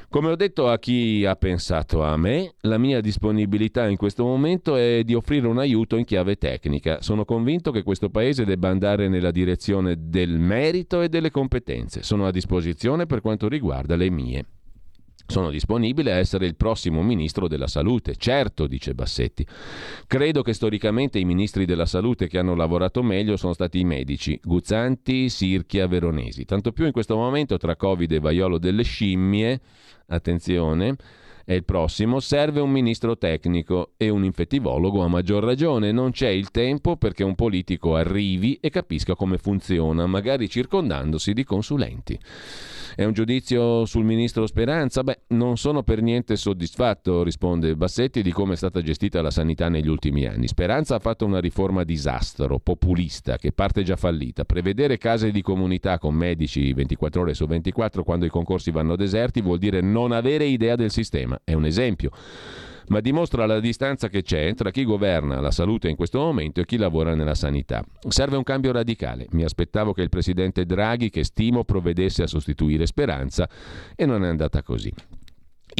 [0.09, 4.75] Come ho detto a chi ha pensato a me, la mia disponibilità in questo momento
[4.75, 7.03] è di offrire un aiuto in chiave tecnica.
[7.03, 12.01] Sono convinto che questo Paese debba andare nella direzione del merito e delle competenze.
[12.01, 14.45] Sono a disposizione per quanto riguarda le mie.
[15.29, 18.15] Sono disponibile a essere il prossimo ministro della salute.
[18.15, 19.45] Certo, dice Bassetti.
[20.07, 24.39] Credo che storicamente i ministri della salute che hanno lavorato meglio sono stati i medici,
[24.43, 26.45] Guzzanti, Sirchia, Veronesi.
[26.45, 29.61] Tanto più in questo momento tra Covid e vaiolo delle scimmie,
[30.07, 30.95] attenzione,
[31.49, 35.91] È il prossimo, serve un ministro tecnico e un infettivologo a maggior ragione.
[35.91, 41.43] Non c'è il tempo perché un politico arrivi e capisca come funziona, magari circondandosi di
[41.43, 42.19] consulenti.
[42.95, 45.03] È un giudizio sul ministro Speranza?
[45.03, 49.69] Beh, non sono per niente soddisfatto, risponde Bassetti, di come è stata gestita la sanità
[49.69, 50.47] negli ultimi anni.
[50.47, 54.43] Speranza ha fatto una riforma disastro, populista, che parte già fallita.
[54.43, 59.41] Prevedere case di comunità con medici 24 ore su 24 quando i concorsi vanno deserti
[59.41, 61.38] vuol dire non avere idea del sistema.
[61.43, 62.11] È un esempio
[62.89, 66.65] ma dimostra la distanza che c'è tra chi governa la salute in questo momento e
[66.65, 67.83] chi lavora nella sanità.
[68.07, 69.27] Serve un cambio radicale.
[69.31, 73.47] Mi aspettavo che il presidente Draghi, che stimo, provvedesse a sostituire Speranza
[73.95, 74.91] e non è andata così.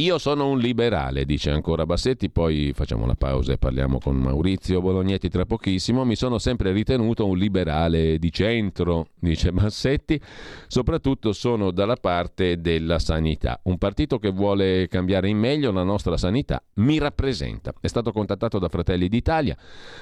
[0.00, 4.80] Io sono un liberale, dice ancora Bassetti, poi facciamo la pausa e parliamo con Maurizio
[4.80, 6.06] Bolognetti tra pochissimo.
[6.06, 10.18] Mi sono sempre ritenuto un liberale di centro, dice Bassetti,
[10.68, 13.60] soprattutto sono dalla parte della sanità.
[13.64, 17.74] Un partito che vuole cambiare in meglio la nostra sanità mi rappresenta.
[17.78, 19.54] È stato contattato da Fratelli d'Italia,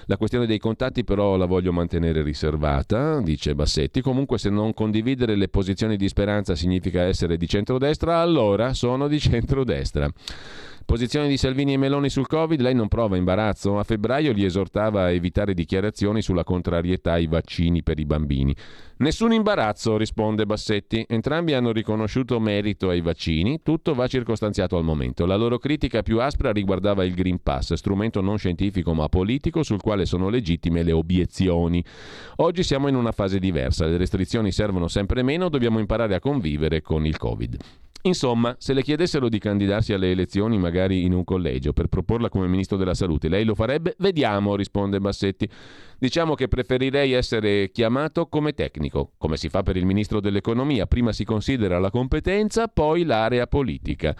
[0.06, 4.00] la questione dei contatti però la voglio mantenere riservata, dice Bassetti.
[4.00, 9.18] Comunque se non condividere le posizioni di speranza significa essere di centrodestra, allora sono di
[9.18, 10.12] centrodestra destra.
[10.88, 13.78] Posizione di Salvini e Meloni sul Covid, lei non prova imbarazzo?
[13.78, 18.56] A febbraio li esortava a evitare dichiarazioni sulla contrarietà ai vaccini per i bambini.
[18.96, 21.04] Nessun imbarazzo, risponde Bassetti.
[21.06, 25.26] Entrambi hanno riconosciuto merito ai vaccini, tutto va circostanziato al momento.
[25.26, 29.82] La loro critica più aspra riguardava il Green Pass, strumento non scientifico ma politico sul
[29.82, 31.84] quale sono legittime le obiezioni.
[32.36, 36.80] Oggi siamo in una fase diversa, le restrizioni servono sempre meno, dobbiamo imparare a convivere
[36.80, 37.56] con il Covid.
[38.02, 42.46] Insomma, se le chiedessero di candidarsi alle elezioni magari in un collegio per proporla come
[42.46, 43.94] ministro della salute, lei lo farebbe?
[43.98, 45.48] Vediamo, risponde Bassetti.
[45.98, 50.86] Diciamo che preferirei essere chiamato come tecnico, come si fa per il ministro dell'economia.
[50.86, 54.16] Prima si considera la competenza, poi l'area politica.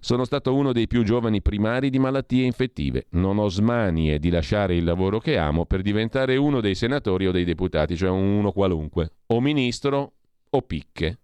[0.00, 3.06] Sono stato uno dei più giovani primari di malattie infettive.
[3.10, 7.32] Non ho smanie di lasciare il lavoro che amo per diventare uno dei senatori o
[7.32, 9.10] dei deputati, cioè uno qualunque.
[9.26, 10.12] O ministro
[10.50, 11.18] o picche.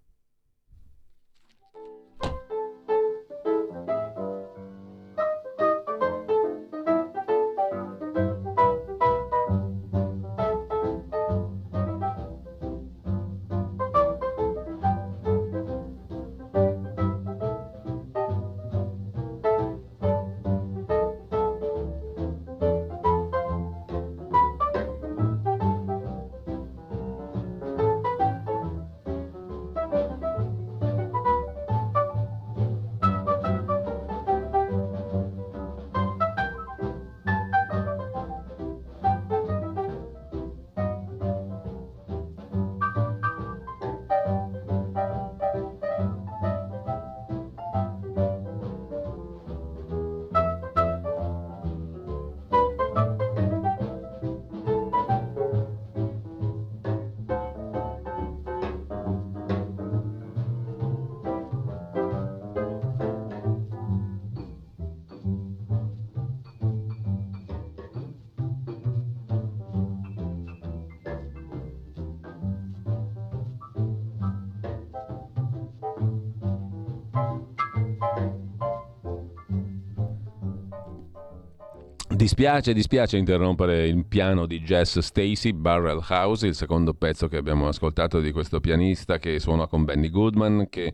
[82.25, 87.69] Dispiace, dispiace interrompere il piano di jazz Stacy Barrel House, il secondo pezzo che abbiamo
[87.69, 90.91] ascoltato di questo pianista che suona con Benny Goodman, che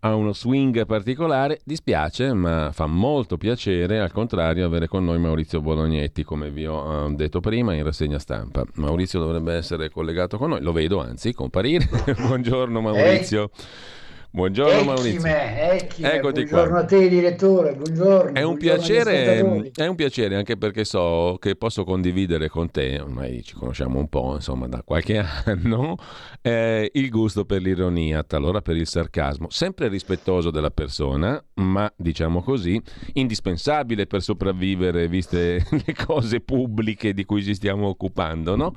[0.00, 1.60] ha uno swing particolare.
[1.62, 7.06] Dispiace, ma fa molto piacere, al contrario, avere con noi Maurizio Bolognetti, come vi ho
[7.06, 8.64] eh, detto prima in rassegna stampa.
[8.76, 11.86] Maurizio dovrebbe essere collegato con noi, lo vedo anzi comparire.
[12.16, 13.50] Buongiorno Maurizio.
[13.52, 14.04] Hey.
[14.30, 15.26] Buongiorno ecchime, Maurizio.
[15.26, 16.80] Ecchime, Eccoti buongiorno qua.
[16.80, 18.34] a te direttore, buongiorno.
[18.34, 23.42] È un, piacere, è un piacere anche perché so che posso condividere con te, ormai
[23.42, 25.16] ci conosciamo un po', insomma da qualche
[25.46, 25.96] anno,
[26.42, 32.42] eh, il gusto per l'ironia, talora per il sarcasmo, sempre rispettoso della persona, ma diciamo
[32.42, 32.80] così,
[33.14, 38.74] indispensabile per sopravvivere viste le cose pubbliche di cui ci stiamo occupando, no?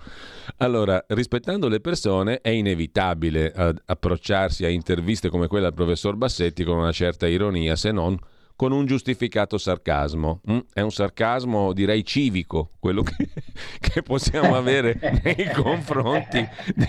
[0.58, 6.64] Allora, rispettando le persone è inevitabile eh, approcciarsi a interviste come quella del professor Bassetti
[6.64, 8.18] con una certa ironia, se non
[8.60, 10.42] con un giustificato sarcasmo.
[10.52, 10.58] Mm?
[10.74, 13.30] È un sarcasmo, direi, civico, quello che,
[13.80, 16.46] che possiamo avere nei confronti
[16.76, 16.88] di,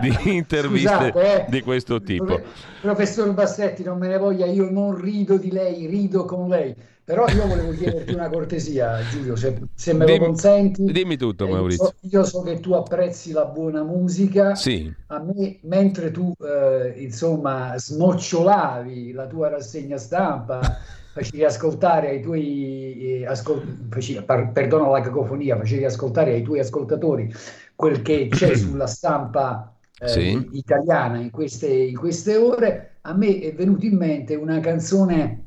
[0.00, 2.40] di, di interviste Scusate, eh, di questo tipo.
[2.80, 6.74] Professor Bassetti, non me ne voglia, io non rido di lei, rido con lei
[7.06, 10.82] però io volevo chiederti una cortesia, Giulio, se, se me dimmi, lo consenti.
[10.90, 11.84] Dimmi tutto, Maurizio.
[11.84, 14.56] Io so, io so, che tu apprezzi la buona musica.
[14.56, 14.92] Sì.
[15.06, 20.58] A me, mentre tu, eh, insomma, snocciolavi la tua rassegna stampa,
[21.14, 26.58] facevi ascoltare ai tuoi, eh, ascol- facevi, per, perdono la cacofonia, facevi ascoltare ai tuoi
[26.58, 27.32] ascoltatori
[27.76, 30.48] quel che c'è sulla stampa eh, sì.
[30.54, 35.45] italiana in queste, in queste ore, a me è venuta in mente una canzone,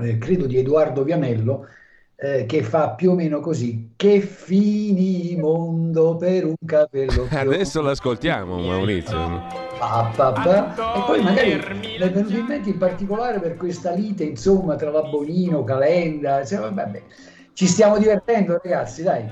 [0.00, 1.66] eh, credo di Edoardo Vianello,
[2.16, 7.26] eh, che fa più o meno così: Che fini mondo per un capello.
[7.30, 9.16] Adesso l'ascoltiamo, Maurizio.
[9.78, 10.94] Pa, pa, pa.
[10.96, 14.90] E poi magari mi è venuto in mente in particolare per questa lite, insomma, tra
[14.90, 16.44] la Bonino, Calenda.
[16.44, 17.02] Cioè, vabbè,
[17.52, 19.26] ci stiamo divertendo, ragazzi, dai.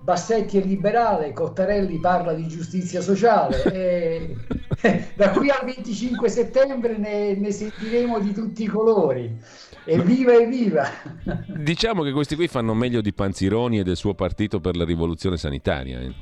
[0.00, 3.62] Bassetti è liberale, Cottarelli parla di giustizia sociale.
[3.64, 4.36] E,
[5.16, 9.36] da qui al 25 settembre ne, ne sentiremo di tutti i colori.
[9.90, 10.86] Evviva, evviva!
[11.46, 15.38] Diciamo che questi qui fanno meglio di Panzironi e del suo partito per la rivoluzione
[15.38, 15.98] sanitaria.
[16.00, 16.12] Eh.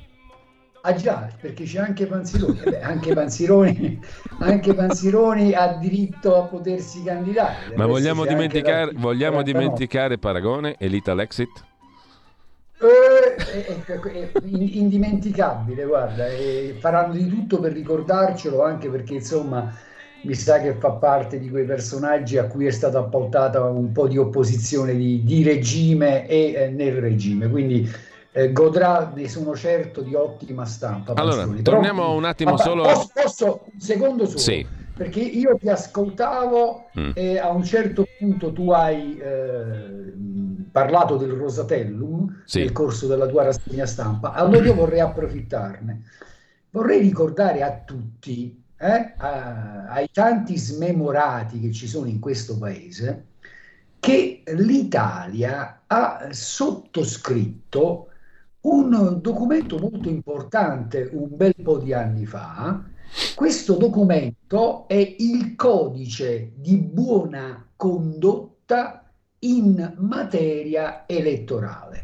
[0.83, 3.99] Ah già, perché c'è anche Panzironi, eh beh, anche, Panzironi
[4.39, 7.75] anche Panzironi ha diritto a potersi candidare.
[7.75, 11.65] Ma vogliamo dimenticare, vogliamo dimenticare Paragone e l'Ital Exit?
[12.79, 16.27] Eh, è, è, è, indimenticabile, guarda,
[16.79, 19.75] faranno di tutto per ricordarcelo anche perché insomma
[20.27, 24.09] mi sa che fa parte di quei personaggi a cui è stata appaltata un po'
[24.09, 27.89] di opposizione di, di regime e eh, nel regime, quindi
[28.33, 31.15] eh, godrà, ne sono certo, di ottima stampa.
[31.15, 32.83] Allora, torniamo Però, un attimo ma, solo...
[32.83, 34.39] Posso, posso, un secondo solo?
[34.39, 37.11] Sì perché io ti ascoltavo mm.
[37.13, 40.15] e a un certo punto tu hai eh,
[40.73, 42.61] parlato del Rosatellum sì.
[42.61, 46.03] nel corso della tua rassegna stampa, allora io vorrei approfittarne.
[46.71, 53.27] Vorrei ricordare a tutti, eh, a, ai tanti smemorati che ci sono in questo paese,
[53.99, 58.09] che l'Italia ha sottoscritto
[58.63, 62.85] un documento molto importante un bel po' di anni fa,
[63.35, 69.09] questo documento è il codice di buona condotta
[69.41, 72.01] in materia elettorale.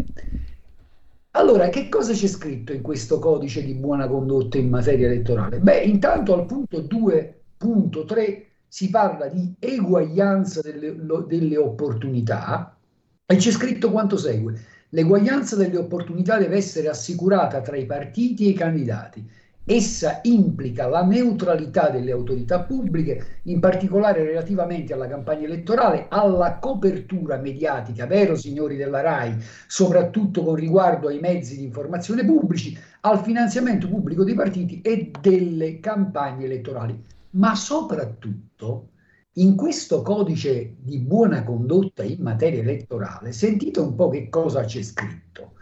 [1.34, 5.60] Allora, che cosa c'è scritto in questo codice di buona condotta in materia elettorale?
[5.60, 10.94] Beh, intanto al punto 2.3 si parla di eguaglianza delle,
[11.26, 12.76] delle opportunità
[13.24, 14.60] e c'è scritto quanto segue.
[14.90, 19.26] L'eguaglianza delle opportunità deve essere assicurata tra i partiti e i candidati
[19.64, 27.36] Essa implica la neutralità delle autorità pubbliche, in particolare relativamente alla campagna elettorale, alla copertura
[27.36, 29.36] mediatica, vero signori della RAI,
[29.68, 35.78] soprattutto con riguardo ai mezzi di informazione pubblici, al finanziamento pubblico dei partiti e delle
[35.78, 37.00] campagne elettorali.
[37.30, 38.88] Ma soprattutto
[39.34, 44.82] in questo codice di buona condotta in materia elettorale, sentite un po' che cosa c'è
[44.82, 45.52] scritto.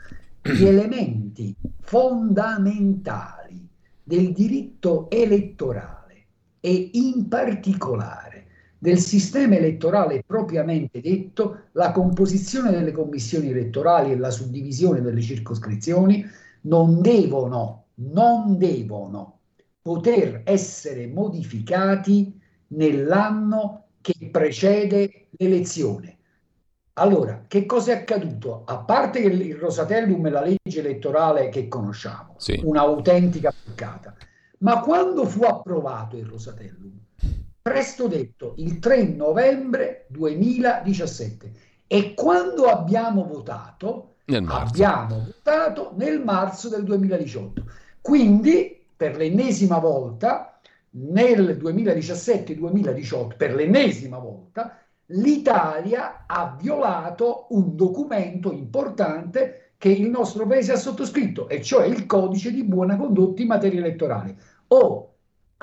[0.40, 3.39] Gli elementi fondamentali
[4.10, 6.26] del diritto elettorale
[6.58, 8.46] e in particolare
[8.76, 16.26] del sistema elettorale propriamente detto, la composizione delle commissioni elettorali e la suddivisione delle circoscrizioni
[16.62, 19.38] non devono, non devono
[19.80, 22.36] poter essere modificati
[22.68, 26.16] nell'anno che precede l'elezione.
[26.94, 28.62] Allora, che cosa è accaduto?
[28.66, 32.60] A parte che il Rosatellum è la legge elettorale che conosciamo, sì.
[32.62, 34.14] un'autentica peccata,
[34.58, 36.98] ma quando fu approvato il Rosatellum?
[37.62, 41.52] Presto detto, il 3 novembre 2017.
[41.86, 44.14] E quando abbiamo votato?
[44.26, 47.64] Abbiamo votato nel marzo del 2018.
[48.00, 50.58] Quindi, per l'ennesima volta,
[50.90, 54.79] nel 2017-2018, per l'ennesima volta,
[55.12, 62.06] l'Italia ha violato un documento importante che il nostro paese ha sottoscritto, e cioè il
[62.06, 64.36] codice di buona condotta in materia elettorale.
[64.68, 65.06] O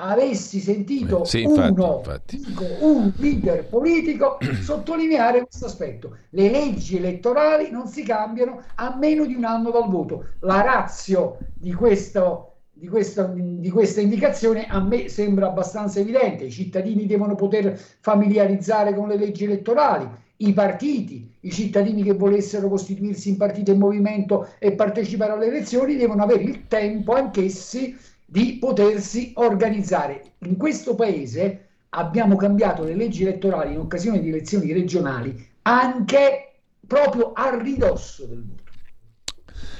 [0.00, 2.36] avessi sentito sì, infatti, uno, infatti.
[2.36, 6.16] Dico, un leader politico sottolineare questo aspetto.
[6.30, 10.26] Le leggi elettorali non si cambiano a meno di un anno dal voto.
[10.40, 12.47] La razio di questo
[12.78, 16.44] di questa, di questa, indicazione a me sembra abbastanza evidente.
[16.44, 22.68] I cittadini devono poter familiarizzare con le leggi elettorali, i partiti, i cittadini che volessero
[22.68, 28.58] costituirsi in partito e movimento e partecipare alle elezioni devono avere il tempo anch'essi di
[28.60, 30.22] potersi organizzare.
[30.40, 36.52] In questo paese abbiamo cambiato le leggi elettorali in occasione di elezioni regionali anche
[36.86, 38.57] proprio a ridosso del voto.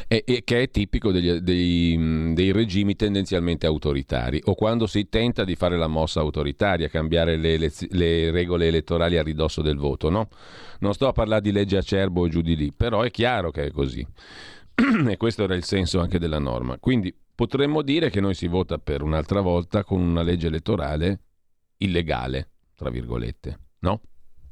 [0.09, 5.45] E, e che è tipico degli, dei, dei, regimi tendenzialmente autoritari, o quando si tenta
[5.45, 10.09] di fare la mossa autoritaria, cambiare le, le, le regole elettorali a ridosso del voto.
[10.09, 10.29] No?
[10.81, 13.67] Non sto a parlare di legge acerbo o giù di lì, però è chiaro che
[13.67, 14.05] è così.
[15.09, 16.79] e questo era il senso anche della norma.
[16.79, 21.21] Quindi potremmo dire che noi si vota per un'altra volta con una legge elettorale
[21.77, 24.01] illegale, tra virgolette, no?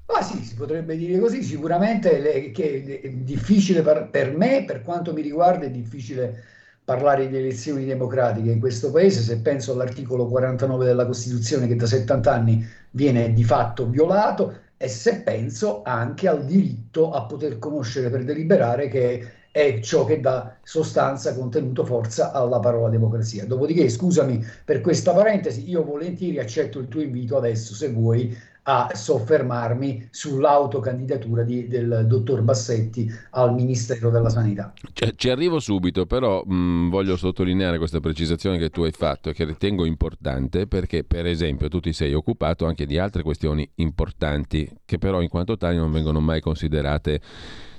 [0.07, 4.83] Ma sì, si potrebbe dire così, sicuramente le, che è difficile per, per, me, per
[4.83, 6.45] quanto mi riguarda, è difficile
[6.85, 11.87] parlare di elezioni democratiche in questo paese, se penso all'articolo 49 della Costituzione che da
[11.87, 18.09] 70 anni viene di fatto violato e se penso anche al diritto a poter conoscere
[18.09, 23.47] per deliberare che è ciò che dà sostanza, contenuto, forza alla parola democrazia.
[23.47, 28.37] Dopodiché, scusami per questa parentesi, io volentieri accetto il tuo invito adesso, se vuoi,
[28.69, 34.73] a soffermarmi sull'autocandidatura di, del dottor Bassetti al Ministero della Sanità.
[34.93, 39.35] Ci, ci arrivo subito, però mh, voglio sottolineare questa precisazione che tu hai fatto e
[39.35, 44.69] che ritengo importante perché, per esempio, tu ti sei occupato anche di altre questioni importanti
[44.85, 47.21] che però in quanto tali non vengono mai considerate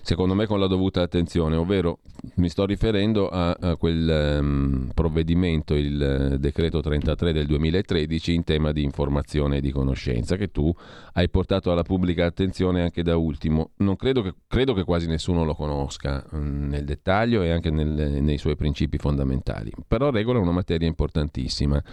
[0.08, 2.00] secondo me con la dovuta attenzione, ovvero
[2.36, 8.46] mi sto riferendo a, a quel um, provvedimento, il uh, decreto 33 del 2013 in
[8.46, 10.74] tema di informazione e di conoscenza che tu
[11.12, 13.72] hai portato alla pubblica attenzione anche da ultimo.
[13.80, 18.22] Non credo che, credo che quasi nessuno lo conosca um, nel dettaglio e anche nel,
[18.22, 21.84] nei suoi principi fondamentali, però regola una materia importantissima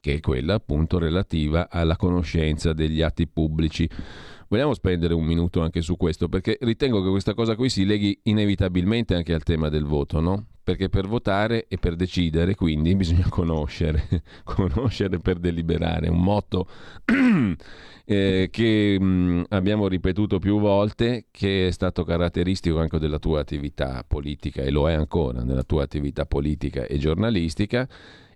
[0.00, 3.88] che è quella appunto relativa alla conoscenza degli atti pubblici.
[4.52, 8.20] Vogliamo spendere un minuto anche su questo perché ritengo che questa cosa qui si leghi
[8.24, 10.44] inevitabilmente anche al tema del voto, no?
[10.62, 14.06] Perché per votare e per decidere quindi bisogna conoscere,
[14.44, 16.68] conoscere per deliberare, un motto
[18.04, 23.40] eh, che mh, mm, abbiamo ripetuto più volte, che è stato caratteristico anche della tua
[23.40, 27.88] attività politica e lo è ancora nella tua attività politica e giornalistica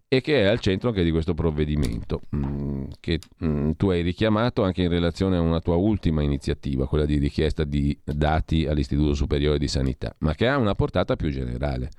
[0.08, 4.62] e che è al centro anche di questo provvedimento, mm, che mm, tu hai richiamato
[4.62, 9.58] anche in relazione a una tua ultima iniziativa, quella di richiesta di dati all'Istituto Superiore
[9.58, 11.90] di Sanità, ma che ha una portata più generale.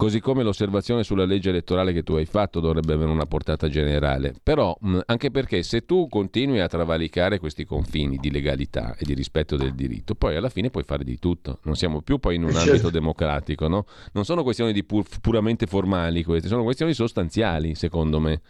[0.00, 4.32] Così come l'osservazione sulla legge elettorale che tu hai fatto dovrebbe avere una portata generale.
[4.42, 4.74] Però,
[5.04, 9.74] anche perché se tu continui a travalicare questi confini di legalità e di rispetto del
[9.74, 11.58] diritto, poi alla fine puoi fare di tutto.
[11.64, 12.70] Non siamo più poi in un eh, certo.
[12.70, 13.84] ambito democratico, no?
[14.12, 18.40] Non sono questioni pur, puramente formali queste, sono questioni sostanziali, secondo me.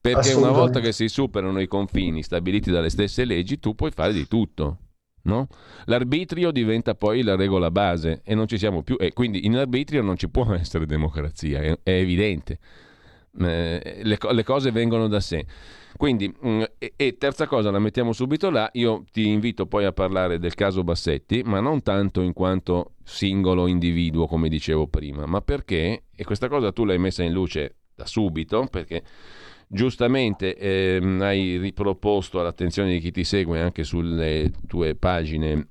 [0.00, 4.12] Perché una volta che si superano i confini stabiliti dalle stesse leggi, tu puoi fare
[4.12, 4.78] di tutto.
[5.24, 5.48] No?
[5.86, 10.02] L'arbitrio diventa poi la regola base e non ci siamo più, e quindi in arbitrio
[10.02, 12.58] non ci può essere democrazia, è, è evidente.
[13.40, 15.44] Eh, le, le, cose vengono da sé.
[15.96, 19.84] Quindi, mh, mm, e, e, terza cosa, la mettiamo subito là, io ti invito poi
[19.84, 25.26] a parlare del caso Bassetti, ma non tanto in quanto singolo individuo, come dicevo prima,
[25.26, 29.02] ma perché, e questa cosa tu l'hai messa in luce da subito, perché
[29.68, 35.68] Giustamente ehm, hai riproposto all'attenzione di chi ti segue anche sulle tue pagine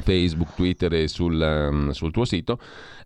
[0.00, 2.58] Facebook, Twitter e sul, um, sul tuo sito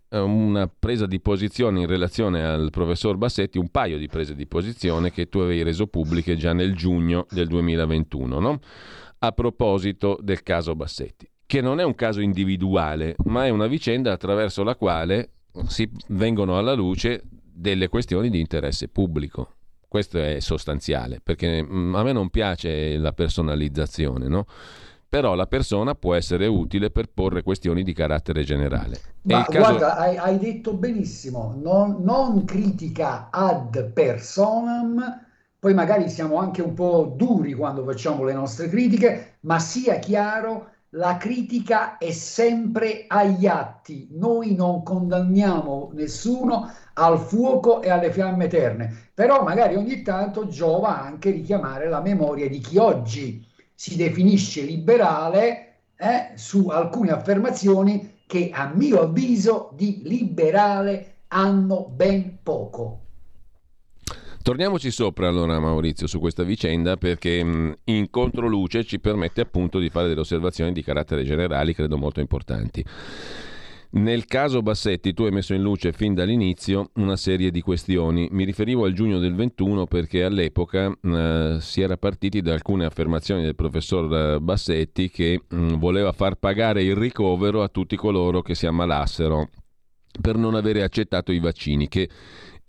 [0.09, 4.47] ehm, una presa di posizione in relazione al professor Bassetti, un paio di prese di
[4.47, 8.59] posizione che tu avevi reso pubbliche già nel giugno del 2021, no?
[9.19, 14.11] a proposito del caso Bassetti, che non è un caso individuale, ma è una vicenda
[14.11, 15.31] attraverso la quale
[15.67, 17.23] si vengono alla luce
[17.59, 19.55] delle questioni di interesse pubblico.
[19.89, 24.45] Questo è sostanziale, perché mm, a me non piace la personalizzazione, no?
[25.09, 28.99] però la persona può essere utile per porre questioni di carattere generale.
[29.23, 29.57] Ma caso...
[29.57, 35.25] guarda, hai, hai, detto benissimo, non, non, critica ad personam,
[35.57, 40.69] poi magari siamo anche un po' duri quando facciamo le nostre critiche, ma sia chiaro
[40.93, 44.07] la critica è sempre agli atti.
[44.11, 50.99] Noi non condanniamo nessuno al fuoco e alle fiamme eterne, però magari ogni tanto giova
[50.99, 58.49] anche richiamare la memoria di chi oggi si definisce liberale eh, su alcune affermazioni che
[58.53, 63.08] a mio avviso di liberale hanno ben poco.
[64.41, 69.89] Torniamoci sopra allora Maurizio su questa vicenda perché mh, in controluce ci permette appunto di
[69.89, 72.83] fare delle osservazioni di carattere generale, credo molto importanti.
[73.91, 78.27] Nel caso Bassetti tu hai messo in luce fin dall'inizio una serie di questioni.
[78.31, 83.41] Mi riferivo al giugno del 21 perché all'epoca eh, si era partiti da alcune affermazioni
[83.41, 88.53] del professor eh, Bassetti che mh, voleva far pagare il ricovero a tutti coloro che
[88.53, 89.49] si ammalassero
[90.21, 92.09] per non avere accettato i vaccini che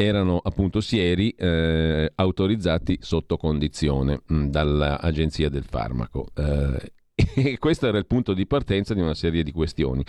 [0.01, 6.28] erano appunto sieri eh, autorizzati sotto condizione mh, dall'Agenzia del Farmaco.
[6.35, 6.93] Eh,
[7.35, 10.05] E questo era il punto di partenza di una serie di questioni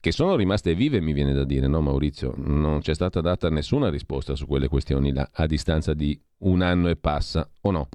[0.00, 2.34] che sono rimaste vive, mi viene da dire, no Maurizio?
[2.36, 6.88] Non c'è stata data nessuna risposta su quelle questioni là, a distanza di un anno
[6.88, 7.88] e passa, o no?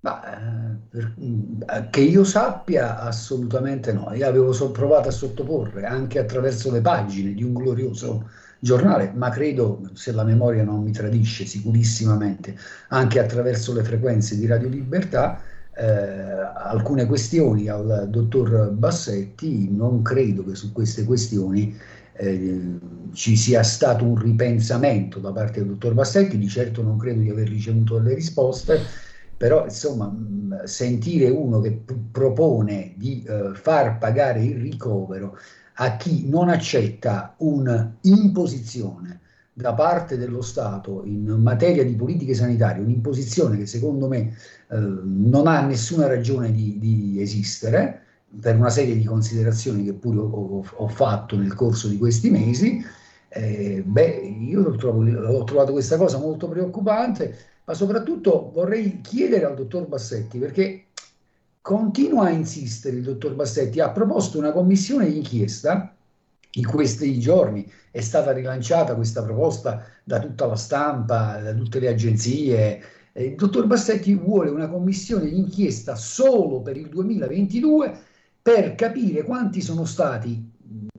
[0.00, 4.12] Ma, eh, che io sappia, assolutamente no.
[4.12, 8.28] Io avevo provato a sottoporre anche attraverso le pagine di un glorioso
[8.64, 12.56] giornale, ma credo, se la memoria non mi tradisce, sicurissimamente,
[12.88, 15.38] anche attraverso le frequenze di Radio Libertà,
[15.76, 19.70] eh, alcune questioni al dottor Bassetti.
[19.70, 21.76] Non credo che su queste questioni
[22.14, 22.78] eh,
[23.12, 27.28] ci sia stato un ripensamento da parte del dottor Bassetti, di certo non credo di
[27.28, 28.80] aver ricevuto delle risposte
[29.36, 30.14] però insomma
[30.64, 35.36] sentire uno che p- propone di eh, far pagare il ricovero
[35.74, 39.20] a chi non accetta un'imposizione
[39.52, 44.36] da parte dello Stato in materia di politiche sanitarie, un'imposizione che secondo me
[44.68, 48.00] eh, non ha nessuna ragione di, di, esistere,
[48.40, 52.84] per una serie di considerazioni che pure ho, ho fatto nel corso di questi mesi,
[53.28, 59.54] eh, beh, io trovo, ho trovato questa cosa molto preoccupante ma soprattutto vorrei chiedere al
[59.54, 60.86] dottor Bassetti, perché
[61.64, 65.96] continua a insistere il dottor Bassetti, ha proposto una commissione di inchiesta,
[66.56, 71.88] in questi giorni è stata rilanciata questa proposta da tutta la stampa, da tutte le
[71.88, 72.82] agenzie.
[73.14, 77.98] Il dottor Bassetti vuole una commissione di inchiesta solo per il 2022
[78.42, 80.52] per capire quanti sono stati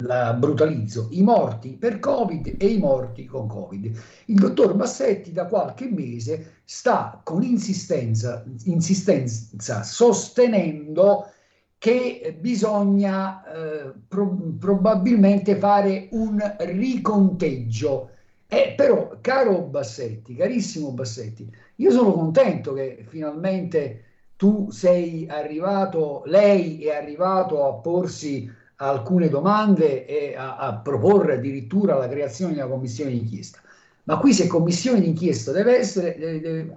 [0.03, 3.97] la brutalizzo, i morti per Covid e i morti con Covid.
[4.25, 11.29] Il dottor Bassetti da qualche mese sta con insistenza, insistenza sostenendo
[11.77, 18.09] che bisogna eh, pro- probabilmente fare un riconteggio.
[18.47, 24.03] Eh, però, caro Bassetti, carissimo Bassetti, io sono contento che finalmente
[24.35, 31.97] tu sei arrivato, lei è arrivato a porsi alcune domande e a, a proporre addirittura
[31.97, 33.61] la creazione di una commissione d'inchiesta.
[34.03, 36.75] Ma qui se commissione d'inchiesta deve essere, deve, deve,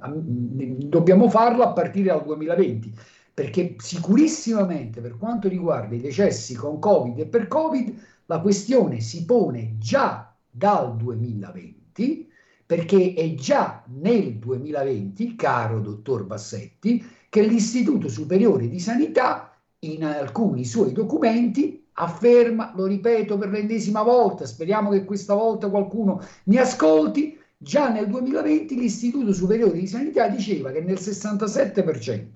[0.88, 2.94] dobbiamo farla a partire dal 2020,
[3.34, 7.94] perché sicurissimamente per quanto riguarda i decessi con Covid e per Covid,
[8.26, 12.28] la questione si pone già dal 2020,
[12.64, 20.64] perché è già nel 2020, caro dottor Bassetti, che l'Istituto Superiore di Sanità in alcuni
[20.64, 27.38] suoi documenti afferma, lo ripeto per l'ennesima volta, speriamo che questa volta qualcuno mi ascolti,
[27.56, 32.26] già nel 2020 l'Istituto Superiore di Sanità diceva che nel 67%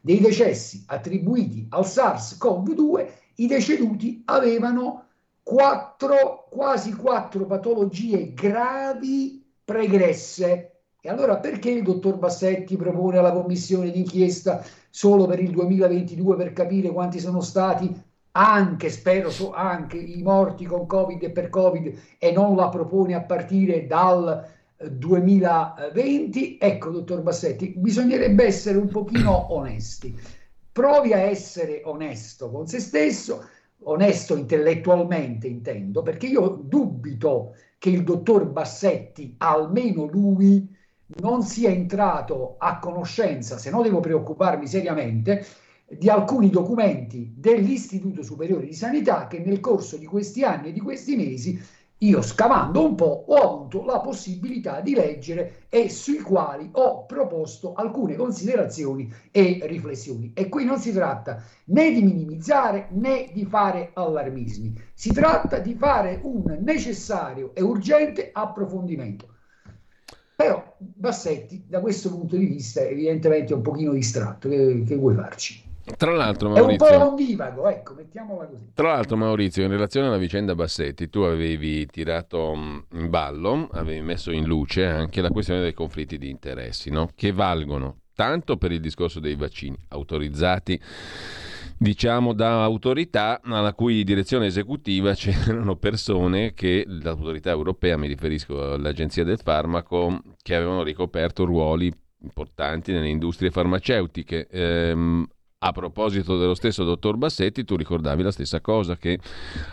[0.00, 5.06] dei decessi attribuiti al SARS-CoV-2 i deceduti avevano
[5.42, 10.66] quattro, quasi quattro patologie gravi pregresse.
[11.02, 16.52] E allora perché il dottor Bassetti propone la commissione d'inchiesta solo per il 2022 per
[16.52, 21.98] capire quanti sono stati anche, spero, so, anche i morti con Covid e per Covid
[22.18, 24.46] e non la propone a partire dal
[24.88, 26.58] 2020.
[26.58, 30.18] Eh, ecco, dottor Bassetti, bisognerebbe essere un pochino onesti.
[30.72, 33.44] Provi a essere onesto con se stesso,
[33.82, 40.78] onesto intellettualmente intendo, perché io dubito che il dottor Bassetti, almeno lui,
[41.18, 45.44] non sia entrato a conoscenza, se no devo preoccuparmi seriamente,
[45.98, 50.80] di alcuni documenti dell'Istituto Superiore di Sanità che nel corso di questi anni e di
[50.80, 51.60] questi mesi
[52.02, 57.74] io scavando un po' ho avuto la possibilità di leggere e sui quali ho proposto
[57.74, 60.30] alcune considerazioni e riflessioni.
[60.32, 65.74] E qui non si tratta né di minimizzare né di fare allarmismi, si tratta di
[65.74, 69.26] fare un necessario e urgente approfondimento.
[70.34, 75.14] Però Bassetti da questo punto di vista evidentemente è un pochino distratto, che, che vuoi
[75.14, 75.69] farci?
[75.96, 78.70] Tra l'altro, Maurizio, è un po' ondivago, ecco, mettiamola così.
[78.74, 84.00] Tra l'altro, Maurizio, in relazione alla vicenda Bassetti, tu avevi tirato mm, in ballo, avevi
[84.00, 87.10] messo in luce anche la questione dei conflitti di interessi, no?
[87.14, 90.78] che valgono tanto per il discorso dei vaccini autorizzati
[91.80, 99.24] diciamo da autorità alla cui direzione esecutiva c'erano persone che l'autorità europea, mi riferisco all'Agenzia
[99.24, 101.90] del Farmaco, che avevano ricoperto ruoli
[102.22, 104.46] importanti nelle industrie farmaceutiche.
[104.50, 105.26] Ehm,
[105.62, 109.18] a proposito dello stesso dottor Bassetti, tu ricordavi la stessa cosa, che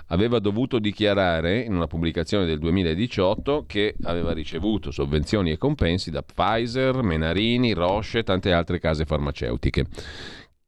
[0.08, 6.24] aveva dovuto dichiarare in una pubblicazione del 2018 che aveva ricevuto sovvenzioni e compensi da
[6.24, 9.86] Pfizer, Menarini, Roche e tante altre case farmaceutiche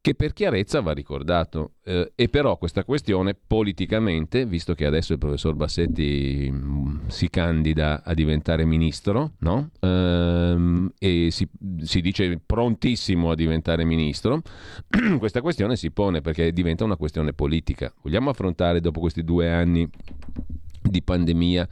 [0.02, 1.74] che per chiarezza va ricordato.
[1.84, 8.02] Eh, e però questa questione politicamente, visto che adesso il professor Bassetti mm, si candida
[8.04, 9.72] a diventare ministro, no?
[9.80, 11.48] ehm, e si,
[11.82, 14.42] si, dice prontissimo a diventare ministro,
[15.20, 17.94] questa questione si pone perché diventa una questione politica.
[18.02, 19.90] Vogliamo affrontare dopo questi due anni
[20.82, 21.68] di pandemia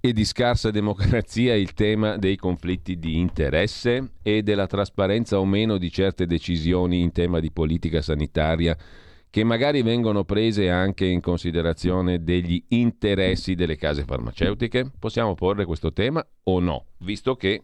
[0.00, 5.78] e di scarsa democrazia il tema dei conflitti di interesse e della trasparenza o meno
[5.78, 8.76] di certe decisioni in tema di politica sanitaria
[9.28, 14.90] che magari vengono prese anche in considerazione degli interessi delle case farmaceutiche?
[14.98, 16.86] Possiamo porre questo tema o no?
[17.00, 17.60] Visto che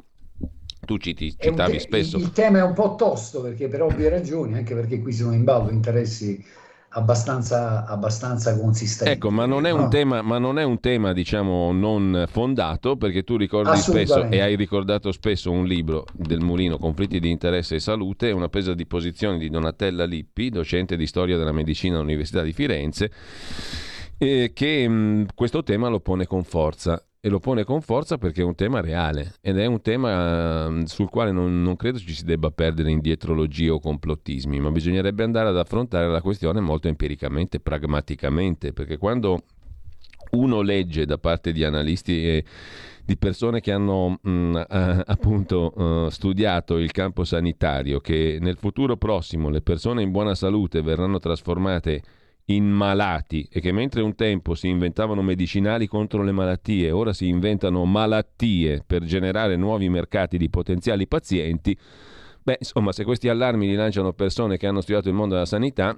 [0.84, 2.18] tu citi, citavi te- spesso.
[2.18, 5.32] Il, il tema è un po' tosto perché per ovvie ragioni, anche perché qui sono
[5.32, 6.44] in ballo interessi
[6.92, 9.12] abbastanza, abbastanza consistente.
[9.12, 13.22] Ecco, ma non, è un tema, ma non è un tema, diciamo, non fondato, perché
[13.22, 17.80] tu ricordi spesso e hai ricordato spesso un libro del Mulino, Conflitti di interesse e
[17.80, 22.52] salute, una presa di posizione di Donatella Lippi, docente di storia della medicina all'Università di
[22.52, 23.10] Firenze,
[24.18, 28.42] eh, che mh, questo tema lo pone con forza e lo pone con forza perché
[28.42, 32.14] è un tema reale ed è un tema mm, sul quale non, non, credo ci
[32.14, 36.88] si debba perdere in dietrologie o complottismi, ma bisognerebbe andare ad affrontare la questione molto
[36.88, 39.44] empiricamente, pragmaticamente, perché quando
[40.32, 42.44] uno legge da parte di analisti e
[43.04, 44.56] di persone che hanno mh, mm,
[45.06, 50.82] appunto uh, studiato il campo sanitario, che nel futuro prossimo le persone in buona salute
[50.82, 52.02] verranno trasformate
[52.54, 57.28] in malati e che mentre un tempo si inventavano medicinali contro le malattie, ora si
[57.28, 61.76] inventano malattie per generare nuovi mercati di potenziali pazienti,
[62.42, 65.96] beh, insomma, se questi allarmi li lanciano persone che hanno studiato il mondo della sanità,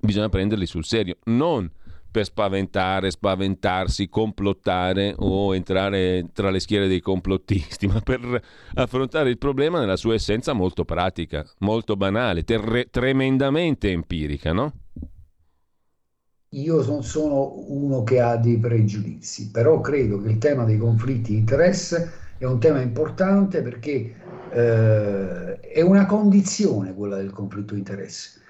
[0.00, 1.70] bisogna prenderli sul serio, non
[2.12, 8.40] per spaventare, spaventarsi, complottare o entrare tra le schiere dei complottisti, ma per
[8.74, 14.72] affrontare il problema nella sua essenza molto pratica, molto banale, ter- tremendamente empirica, no?
[16.54, 21.32] Io non sono uno che ha dei pregiudizi, però credo che il tema dei conflitti
[21.32, 24.14] di interesse è un tema importante perché
[24.50, 28.40] eh, è una condizione quella del conflitto di interesse.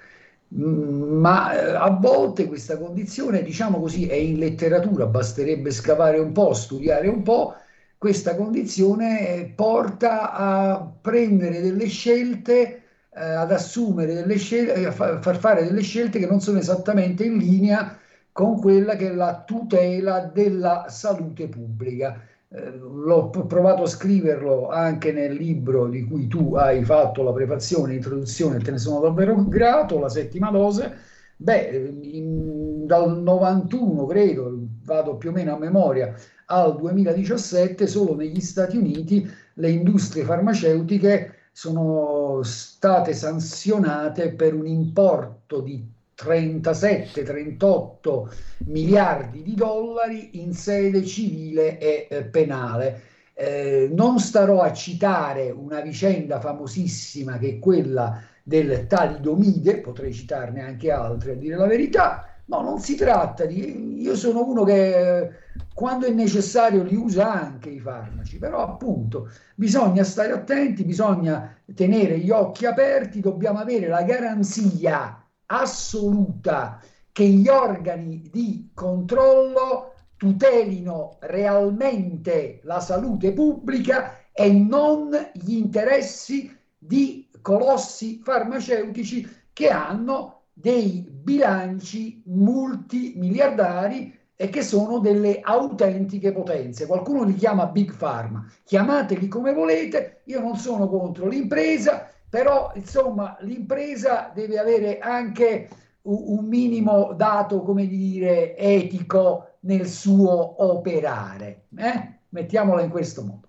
[0.55, 6.31] Mm, ma eh, a volte questa condizione, diciamo così, è in letteratura, basterebbe scavare un
[6.33, 7.55] po', studiare un po',
[7.97, 12.82] questa condizione porta a prendere delle scelte
[13.15, 17.23] eh, ad assumere delle scelte, eh, a far fare delle scelte che non sono esattamente
[17.23, 17.97] in linea
[18.31, 22.19] con quella che è la tutela della salute pubblica.
[22.49, 27.93] Eh, l'ho provato a scriverlo anche nel libro di cui tu hai fatto la prefazione,
[27.93, 31.11] l'introduzione, te ne sono davvero grato, la settima dose.
[31.35, 36.13] Beh, in, dal 91 credo, vado più o meno a memoria,
[36.47, 45.61] al 2017 solo negli Stati Uniti le industrie farmaceutiche sono state sanzionate per un importo
[45.61, 48.33] di 37-38
[48.65, 53.01] miliardi di dollari in sede civile e eh, penale.
[53.35, 60.61] Eh, non starò a citare una vicenda famosissima che è quella del talidomide, potrei citarne
[60.61, 64.01] anche altre a dire la verità, No, non si tratta di...
[64.01, 65.29] Io sono uno che
[65.73, 72.19] quando è necessario li usa anche i farmaci, però appunto bisogna stare attenti, bisogna tenere
[72.19, 76.79] gli occhi aperti, dobbiamo avere la garanzia assoluta
[77.11, 87.29] che gli organi di controllo tutelino realmente la salute pubblica e non gli interessi di
[87.41, 96.85] colossi farmaceutici che hanno dei bilanci multimiliardari e che sono delle autentiche potenze.
[96.85, 103.37] Qualcuno li chiama Big Pharma, chiamateli come volete, io non sono contro l'impresa, però insomma
[103.41, 105.69] l'impresa deve avere anche
[106.03, 111.67] un minimo dato, come dire, etico nel suo operare.
[111.77, 112.19] Eh?
[112.29, 113.47] Mettiamola in questo modo.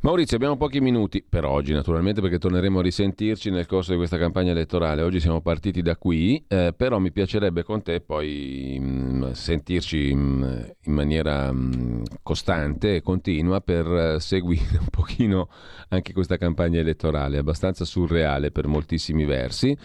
[0.00, 4.16] Maurizio, abbiamo pochi minuti per oggi, naturalmente, perché torneremo a risentirci nel corso di questa
[4.16, 5.02] campagna elettorale.
[5.02, 10.14] Oggi siamo partiti da qui, eh, però mi piacerebbe con te poi mh, mm, sentirci
[10.14, 15.48] mh, mm, in maniera mh, mm, costante e continua per uh, seguire un pochino
[15.88, 19.76] anche questa campagna elettorale, abbastanza surreale per moltissimi versi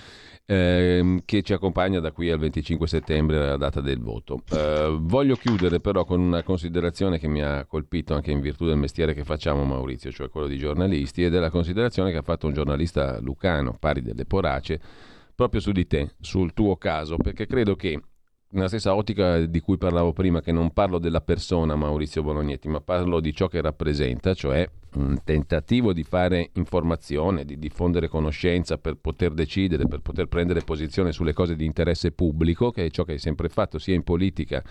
[0.46, 4.42] ehm, che ci accompagna da qui al 25 settembre, la data del voto.
[4.52, 8.78] Eh, voglio chiudere però con una considerazione che mi ha colpito anche in virtù del
[8.78, 12.54] mestiere che facciamo Maurizio, cioè quello di giornalisti, e della considerazione che ha fatto un
[12.54, 14.80] giornalista lucano, pari delle Porace,
[15.36, 18.00] proprio su di te, sul tuo caso, perché credo che
[18.54, 22.82] nella stessa ottica di cui parlavo prima, che non parlo della persona Maurizio Bolognetti, ma
[22.82, 28.96] parlo di ciò che rappresenta, cioè un tentativo di fare informazione, di diffondere conoscenza per
[28.96, 33.14] poter decidere, per poter prendere posizione sulle cose di interesse pubblico, che è ciò che
[33.14, 34.64] hai sempre fatto sia in politica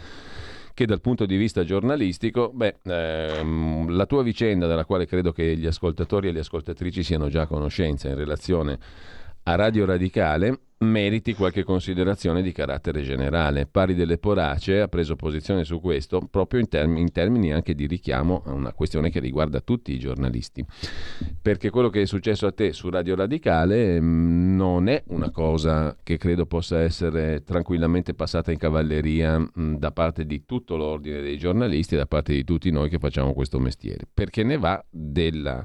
[0.74, 5.56] che dal punto di vista giornalistico, beh, ehm, la tua vicenda, della quale credo che
[5.56, 8.78] gli ascoltatori e le ascoltatrici siano già a conoscenza in relazione
[9.44, 13.66] a Radio Radicale, meriti qualche considerazione di carattere generale.
[13.66, 17.86] Pari delle Porace ha preso posizione su questo proprio in, term- in, termini anche di
[17.86, 20.64] richiamo a una questione che riguarda tutti i giornalisti.
[21.40, 25.30] Perché quello che è successo a te su Radio Radicale mh, mm, non è una
[25.30, 30.76] cosa che credo possa essere tranquillamente passata in cavalleria mh, mm, da parte di tutto
[30.76, 34.58] l'ordine dei giornalisti e da parte di tutti noi che facciamo questo mestiere, perché ne
[34.58, 35.64] va della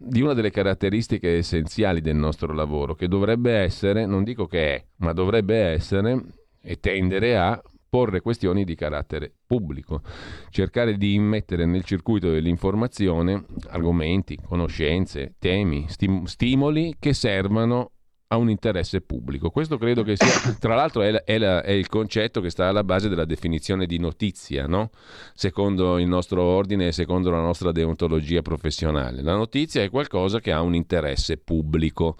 [0.00, 4.84] di una delle caratteristiche essenziali del nostro lavoro, che dovrebbe essere, non dico che è,
[4.98, 6.22] ma dovrebbe essere
[6.62, 10.02] e tendere a porre questioni di carattere pubblico,
[10.50, 17.92] cercare di immettere nel circuito dell'informazione argomenti, conoscenze, temi, stim- stimoli che servano
[18.28, 19.50] a un interesse pubblico.
[19.50, 22.84] Questo credo che sia, tra l'altro, è, è, la, è, il concetto che sta alla
[22.84, 24.90] base della definizione di notizia, no?
[25.34, 29.22] secondo il nostro ordine e secondo la nostra deontologia professionale.
[29.22, 32.16] La notizia è qualcosa che ha un interesse pubblico,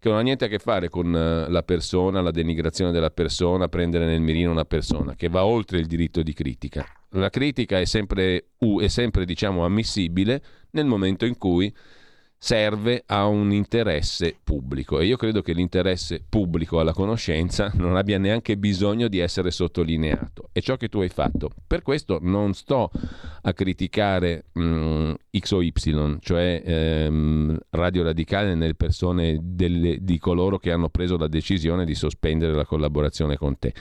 [0.00, 3.68] che non ha niente a che fare con eh, la persona, la denigrazione della persona,
[3.68, 6.84] prendere nel mirino una persona, che va oltre il diritto di critica.
[7.10, 8.46] La critica è sempre,
[8.80, 11.72] è sempre diciamo, ammissibile nel momento in cui
[12.44, 18.18] serve a un interesse pubblico e io credo che l'interesse pubblico alla conoscenza non abbia
[18.18, 20.50] neanche bisogno di essere sottolineato.
[20.52, 21.48] È ciò che tu hai fatto.
[21.66, 22.90] Per questo non sto
[23.40, 25.72] a criticare mh, mm, X o Y,
[26.20, 31.94] cioè ehm, Radio Radicale nelle persone delle, di coloro che hanno preso la decisione di
[31.94, 33.72] sospendere la collaborazione con te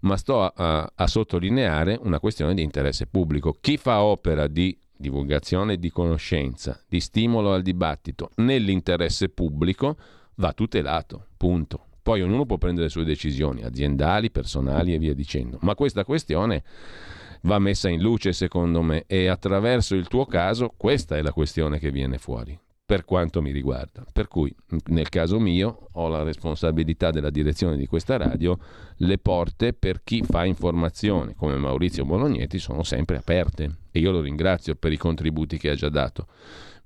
[0.00, 3.58] ma sto a, a, a sottolineare una questione di interesse pubblico.
[3.60, 9.96] Chi fa opera di divulgazione di conoscenza, di stimolo al dibattito nell'interesse pubblico
[10.36, 11.86] va tutelato, punto.
[12.02, 16.62] Poi ognuno può prendere le sue decisioni aziendali, personali e via dicendo, ma questa questione
[17.42, 21.78] va messa in luce secondo me e attraverso il tuo caso questa è la questione
[21.78, 22.58] che viene fuori
[22.90, 24.04] per quanto mi riguarda.
[24.12, 24.52] Per cui,
[24.86, 28.58] nel caso mio, ho la responsabilità della direzione di questa radio,
[28.96, 34.20] le porte per chi fa informazione, come Maurizio Bolognetti, sono sempre aperte e io lo
[34.20, 36.26] ringrazio per i contributi che ha già dato.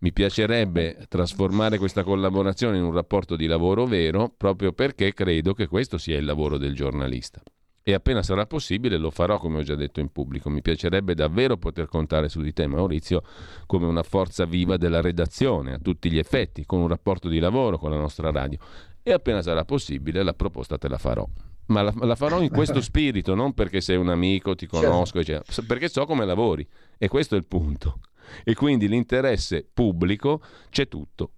[0.00, 5.68] Mi piacerebbe trasformare questa collaborazione in un rapporto di lavoro vero, proprio perché credo che
[5.68, 7.40] questo sia il lavoro del giornalista
[7.86, 10.48] e appena sarà possibile lo farò come ho già detto in pubblico.
[10.48, 13.22] Mi piacerebbe davvero poter contare su di te Maurizio
[13.66, 17.76] come una forza viva della redazione a tutti gli effetti, con un rapporto di lavoro
[17.76, 18.58] con la nostra radio
[19.02, 21.28] e appena sarà possibile la proposta te la farò.
[21.66, 24.88] Ma la, la farò in questo spirito, non perché sei un amico, ti certo.
[24.88, 25.62] conosco, certo.
[25.66, 26.66] perché so come lavori
[26.96, 28.00] e questo è il punto.
[28.42, 30.40] E quindi l'interesse pubblico
[30.70, 31.32] c'è tutto.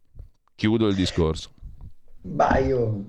[0.55, 1.51] Chiudo il discorso.
[2.28, 3.06] Bah, io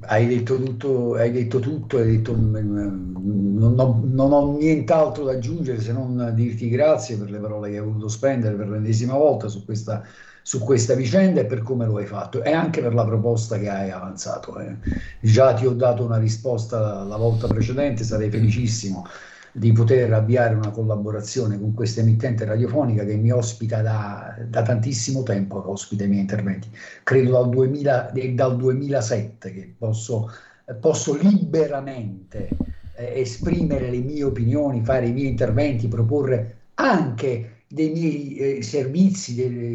[0.00, 5.32] hai detto tutto, hai detto tutto, hai detto, mm, non, ho, non ho nient'altro da
[5.32, 9.46] aggiungere se non dirti grazie per le parole che hai voluto spendere per l'ennesima volta
[9.48, 10.02] su questa,
[10.42, 13.68] su questa vicenda e per come lo hai fatto e anche per la proposta che
[13.68, 14.58] hai avanzato.
[14.58, 14.76] Eh.
[15.20, 19.06] Già ti ho dato una risposta la volta precedente, sarei felicissimo
[19.58, 25.22] di poter avviare una collaborazione con questa emittente radiofonica che mi ospita da, da tantissimo
[25.24, 26.70] tempo, che ospita i miei interventi,
[27.02, 30.30] credo dal, 2000, dal 2007 che posso,
[30.80, 32.48] posso liberamente
[32.94, 39.34] eh, esprimere le mie opinioni, fare i miei interventi, proporre anche dei miei eh, servizi,
[39.34, 39.66] delle,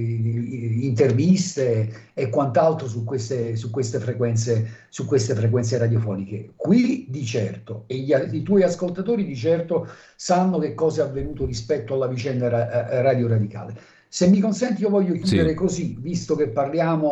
[0.84, 6.54] interviste e quant'altro su queste, su, queste frequenze, su queste frequenze radiofoniche.
[6.56, 11.46] Qui di certo, e gli, i tuoi ascoltatori di certo sanno che cosa è avvenuto
[11.46, 13.80] rispetto alla vicenda ra, eh, radio radicale.
[14.08, 15.56] Se mi consenti, io voglio chiudere sì.
[15.56, 17.10] così, visto che parliamo,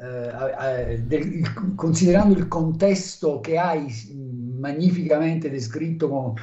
[0.00, 3.86] eh, eh, del, considerando il contesto che hai
[4.58, 6.34] magnificamente descritto con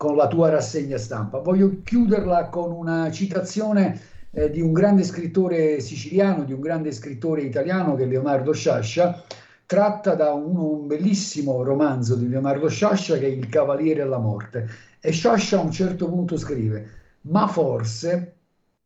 [0.00, 1.40] con la tua rassegna stampa.
[1.40, 4.00] Voglio chiuderla con una citazione
[4.30, 9.22] eh, di un grande scrittore siciliano, di un grande scrittore italiano che è Leonardo Sciascia,
[9.66, 14.66] tratta da un, un bellissimo romanzo di Leonardo Sciascia che è Il Cavaliere alla Morte.
[15.00, 16.88] E Sciascia a un certo punto scrive,
[17.22, 18.36] ma forse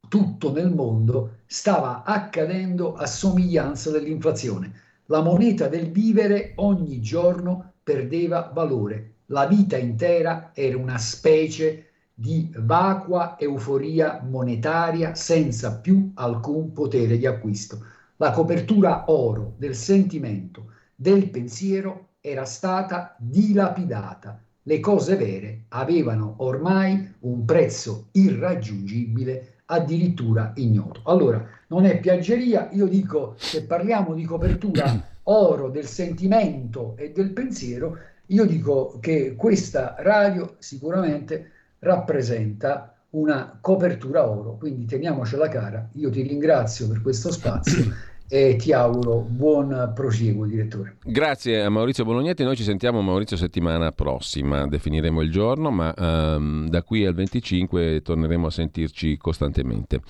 [0.08, 4.72] tutto nel mondo stava accadendo a somiglianza dell'inflazione.
[5.04, 12.52] La moneta del vivere ogni giorno perdeva valore la vita intera era una specie di
[12.58, 17.84] vacua euforia monetaria senza più alcun potere di acquisto.
[18.16, 24.40] La copertura oro del sentimento, del pensiero era stata dilapidata.
[24.66, 31.02] le cose vere avevano ormai un prezzo irraggiungibile, addirittura ignoto.
[31.04, 37.30] Allora, non è piaggeria, io dico, se parliamo di copertura oro del sentimento e del
[37.32, 45.88] pensiero, io dico che questa radio sicuramente rappresenta una copertura oro, quindi teniamocela cara.
[45.94, 47.92] Io ti ringrazio per questo spazio
[48.28, 50.96] e ti auguro buon prosieguo, direttore.
[51.04, 52.42] Grazie a Maurizio Bolognetti.
[52.42, 58.00] Noi ci sentiamo Maurizio settimana prossima, definiremo il giorno, ma um, da qui al 25
[58.02, 60.00] torneremo a sentirci costantemente.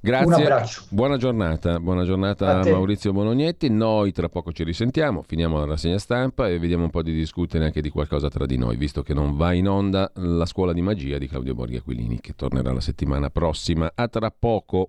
[0.00, 0.26] Grazie.
[0.88, 3.70] Buona giornata, buona giornata a, a Maurizio Bolognetti.
[3.70, 7.64] Noi tra poco ci risentiamo, finiamo la rassegna stampa e vediamo un po' di discutere
[7.64, 10.82] anche di qualcosa tra di noi, visto che non va in onda la scuola di
[10.82, 13.92] magia di Claudio Borghi Aquilini, che tornerà la settimana prossima.
[13.94, 14.88] A tra poco.